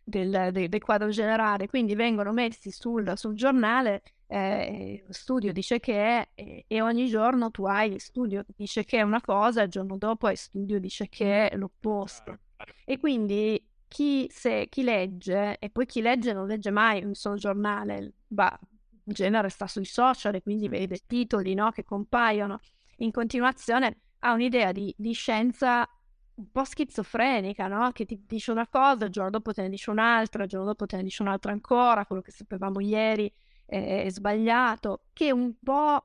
[0.03, 1.69] del, del, del, quadro generale.
[1.69, 4.01] Quindi vengono messi sul, sul giornale
[4.35, 9.03] eh, studio dice che è, e, e, ogni giorno tu hai studio dice che è
[9.03, 12.41] una cosa, il giorno dopo hai studio dice che è l'opposto.
[12.85, 17.37] E quindi chi, se, chi legge, e poi chi legge non legge mai un solo
[17.37, 18.59] giornale, va,
[19.05, 22.59] in genere sta sui social e quindi vede titoli no, che compaiono
[22.99, 25.89] in continuazione, ha un'idea di, di scienza
[26.37, 27.93] un po' schizofrenica, no?
[27.93, 30.87] Che ti dice una cosa, il giorno dopo te ne dice un'altra, il giorno dopo
[30.87, 33.33] te ne dice un'altra ancora, quello che sapevamo ieri
[33.67, 36.03] è sbagliato, che un po'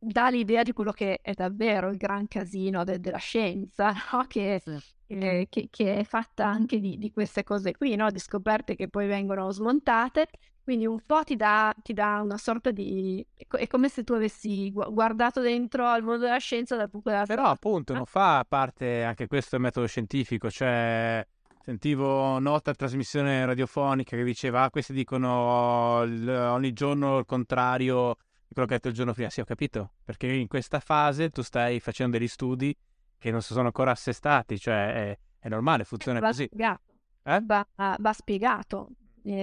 [0.00, 4.24] dà l'idea di quello che è davvero il gran casino de- della scienza, no?
[4.26, 4.78] che, sì.
[5.08, 8.10] eh, che, che, è fatta anche di, di queste cose qui, no?
[8.10, 10.28] di scoperte che poi vengono smontate.
[10.62, 13.26] Quindi un po' ti dà, ti dà una sorta di...
[13.36, 17.44] è come se tu avessi guardato dentro al mondo della scienza dal punto della Però
[17.44, 21.26] appunto non fa parte anche questo del metodo scientifico, cioè
[21.62, 28.16] Sentivo nota trasmissione radiofonica che diceva: ah, questi dicono l- ogni giorno il contrario
[28.46, 29.28] di quello che ha detto il giorno prima.
[29.28, 32.74] Sì, ho capito, perché in questa fase tu stai facendo degli studi
[33.18, 36.44] che non si sono ancora assestati, cioè è, è normale, funziona va così.
[36.44, 36.80] Spiegato.
[37.22, 37.40] Eh?
[37.44, 38.88] Va, va, spiegato,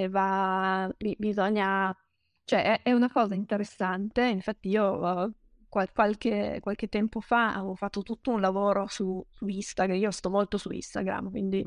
[0.10, 1.95] va, bisogna,
[2.44, 4.26] cioè è, è, una cosa interessante.
[4.26, 5.31] Infatti, io
[5.78, 10.30] qual- qualche, qualche, tempo fa avevo fatto tutto un lavoro su, su Instagram, io sto
[10.30, 11.64] molto su Instagram, quindi...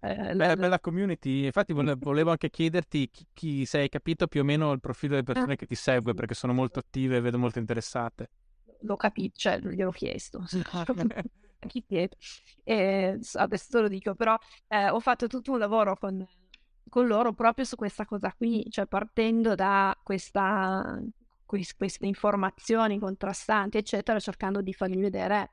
[0.00, 4.44] Eh, Beh, bella community, infatti volevo anche chiederti chi, chi, se hai capito più o
[4.44, 5.56] meno il profilo delle persone ah.
[5.56, 8.30] che ti segue, perché sono molto attive e vedo molto interessate.
[8.80, 10.44] L'ho capito, cioè gliel'ho chiesto.
[11.68, 12.16] chi chiede?
[12.64, 14.36] Eh, adesso te lo dico, però
[14.66, 16.26] eh, ho fatto tutto un lavoro con,
[16.88, 21.00] con loro proprio su questa cosa qui, cioè partendo da questa
[21.76, 25.50] queste informazioni contrastanti, eccetera, cercando di fargli vedere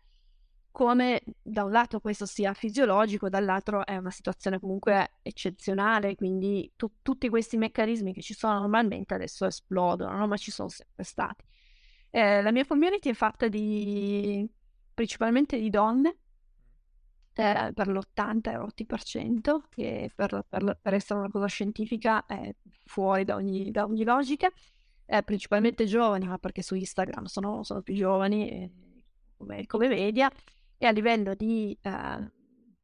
[0.72, 6.92] come da un lato questo sia fisiologico, dall'altro è una situazione comunque eccezionale, quindi tu,
[7.02, 10.28] tutti questi meccanismi che ci sono normalmente adesso esplodono, no?
[10.28, 11.44] ma ci sono sempre stati.
[12.12, 14.48] Eh, la mia community è fatta di
[14.94, 16.18] principalmente di donne,
[17.34, 22.54] eh, per l'80 80%, che per, per, per, essere una cosa scientifica è
[22.86, 24.52] fuori da ogni, da ogni logica
[25.10, 28.72] eh, principalmente giovani, ma perché su Instagram sono, sono più giovani
[29.38, 30.32] come, come, media,
[30.78, 32.32] e a livello di eh,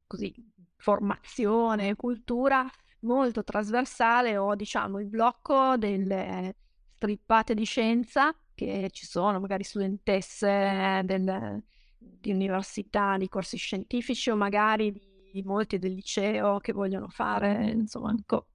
[0.08, 0.34] così,
[0.78, 2.68] formazione, cultura
[3.02, 6.56] molto trasversale ho diciamo il blocco delle
[6.96, 11.64] strippate di scienza che ci sono, magari studentesse del,
[11.98, 18.16] di università, di corsi scientifici o magari di molti del liceo che vogliono fare insomma
[18.26, 18.48] co-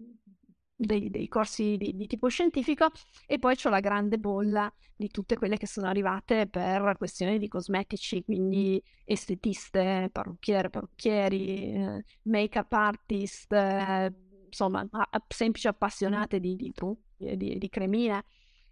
[0.80, 2.90] dei, dei corsi di, di, tipo scientifico
[3.26, 7.48] e poi c'ho la grande bolla di tutte quelle che sono arrivate per questioni di
[7.48, 14.12] cosmetici, quindi estetiste, parrucchiere, parrucchieri, eh, make-up artist, eh,
[14.46, 18.24] insomma, a, semplici appassionate di, di trucchi, di, di cremine,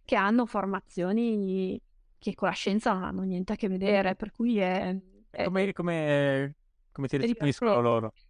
[0.04, 1.80] che hanno formazioni
[2.18, 4.96] che con la scienza non hanno niente a che vedere, per cui è...
[5.30, 6.56] è come, come,
[6.90, 8.12] come ti recepiscono loro?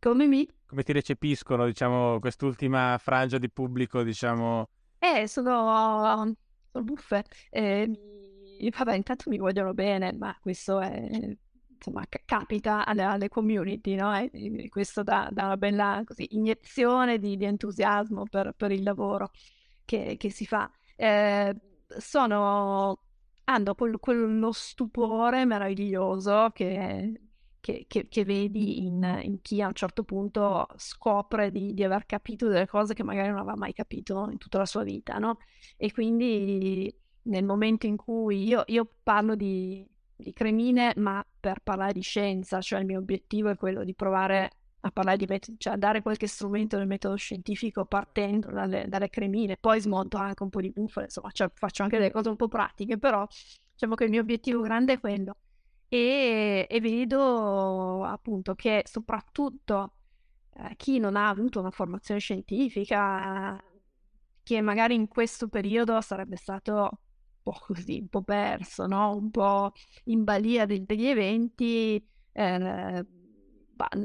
[0.00, 0.46] Come mi?
[0.68, 4.68] Come ti recepiscono, diciamo, quest'ultima frangia di pubblico, diciamo?
[4.98, 6.36] Eh, sono,
[6.70, 7.24] sono buffe.
[7.48, 7.90] Eh,
[8.76, 11.36] vabbè, intanto mi vogliono bene, ma questo è,
[11.74, 14.14] insomma, capita alle, alle, community, no?
[14.14, 19.30] E, questo dà, dà, una bella così, iniezione di, di entusiasmo per, per, il lavoro
[19.86, 20.70] che, che si fa.
[20.96, 21.56] Eh,
[21.96, 23.00] sono
[23.44, 27.27] hanno quel, quello stupore meraviglioso che
[27.68, 32.06] che, che, che vedi in, in, chi a un certo punto scopre di, di, aver
[32.06, 35.36] capito delle cose che magari non aveva mai capito in tutta la sua vita, no?
[35.76, 36.90] E quindi
[37.24, 39.86] nel momento in cui io, io parlo di,
[40.16, 44.50] di cremine, ma per parlare di scienza, cioè il mio obiettivo è quello di provare
[44.80, 49.58] a parlare di metodo, cioè dare qualche strumento del metodo scientifico partendo dalle, dalle cremine,
[49.58, 52.48] poi smonto anche un po' di bufale, insomma, cioè faccio anche delle cose un po'
[52.48, 53.26] pratiche, però
[53.72, 55.36] diciamo che il mio obiettivo grande è quello.
[55.90, 59.94] E, e vedo appunto che soprattutto
[60.54, 63.62] eh, chi non ha avuto una formazione scientifica,
[64.42, 66.90] che magari in questo periodo sarebbe stato un
[67.42, 69.16] po' così, un po' perso, no?
[69.16, 69.72] un po'
[70.04, 73.06] in balia de- degli eventi, eh,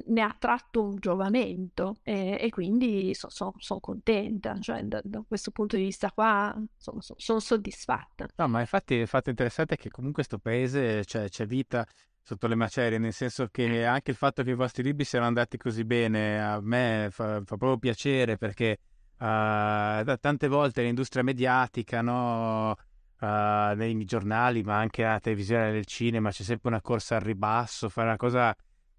[0.06, 5.24] ne ha tratto un giovamento e, e quindi sono so, so contenta, cioè da, da,
[5.28, 8.28] questo punto di vista qua sono so, so soddisfatta.
[8.36, 11.86] No, ma infatti il fatto interessante è che comunque questo paese cioè, c'è vita
[12.22, 15.58] sotto le macerie, nel senso che anche il fatto che i vostri libri siano andati
[15.58, 18.78] così bene a me fa, fa proprio piacere perché
[19.18, 22.76] uh, tante volte l'industria mediatica, no?
[23.20, 27.22] Uh, nei giornali, ma anche alla televisione e nel cinema, c'è sempre una corsa al
[27.22, 28.54] ribasso, fare una cosa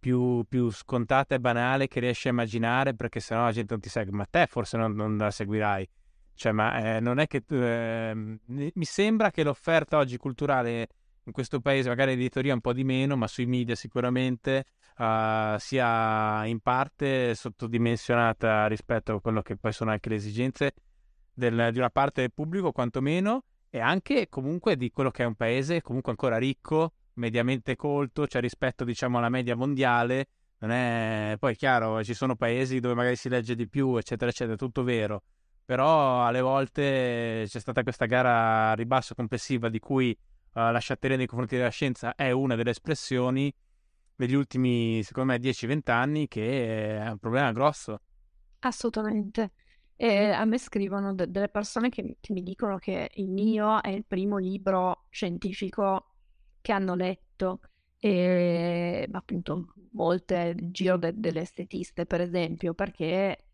[0.04, 3.88] più, più, scontata e banale che riesci a immaginare perché sennò la gente non ti
[3.88, 5.88] segue, ma te forse non, non la seguirai.
[6.34, 7.42] Cioè, ma eh, non è che...
[7.48, 8.12] Eh,
[8.44, 10.88] mi sembra che l'offerta oggi culturale
[11.24, 14.66] in questo paese, magari editoria un po' di meno, ma sui media sicuramente
[14.98, 20.74] uh, sia in parte sottodimensionata rispetto a quello che poi sono anche le esigenze
[21.32, 25.34] del, di una parte del pubblico, quantomeno, e anche comunque di quello che è un
[25.34, 30.28] paese comunque ancora ricco, mediamente colto, cioè rispetto diciamo alla media mondiale,
[30.58, 31.36] non è...
[31.38, 34.82] poi è chiaro, ci sono paesi dove magari si legge di più, eccetera, eccetera, tutto
[34.82, 35.22] vero,
[35.64, 41.16] però alle volte c'è stata questa gara a ribasso complessiva di cui uh, la sciatteria
[41.16, 43.52] nei confronti della scienza è una delle espressioni
[44.16, 48.00] degli ultimi, secondo me, 10-20 anni che è un problema grosso.
[48.60, 49.52] Assolutamente.
[49.96, 53.90] E a me scrivono de- delle persone che, che mi dicono che il mio è
[53.90, 56.13] il primo libro scientifico
[56.64, 57.60] che hanno letto
[57.98, 63.48] e appunto molte il giro de- delle estetiste per esempio perché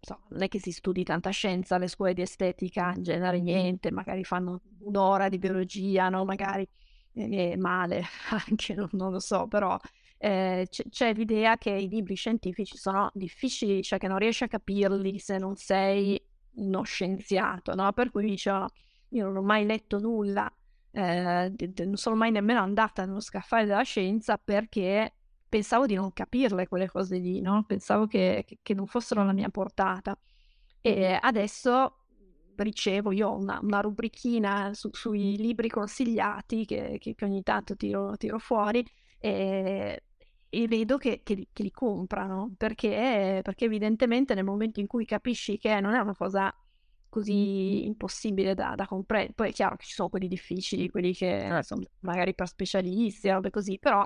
[0.00, 3.92] so, non è che si studi tanta scienza alle scuole di estetica in genere niente
[3.92, 6.68] magari fanno un'ora di biologia no magari
[7.12, 8.02] eh, male
[8.48, 9.78] anche non, non, lo so però
[10.18, 14.48] eh, c- c'è l'idea che i libri scientifici sono difficili cioè che non riesci a
[14.48, 16.20] capirli se non sei
[16.56, 17.92] uno scienziato no?
[17.92, 18.66] Per cui dicevo
[19.10, 20.52] io non ho mai letto nulla
[20.94, 21.52] eh,
[21.84, 25.12] non sono mai nemmeno andata nello scaffale della scienza perché
[25.48, 27.64] pensavo di non capirle quelle cose lì, no?
[27.66, 30.16] Pensavo che, che, non fossero alla mia portata.
[30.80, 31.98] E adesso
[32.56, 38.38] ricevo io una, una rubrichina su, sui libri consigliati che, che, ogni tanto tiro, tiro
[38.38, 38.84] fuori
[39.18, 40.02] e,
[40.48, 45.04] e vedo che, che, li, che, li comprano perché, perché evidentemente nel momento in cui
[45.04, 46.54] capisci che non è una cosa
[47.14, 49.34] così impossibile da, da comprendere.
[49.34, 51.62] Poi è chiaro che ci sono quelli difficili, quelli che certo.
[51.62, 54.04] sono magari per specialisti, robe così, però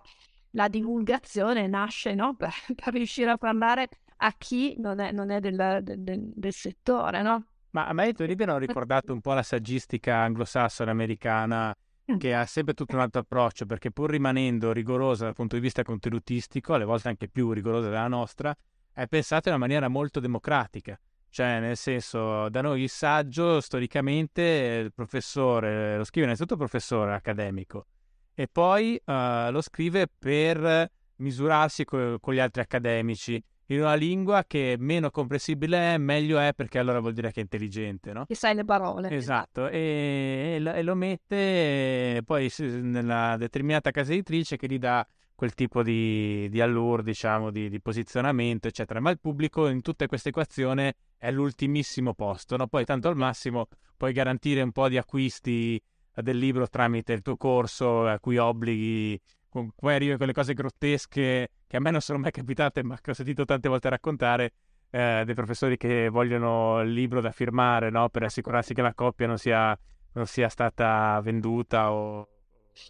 [0.51, 2.37] la divulgazione nasce no?
[2.37, 7.23] per, per, riuscire a parlare a chi non è, non è del, del, del, settore,
[7.23, 7.47] no?
[7.71, 11.75] Ma a me i tuoi libri hanno ricordato un po' la saggistica anglosassone americana
[12.13, 12.19] mm.
[12.19, 15.83] che ha sempre tutto un altro approccio perché pur rimanendo rigorosa dal punto di vista
[15.83, 18.55] contenutistico, alle volte anche più rigorosa della nostra,
[18.93, 21.01] è pensata in una maniera molto democratica.
[21.31, 27.15] Cioè, nel senso, da noi il saggio, storicamente, il professore lo scrive innanzitutto il professore
[27.15, 27.87] accademico
[28.35, 34.45] e poi uh, lo scrive per misurarsi co- con gli altri accademici in una lingua
[34.47, 38.27] che meno comprensibile è, meglio è perché allora vuol dire che è intelligente, no?
[38.27, 39.11] Che sai le parole.
[39.11, 45.05] Esatto, e, e, lo, e lo mette poi nella determinata casa editrice che gli dà
[45.39, 48.99] quel tipo di, di allure, diciamo, di, di, posizionamento, eccetera.
[48.99, 52.67] Ma il pubblico in tutte queste equazioni è l'ultimissimo posto, no?
[52.67, 55.81] Poi tanto al massimo puoi garantire un po' di acquisti
[56.13, 61.77] del libro tramite il tuo corso a cui obblighi, poi arrivi quelle cose grottesche che
[61.77, 64.55] a me non sono mai capitate, ma che ho sentito tante volte raccontare,
[64.91, 68.09] eh, dei professori che vogliono il libro da firmare, no?
[68.09, 69.79] Per assicurarsi che la coppia non sia,
[70.15, 72.27] non sia stata venduta o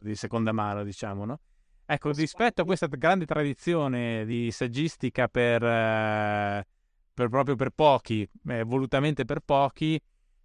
[0.00, 1.40] di seconda mano, diciamo, no?
[1.90, 6.66] Ecco, rispetto a questa grande tradizione di saggistica per, eh,
[7.14, 9.98] per proprio per pochi, eh, volutamente per pochi,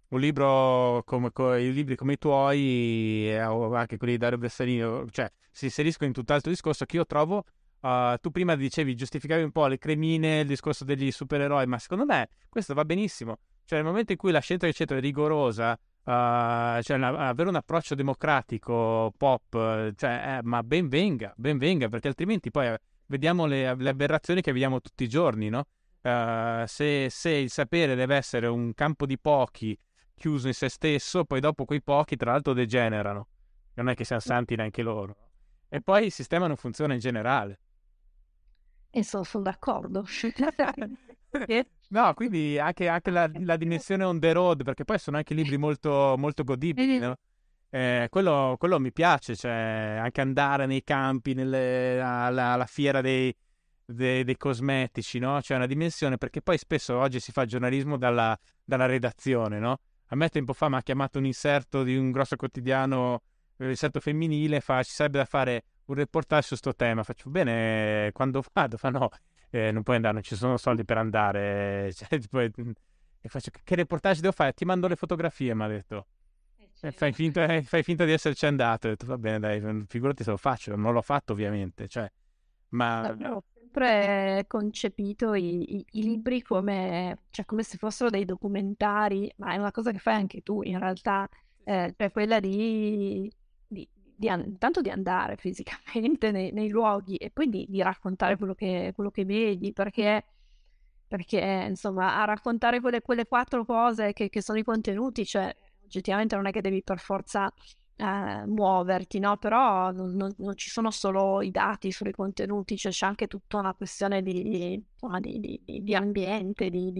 [0.08, 4.38] un libro come co- i libri come i tuoi, eh, o anche quelli di Dario
[4.38, 7.44] Bressanini, cioè si inseriscono in tutt'altro discorso che io trovo.
[7.80, 12.06] Uh, tu prima dicevi, giustificavi un po' le cremine, il discorso degli supereroi, ma secondo
[12.06, 13.40] me questo va benissimo.
[13.66, 17.54] Cioè, nel momento in cui la scelta eccetera, è rigorosa, Uh, cioè una, avere un
[17.54, 23.46] approccio democratico pop, cioè, eh, ma ben venga, ben venga, perché altrimenti poi eh, vediamo
[23.46, 25.64] le, le, aberrazioni che vediamo tutti i giorni, no?
[26.02, 29.78] Uh, se, se, il sapere deve essere un campo di pochi
[30.14, 33.28] chiuso in se stesso, poi dopo quei pochi tra l'altro degenerano,
[33.74, 35.16] non è che siano santi neanche loro.
[35.70, 37.60] E poi il sistema non funziona in generale.
[38.90, 40.04] E sono, sono d'accordo.
[41.88, 45.56] no, quindi anche, anche la, la, dimensione on the road, perché poi sono anche libri
[45.56, 47.16] molto, molto godibili, no?
[47.70, 53.34] eh, quello, quello, mi piace, cioè anche andare nei campi, nelle, alla, alla, fiera dei,
[53.84, 55.40] dei, dei, cosmetici, no?
[55.40, 59.80] C'è una dimensione perché poi spesso oggi si fa giornalismo dalla, dalla redazione, no?
[60.08, 63.22] A me tempo fa mi ha chiamato un inserto di un grosso quotidiano,
[63.56, 67.02] un inserto femminile, fa ci sarebbe da fare un reportage su questo tema.
[67.02, 68.76] Faccio bene, quando vado?
[68.76, 69.08] Fa no,
[69.54, 71.92] eh, non puoi andare, non ci sono soldi per andare.
[71.94, 74.52] Cioè, tipo, e faccio, che reportage devo fare?
[74.52, 76.06] Ti mando le fotografie, mi ha detto.
[76.80, 78.88] Eh, fai, finta, eh, fai, finta, di esserci andato.
[78.88, 80.74] Ho detto, va bene, dai, figurati se lo faccio.
[80.74, 81.86] Non l'ho fatto, ovviamente.
[81.86, 82.10] Cioè,
[82.70, 83.16] ma...
[83.30, 89.52] Ho sempre concepito i, i, i libri come, cioè, come, se fossero dei documentari, ma
[89.52, 91.28] è una cosa che fai anche tu, in realtà.
[91.62, 93.32] Eh, cioè quella di,
[94.16, 98.54] di, an- tanto di andare fisicamente nei, nei luoghi e poi di, di raccontare quello
[98.54, 100.24] che, quello che, vedi, perché,
[101.06, 105.54] perché insomma, a raccontare quelle, quelle quattro cose che, che sono i contenuti, cioè
[105.84, 107.52] oggettivamente non è che devi per forza
[107.96, 109.36] eh, muoverti, no?
[109.36, 113.58] Però non, non, non, ci sono solo i dati sui contenuti, cioè c'è anche tutta
[113.58, 114.82] una questione di,
[115.20, 116.92] di, di ambiente, di,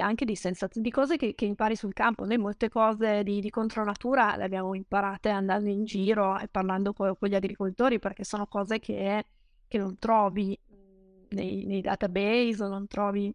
[0.00, 2.24] anche di sensazioni, di cose che, che, impari sul campo.
[2.24, 7.14] Noi molte cose di, di contronatura le abbiamo imparate andando in giro e parlando con,
[7.18, 9.24] con gli agricoltori perché sono cose che,
[9.66, 10.58] che non trovi
[11.30, 13.34] nei, nei database o non trovi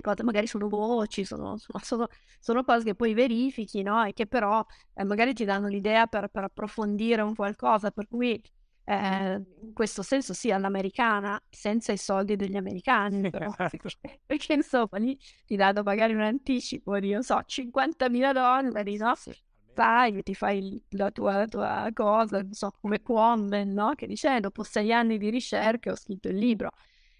[0.00, 2.08] cose magari sono voci, sono, sono,
[2.40, 4.04] sono, cose che poi verifichi, no?
[4.04, 4.64] E che però
[4.94, 8.42] eh, magari ti danno l'idea per, per, approfondire un qualcosa, per cui
[8.88, 13.88] eh, in questo senso sì, all'americana, senza i soldi degli americani, però, esatto.
[14.24, 19.14] perché insomma lì ti danno magari un anticipo di, non so, 50.000 dollari, no?
[19.16, 19.34] Sì.
[19.74, 23.92] Vai, ti fai la tua, la tua cosa, non so, come Quammen, no?
[23.94, 26.70] Che dice, eh, dopo sei anni di ricerche ho scritto il libro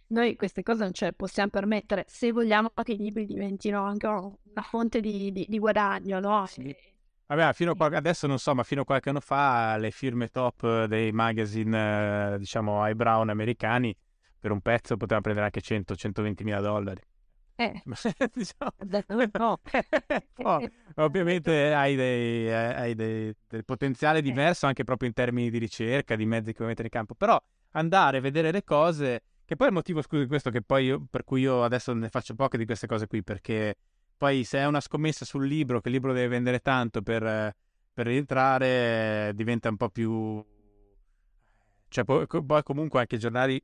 [0.08, 4.06] noi queste cose non ce le possiamo permettere se vogliamo che i libri diventino anche
[4.06, 6.46] una fonte di, di, di guadagno, no?
[6.46, 6.74] Sì.
[7.28, 10.28] Vabbè, fino a qualche, adesso non so, ma fino a qualche anno fa le firme
[10.28, 13.96] top dei magazine, eh, diciamo, eyebrow americani,
[14.38, 17.00] per un pezzo potevano prendere anche 100-120 mila dollari.
[17.56, 17.82] Eh,
[18.32, 18.70] diciamo,
[19.32, 19.60] no.
[20.36, 20.68] no.
[20.96, 24.22] Ovviamente hai, dei, eh, hai dei, del potenziale eh.
[24.22, 27.42] diverso anche proprio in termini di ricerca, di mezzi che vuoi mettere in campo, però
[27.72, 31.06] andare a vedere le cose che poi è il motivo, scusi, questo che poi io,
[31.08, 33.76] per cui io adesso ne faccio poche di queste cose qui, perché
[34.16, 37.54] poi se è una scommessa sul libro, che il libro deve vendere tanto per,
[37.92, 40.44] per rientrare, diventa un po' più...
[41.88, 43.62] Cioè, poi, poi comunque anche i giornali,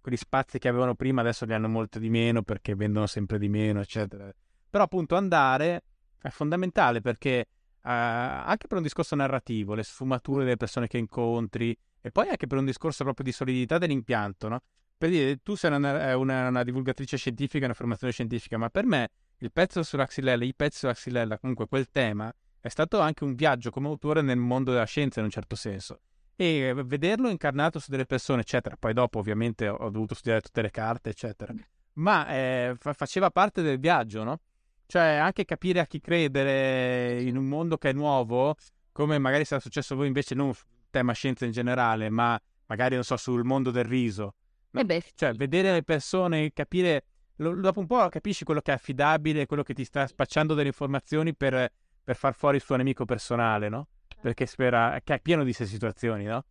[0.00, 3.48] quegli spazi che avevano prima, adesso li hanno molto di meno perché vendono sempre di
[3.48, 4.32] meno, eccetera.
[4.68, 5.82] Però appunto andare
[6.20, 11.76] è fondamentale perché uh, anche per un discorso narrativo, le sfumature delle persone che incontri
[12.00, 14.60] e poi anche per un discorso proprio di solidità dell'impianto, no?
[15.00, 19.08] per dire, tu sei una, una, una, divulgatrice scientifica, una formazione scientifica, ma per me
[19.40, 23.88] il pezzo sull'Axilella, i pezzi sull'Axilella, comunque quel tema, è stato anche un viaggio come
[23.88, 26.00] autore nel mondo della scienza in un certo senso.
[26.36, 28.76] E vederlo incarnato su delle persone, eccetera.
[28.78, 31.52] Poi dopo, ovviamente, ho dovuto studiare tutte le carte, eccetera.
[31.94, 34.40] Ma eh, fa- faceva parte del viaggio, no?
[34.86, 38.56] Cioè, anche capire a chi credere in un mondo che è nuovo,
[38.92, 42.94] come magari sarà successo a voi invece, non sul tema scienza in generale, ma magari,
[42.94, 44.34] non so, sul mondo del riso
[44.72, 44.80] No?
[44.80, 47.04] Eh beh, cioè, vedere le persone, capire,
[47.40, 50.68] lo, dopo un po' capisci quello che è affidabile, quello che ti sta spacciando delle
[50.68, 51.72] informazioni per,
[52.02, 53.88] per far fuori il suo nemico personale, no?
[54.06, 54.22] Certo.
[54.22, 56.44] Perché spera, che è pieno di queste situazioni, no?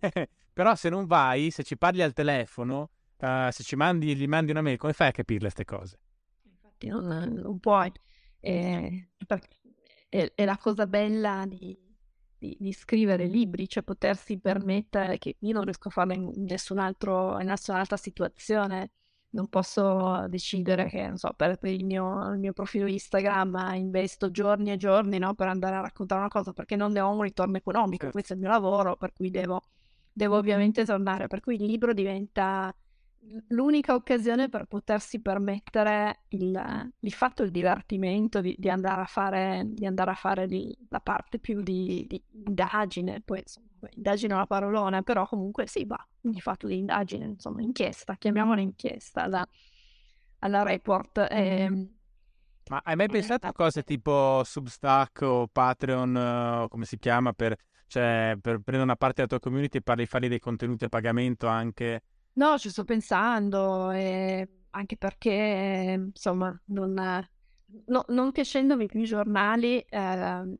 [0.52, 4.50] Però se non vai, se ci parli al telefono, uh, se ci mandi, gli mandi
[4.50, 5.98] una mail, come fai a capirle queste cose?
[6.42, 7.92] Infatti non, non puoi.
[8.40, 9.10] Eh,
[10.08, 11.78] è, è, la cosa bella di,
[12.36, 16.78] di, di, scrivere libri, cioè potersi permettere, che io non riesco a farlo in, nessun
[16.78, 18.90] altro, in nessun'altra situazione,
[19.30, 24.30] non posso decidere che, non so, per, per il, mio, il, mio, profilo Instagram investo
[24.30, 27.22] giorni e giorni no, per andare a raccontare una cosa, perché non ne ho un
[27.22, 28.12] ritorno economico, certo.
[28.12, 29.62] questo è il mio lavoro, per cui devo,
[30.12, 32.74] devo ovviamente tornare, per cui il libro diventa
[33.48, 39.62] l'unica occasione per potersi permettere il, il fatto, il divertimento di, di, andare a fare,
[39.66, 44.36] di andare a fare di, la parte più di, di indagine, poi insomma, indagine è
[44.36, 49.46] una parolona, però comunque sì, va, il fatto di indagine, insomma, inchiesta, chiamiamola inchiesta alla,
[50.40, 51.18] alla report.
[51.30, 51.90] E, ehm,
[52.68, 57.56] ma hai mai pensato a cose tipo Substack o Patreon, o come si chiama, per,
[57.86, 61.46] cioè, per prendere una parte della tua community e fargli fare dei contenuti a pagamento
[61.46, 62.02] anche
[62.38, 66.92] No, ci sto pensando, eh, anche perché, insomma, non,
[67.86, 70.56] no- non piacendomi più i giornali, eh,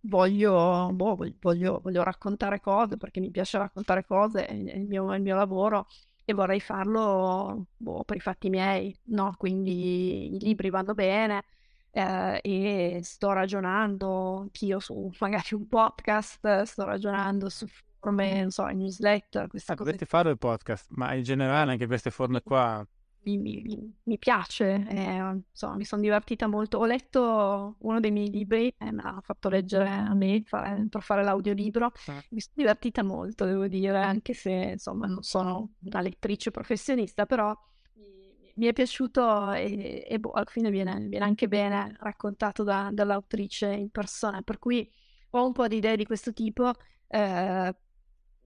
[0.00, 5.22] voglio, boh, voglio, voglio raccontare cose, perché mi piace raccontare cose, è il mio, il
[5.22, 5.86] mio lavoro,
[6.24, 9.34] e vorrei farlo, boh, per i fatti miei, no?
[9.38, 11.44] Quindi i libri vanno bene,
[11.92, 17.66] eh, e sto ragionando anch'io su magari un podcast, sto ragionando su
[18.10, 19.74] non so, newsletter, ah.
[19.74, 22.86] Dovresti fare il podcast, ma in generale anche queste forme qua
[23.24, 26.78] mi, mi, mi piace, eh, insomma, mi sono divertita molto.
[26.78, 31.02] Ho letto uno dei miei libri, eh, me l'ha fatto leggere a me fare, per
[31.02, 31.92] fare l'audiolibro.
[32.06, 32.22] Ah.
[32.30, 37.56] Mi sono divertita molto, devo dire, anche se insomma non sono una lettrice professionista, però
[37.94, 42.90] mi, mi è piaciuto e, e boh, alla fine viene, viene, anche bene raccontato da,
[42.92, 44.42] dall'autrice in persona.
[44.42, 44.90] Per cui
[45.30, 46.72] ho un po' di idee di questo tipo.
[47.06, 47.76] Eh,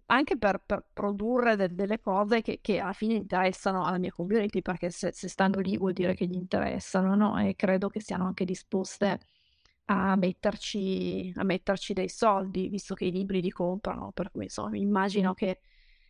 [0.06, 4.62] anche per, per produrre de- delle cose che, che, alla fine interessano alla mia community,
[4.62, 7.38] perché se, se, stanno lì vuol dire che gli interessano, no?
[7.38, 9.20] E credo che siano anche disposte
[9.86, 14.76] a metterci, a metterci dei soldi, visto che i libri li comprano, per cui insomma
[14.76, 15.60] immagino che,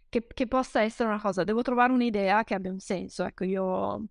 [0.09, 1.44] che, che possa essere una cosa.
[1.44, 4.09] Devo trovare un'idea che abbia un senso, ecco, io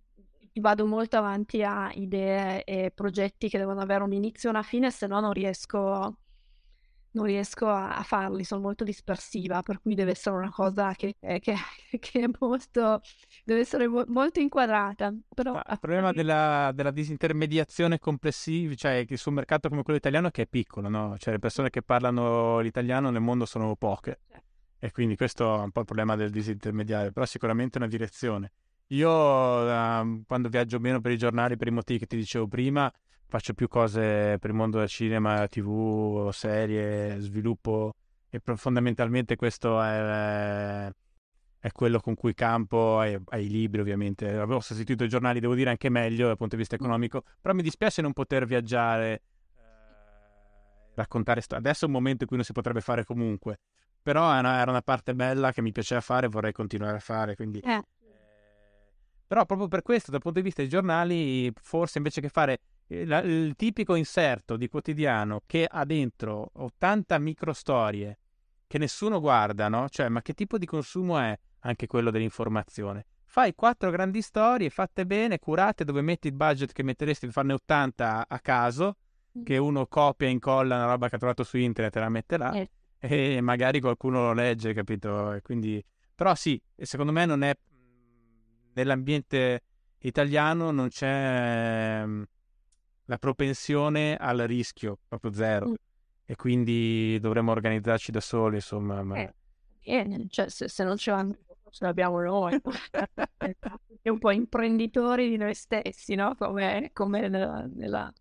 [0.60, 4.90] vado molto avanti a idee e progetti che devono avere un inizio e una fine,
[4.90, 6.18] se no non riesco
[7.16, 11.40] non riesco a, farli, sono molto dispersiva, per cui deve essere una cosa che, che,
[11.98, 13.00] che è molto,
[13.42, 15.14] deve essere molto inquadrata.
[15.34, 15.54] Però...
[15.56, 20.42] il problema della, della, disintermediazione complessiva, cioè che su un mercato come quello italiano che
[20.42, 21.16] è piccolo, no?
[21.18, 24.20] Cioè le persone che parlano l'italiano nel mondo sono poche.
[24.28, 24.44] Certo.
[24.78, 28.52] E quindi questo è un po' il problema del disintermediare, però sicuramente è una direzione.
[28.88, 32.92] Io uh, quando viaggio meno per i giornali, per i motivi che ti dicevo prima,
[33.28, 37.94] faccio più cose per il mondo del cinema, tv, serie, sviluppo
[38.28, 40.90] e fondamentalmente questo è,
[41.58, 44.28] è quello con cui campo ai, ai, libri ovviamente.
[44.28, 47.62] Avevo sostituito i giornali, devo dire anche meglio dal punto di vista economico, però mi
[47.62, 49.62] dispiace non poter viaggiare, eh,
[50.94, 51.64] raccontare storie.
[51.64, 53.60] Adesso è un momento in cui non si potrebbe fare comunque,
[54.02, 57.60] però era una, parte bella che mi piaceva fare e vorrei continuare a fare, quindi...
[57.60, 57.82] Eh.
[59.28, 63.20] Però proprio per questo, dal punto di vista dei giornali, forse invece che fare il,
[63.24, 68.18] il tipico inserto di quotidiano che ha dentro 80 microstorie
[68.66, 69.88] che nessuno guarda, no?
[69.88, 73.06] Cioè, ma che tipo di consumo è anche quello dell'informazione?
[73.24, 77.52] Fai quattro grandi storie fatte bene, curate, dove metti il budget che metteresti per farne
[77.54, 78.96] 80 a caso,
[79.38, 79.44] mm.
[79.44, 82.36] che uno copia e incolla una roba che ha trovato su internet e la mette
[82.36, 82.68] là, eh.
[82.98, 85.32] e magari qualcuno lo legge, capito?
[85.32, 85.84] E quindi...
[86.14, 87.54] Però sì, secondo me non è...
[88.72, 89.62] Nell'ambiente
[89.98, 92.04] italiano non c'è
[93.06, 95.70] la propensione al rischio, proprio zero.
[95.70, 95.74] Mm.
[96.24, 99.02] E quindi dovremmo organizzarci da soli, insomma.
[99.02, 99.16] Ma...
[99.16, 99.34] Eh,
[99.84, 101.36] bene, cioè se, se, non ce l'hanno,
[101.70, 102.60] ce l'abbiamo noi.
[104.02, 106.34] È un po' imprenditori di noi stessi, no?
[106.36, 108.12] Come, come nella, nella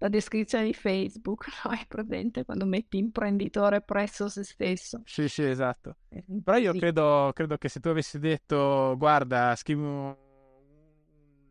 [0.00, 1.72] la descrizione di Facebook, no?
[1.72, 5.02] È presente quando metti imprenditore presso se stesso.
[5.04, 5.96] Sì, sì, esatto.
[6.08, 10.29] Eh, Però io credo, credo, che se tu avessi detto, guarda, scrivo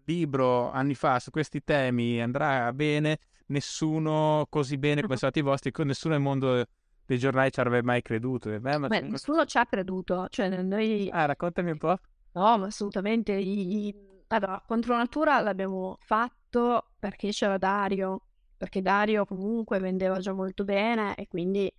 [0.10, 5.44] libro anni fa su questi temi andrà bene, nessuno così bene come sono stati i
[5.44, 6.65] vostri, nessuno nel mondo
[7.06, 8.49] dei giornali ci avrebbe mai creduto.
[8.49, 11.10] Beh, ma Beh, nessuno ci ha creduto, cioè noi...
[11.11, 11.98] Ah, raccontami un po'.
[12.34, 13.34] No, ma assolutamente.
[13.34, 13.95] I.
[14.27, 18.22] Allora, contro natura l'abbiamo fatto perché c'era Dario,
[18.56, 21.72] perché Dario comunque vendeva già molto bene e quindi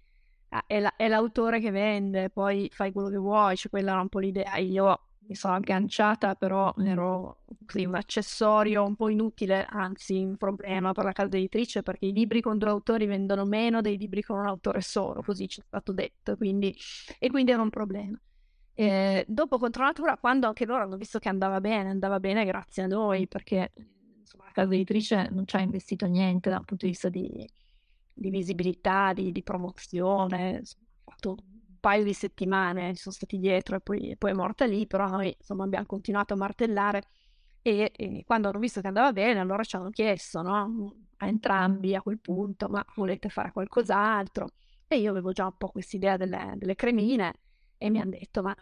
[0.49, 4.01] ah, è, la, è, l'autore che vende, poi fai quello che vuoi, cioè quella era
[4.01, 4.57] un po' l'idea.
[4.57, 10.93] Io mi sono agganciata, però ero così, un accessorio un po' inutile, anzi un problema
[10.93, 14.39] per la casa editrice, perché i libri con due autori vendono meno dei libri con
[14.39, 16.77] un autore solo, così ci è stato detto, quindi,
[17.19, 18.19] e quindi era un problema.
[18.75, 22.87] E dopo Contronatura, quando anche loro hanno visto che andava bene, andava bene grazie a
[22.87, 23.73] noi, perché
[24.19, 27.49] insomma, la casa editrice non ci ha investito niente dal punto di vista di,
[28.13, 31.37] di visibilità, di, di promozione, insomma, ha fatto
[31.81, 35.65] paio di settimane sono stati dietro e poi, poi, è morta lì, però noi insomma
[35.65, 37.03] abbiamo continuato a martellare
[37.63, 40.95] e, e, quando hanno visto che andava bene allora ci hanno chiesto no?
[41.19, 44.51] a entrambi a quel punto ma volete fare qualcos'altro
[44.87, 47.35] e io avevo già un po' quest'idea delle, delle cremine
[47.77, 48.55] e mi hanno detto ma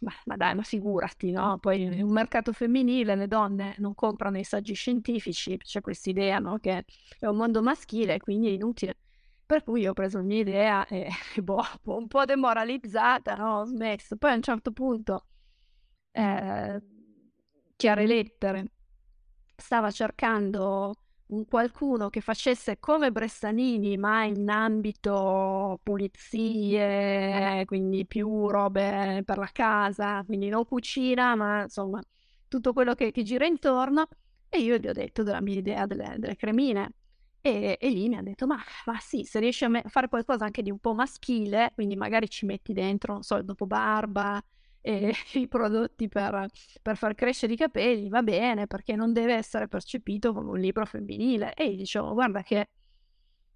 [0.00, 1.58] ma, ma, dai, ma figurati, no?
[1.58, 6.38] Poi in un mercato femminile le donne non comprano i saggi scientifici, c'è questa idea,
[6.38, 6.58] no?
[6.58, 6.84] Che
[7.18, 8.98] è un mondo maschile, quindi è inutile.
[9.46, 11.08] Per cui ho preso la mia idea e
[11.42, 13.60] boh, un po' demoralizzata, no?
[13.60, 14.16] ho smesso.
[14.16, 15.26] Poi a un certo punto,
[16.12, 16.82] eh,
[17.76, 18.72] Chiare Lettere
[19.56, 20.94] stava cercando
[21.28, 29.48] un qualcuno che facesse come Bressanini, ma in ambito pulizie, quindi più robe per la
[29.52, 32.00] casa, quindi non cucina, ma insomma
[32.48, 34.08] tutto quello che, che gira intorno.
[34.48, 36.92] E io gli ho detto della mia idea delle, delle cremine.
[37.46, 40.44] E, e, lì mi ha detto, ma, ma sì, se riesci a me- fare qualcosa
[40.44, 44.42] anche di un po' maschile, quindi magari ci metti dentro, non so, il dopo barba,
[44.80, 46.48] e i prodotti per,
[46.82, 50.84] per, far crescere i capelli, va bene, perché non deve essere percepito come un libro
[50.86, 51.54] femminile.
[51.54, 52.68] E gli dicevo, guarda che,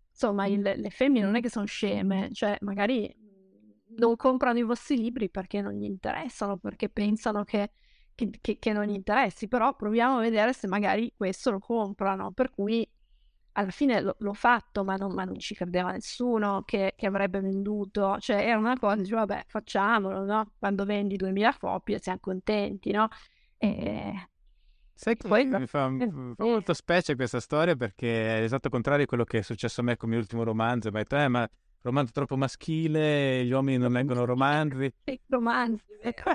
[0.09, 3.13] insomma, il, le femmine non è che sono sceme, cioè magari
[3.97, 7.73] non comprano i vostri libri perché non gli interessano, perché pensano che,
[8.15, 12.51] che, che non gli interessi, però proviamo a vedere se magari questo lo comprano, per
[12.51, 12.89] cui
[13.53, 17.41] alla fine l- l'ho fatto, ma non, ma non, ci credeva nessuno che, che, avrebbe
[17.41, 18.17] venduto.
[18.19, 20.53] Cioè, era una cosa, dicevo, vabbè, facciamolo, no?
[20.59, 23.09] Quando vendi 2000 copie siamo contenti, no?
[23.57, 24.29] E...
[24.95, 29.01] Sai che poi mi fa, mi fa, molto specie questa storia perché è esatto contrario
[29.01, 30.91] di quello che è successo a me con il mio ultimo romanzo.
[30.91, 31.49] Mi ha detto, eh, ma
[31.81, 34.93] romanzo troppo maschile, gli uomini non leggono romanzi.
[35.29, 36.33] romanzi, ecco.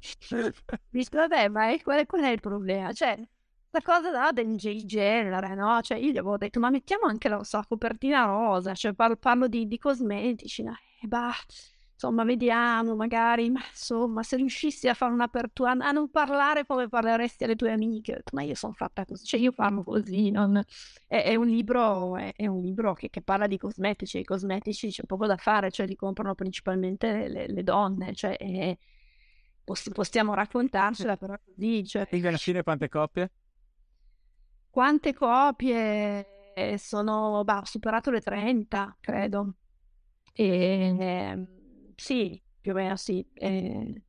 [1.10, 2.92] Vabbè, ma qual è, qual è il problema?
[2.92, 3.22] Cioè,
[3.70, 5.80] questa cosa da, del genere, no?
[5.80, 9.46] Cioè, io gli avevo detto, ma mettiamo anche la so, copertina rosa, cioè parlo, parlo
[9.46, 10.74] di, di, cosmetici, no?
[11.00, 11.32] E bah,
[11.92, 17.44] insomma, vediamo, magari, ma insomma, se riuscissi a fare un'apertura, a non parlare come parleresti
[17.44, 20.60] alle tue amiche, ma io sono fatta così, cioè io parlo così, non...
[21.06, 24.90] è, è, un libro, è, è un libro che, che, parla di cosmetici, i cosmetici
[24.90, 28.36] c'è poco da fare, cioè li comprano principalmente le, le donne, cioè...
[28.36, 28.76] È,
[29.92, 31.86] possiamo raccontarcela però così.
[31.86, 32.08] Cioè...
[32.10, 33.30] E alla fine quante coppie?
[34.70, 36.26] Quante copie
[36.76, 39.54] sono, bah, ho superato le 30, credo.
[40.32, 41.46] E, eh,
[41.96, 43.26] sì, più o meno sì.
[43.34, 44.02] Eh,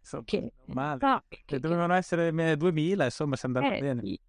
[0.00, 0.98] insomma, che, male.
[1.00, 4.00] No, che, che, dovevano essere 2000, insomma, è andata eh, bene.
[4.02, 4.20] Sì.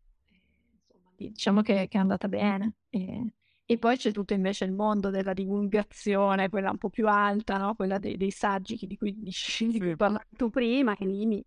[0.86, 2.74] Insomma, diciamo che, che, è andata bene.
[2.90, 3.34] E,
[3.66, 7.76] e, poi c'è tutto invece il mondo della divulgazione, quella un po' più alta, no?
[7.76, 9.32] quella dei, dei saggi di cui, di,
[9.68, 11.44] di cui parlavi tu prima, che lì mi,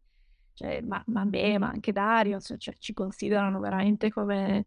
[0.55, 4.67] cioè, ma, ma me, ma anche Dario, cioè, ci considerano veramente come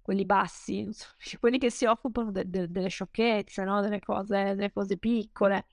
[0.00, 0.88] quelli bassi,
[1.38, 3.80] quelli che si occupano de, de, delle sciocchezze, no?
[3.80, 5.66] delle, cose, delle, cose, piccole.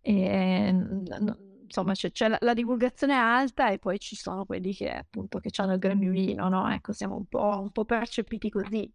[0.00, 4.90] E, no, insomma, c'è, c'è la, la, divulgazione alta e poi ci sono quelli che
[4.90, 6.70] appunto che hanno il grembiulino, no?
[6.70, 8.92] Ecco, siamo un po', un po', percepiti così.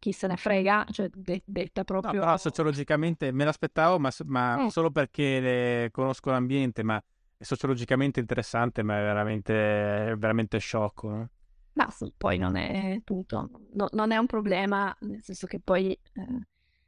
[0.00, 2.12] Chi se ne frega, cioè de, detta proprio.
[2.12, 4.70] No, però sociologicamente me l'aspettavo, ma, ma eh.
[4.70, 7.02] solo perché conosco l'ambiente, ma
[7.38, 11.08] è sociologicamente interessante, ma è veramente, è veramente sciocco.
[11.08, 11.30] No?
[11.74, 15.92] Ma sì, poi non è tutto, no, non è un problema, nel senso che poi
[15.92, 16.46] eh,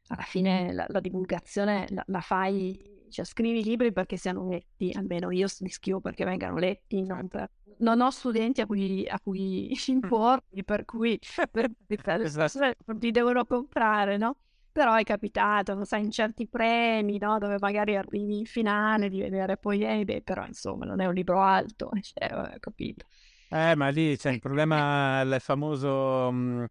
[0.08, 5.30] alla fine la, la divulgazione la, la, fai, cioè scrivi libri perché siano letti, almeno
[5.30, 7.48] io li scrivo perché vengano letti, non, per,
[7.78, 12.58] non ho studenti a cui, a cui impormi, per cui per, per, esatto.
[12.98, 14.38] li devono comprare, no?
[14.72, 17.38] Però è capitato, sai, in certi premi, no?
[17.38, 21.14] Dove magari arrivi in finale di vedere poi, eh, beh, però insomma non è un
[21.14, 23.06] libro alto, cioè, capito.
[23.48, 26.64] Eh, ma lì c'è il problema, il famoso mh, mm,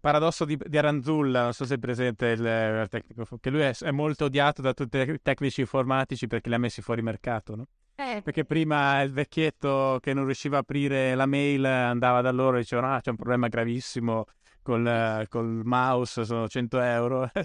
[0.00, 3.76] paradosso di, di, Aranzulla, non so se è presente il, il tecnico, che lui è,
[3.76, 7.66] è, molto odiato da tutti i tecnici informatici perché li ha messi fuori mercato, no?
[7.96, 8.22] Eh.
[8.22, 12.60] Perché prima il vecchietto che non riusciva a aprire la mail andava da loro e
[12.60, 14.26] diceva, ah, c'è un problema gravissimo,
[14.68, 17.30] col, col mouse sono 100 euro.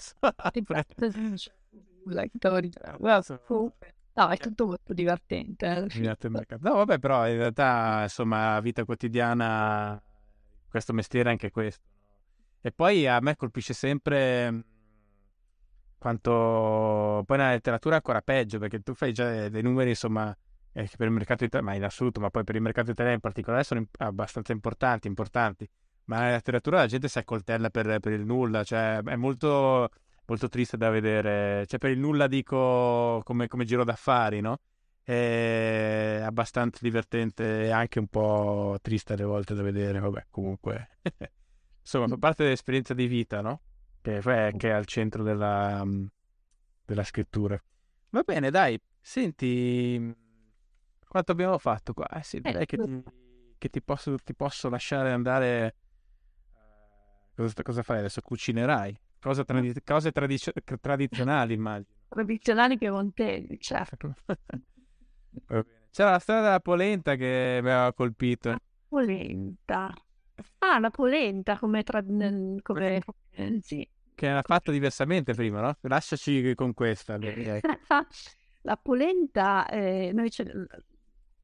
[4.16, 5.66] No, è tutto molto divertente.
[5.66, 6.68] Eh.
[6.70, 10.00] No, vabbè, però in realtà, insomma, vita quotidiana,
[10.70, 11.82] questo mestiere è anche questo.
[12.62, 14.60] E poi a me colpisce sempre mm,
[15.98, 17.24] quanto...
[17.26, 20.36] Poi nella letteratura è ancora peggio, perché tu fai già dei numeri, insomma,
[20.74, 23.16] eh, che per il mercato italiano, ma in assoluto, ma poi per il mercato italiano
[23.16, 25.68] in particolare sono abbastanza importanti, importanti.
[26.06, 29.90] Ma nella letteratura la gente si accoltella per, per il nulla, cioè è molto,
[30.26, 31.66] molto triste da vedere.
[31.66, 34.60] Cioè per il nulla dico come, come giro d'affari, no?
[35.02, 40.98] È abbastanza divertente e anche un po' triste alle volte da vedere, vabbè, comunque.
[41.82, 43.62] Insomma, fa parte dell'esperienza di vita, no?
[44.02, 45.86] Che, che è al centro della,
[46.86, 47.62] della scrittura.
[48.10, 50.14] Va bene, dai, senti,
[51.08, 52.08] quanto abbiamo fatto qua?
[52.10, 53.04] Eh sì, direi che ti,
[53.58, 55.76] che ti, posso, ti posso lasciare andare
[57.36, 58.22] Cosa, cosa fai adesso?
[58.22, 58.96] Cucinerai?
[59.20, 60.52] Cose, tradi- cose tradiz-
[60.82, 61.88] tradizionali, immagino.
[62.10, 64.16] Tradizionali piemontesi, certo.
[65.92, 68.50] C'era la storia della polenta che mi aveva colpito.
[68.50, 69.94] La polenta.
[70.60, 71.84] Ah, la polenta come...
[71.84, 72.04] Tra...
[72.04, 73.02] come...
[73.32, 73.88] Eh, sì.
[74.16, 75.78] Che era fatta diversamente prima, no?
[75.82, 77.18] Lasciaci con questa.
[78.62, 80.30] la polenta, eh, noi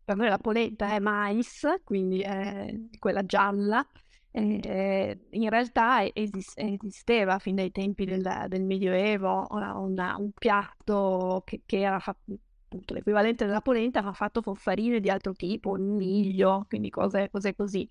[0.10, 3.88] per noi la polenta è mais, quindi è quella gialla,
[4.32, 11.62] eh, in realtà esist- esisteva fin dai tempi del, del Medioevo una, un piatto che,
[11.66, 15.84] che era fatto, appunto l'equivalente della polenta, ma fatto con farine di altro tipo, il
[15.84, 17.90] miglio, quindi cose, cose così.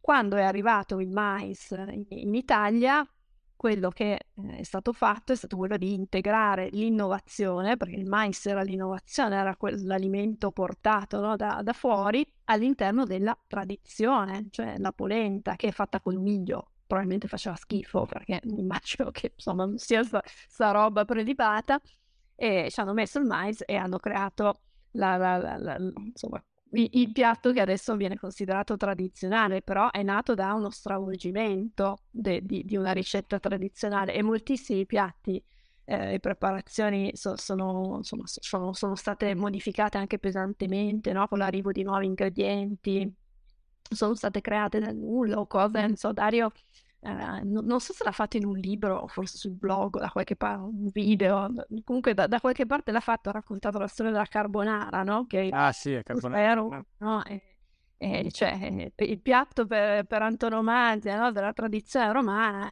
[0.00, 3.06] Quando è arrivato il mais in, in Italia,
[3.60, 8.46] quello che eh, è stato fatto è stato quello di integrare l'innovazione, perché il mais
[8.46, 15.56] era l'innovazione, era quell'alimento portato no, da, da, fuori, all'interno della tradizione, cioè la polenta
[15.56, 16.70] che è fatta col miglio.
[16.86, 21.78] Probabilmente faceva schifo perché immagino che insomma non sia sta roba prelibata
[22.34, 24.60] e ci hanno messo il mais e hanno creato
[24.92, 26.42] la, la, la, insomma,
[26.72, 32.64] il piatto che adesso viene considerato tradizionale, però è nato da uno stravolgimento de, di,
[32.64, 35.42] di, una ricetta tradizionale e moltissimi piatti
[35.84, 41.26] eh, e preparazioni so, sono, insomma, sono, sono, state modificate anche pesantemente no?
[41.26, 43.12] con l'arrivo di nuovi ingredienti,
[43.82, 46.52] sono state create dal nulla o cose, non so, Dario
[47.02, 50.10] eh, non, non, so se l'ha fatto in un libro o forse sul blog, da
[50.10, 51.52] qualche parte, un video,
[51.84, 55.26] comunque da, da, qualche parte l'ha fatto, ha raccontato la storia della carbonara, no?
[55.26, 56.42] Che ah sì, è carbonara.
[56.42, 57.24] Spero, no?
[57.24, 57.42] E,
[57.96, 61.32] e, cioè, il piatto per, per antonomasia no?
[61.32, 62.70] della tradizione romana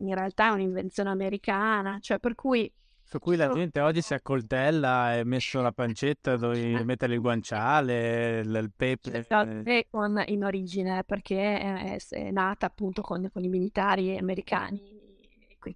[0.00, 2.72] in realtà è un'invenzione americana, cioè per cui
[3.08, 6.84] su cui la gente oggi si accoltella e messo la pancetta dove eh.
[6.84, 9.24] mettere il guanciale, il, il pepe.
[9.62, 14.78] Bacon in origine perché è, è nata appunto con, con, i militari americani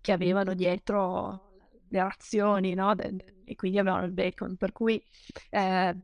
[0.03, 1.55] che avevano dietro
[1.89, 2.95] le razioni, no?
[3.45, 4.57] E quindi avevano il bacon.
[4.57, 5.03] Per cui
[5.49, 5.97] eh,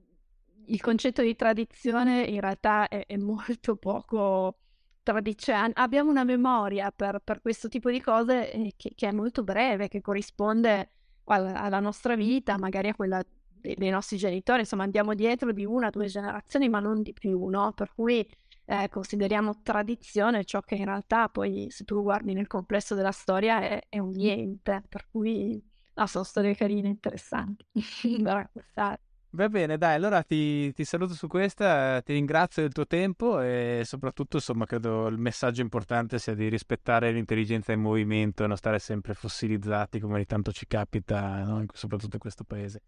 [0.65, 4.61] il concetto di tradizione in realtà è, è molto poco
[5.03, 5.73] tradizionale.
[5.75, 9.89] Abbiamo una memoria per, per, questo tipo di cose eh, che, che, è molto breve,
[9.89, 10.93] che corrisponde
[11.35, 13.23] alla nostra vita, magari a quella
[13.61, 17.13] dei, dei nostri genitori, insomma andiamo dietro di una o due generazioni, ma non di
[17.13, 17.73] più, no?
[17.73, 18.29] Per cui
[18.65, 23.61] eh, consideriamo tradizione ciò che in realtà poi, se tu guardi nel complesso della storia,
[23.61, 25.63] è, è un niente, per cui
[25.95, 27.65] no, sono storie carine, interessanti
[28.21, 29.01] da raccontare.
[29.31, 33.83] Va bene, dai, allora ti, ti, saluto su questa, ti ringrazio del tuo tempo e
[33.85, 38.79] soprattutto, insomma, credo il messaggio importante sia di rispettare l'intelligenza in movimento e non stare
[38.79, 41.63] sempre fossilizzati come ogni tanto ci capita, no?
[41.75, 42.81] soprattutto in questo paese.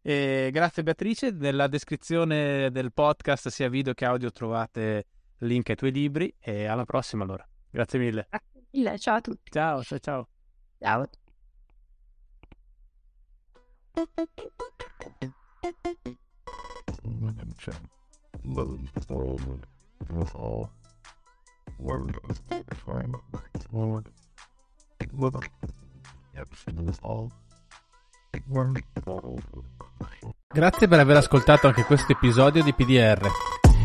[0.00, 5.04] E grazie Beatrice, nella descrizione del podcast sia video che audio trovate
[5.38, 7.44] link ai tuoi libri e alla prossima allora.
[7.68, 8.28] Grazie mille.
[8.30, 9.50] Grazie mille, ciao a tutti.
[9.50, 10.28] Ciao, ciao, ciao.
[10.78, 11.08] Ciao.
[30.48, 33.28] Grazie per aver ascoltato anche questo episodio di PDR.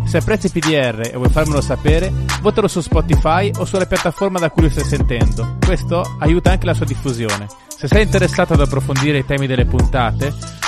[0.06, 2.12] Se apprezzi PDR e vuoi farmelo sapere,
[2.42, 5.58] votalo su Spotify o sulla piattaforma da cui lo stai sentendo.
[5.66, 7.48] Questo aiuta anche la sua diffusione.
[7.68, 10.34] Se sei interessato ad approfondire i temi delle puntate,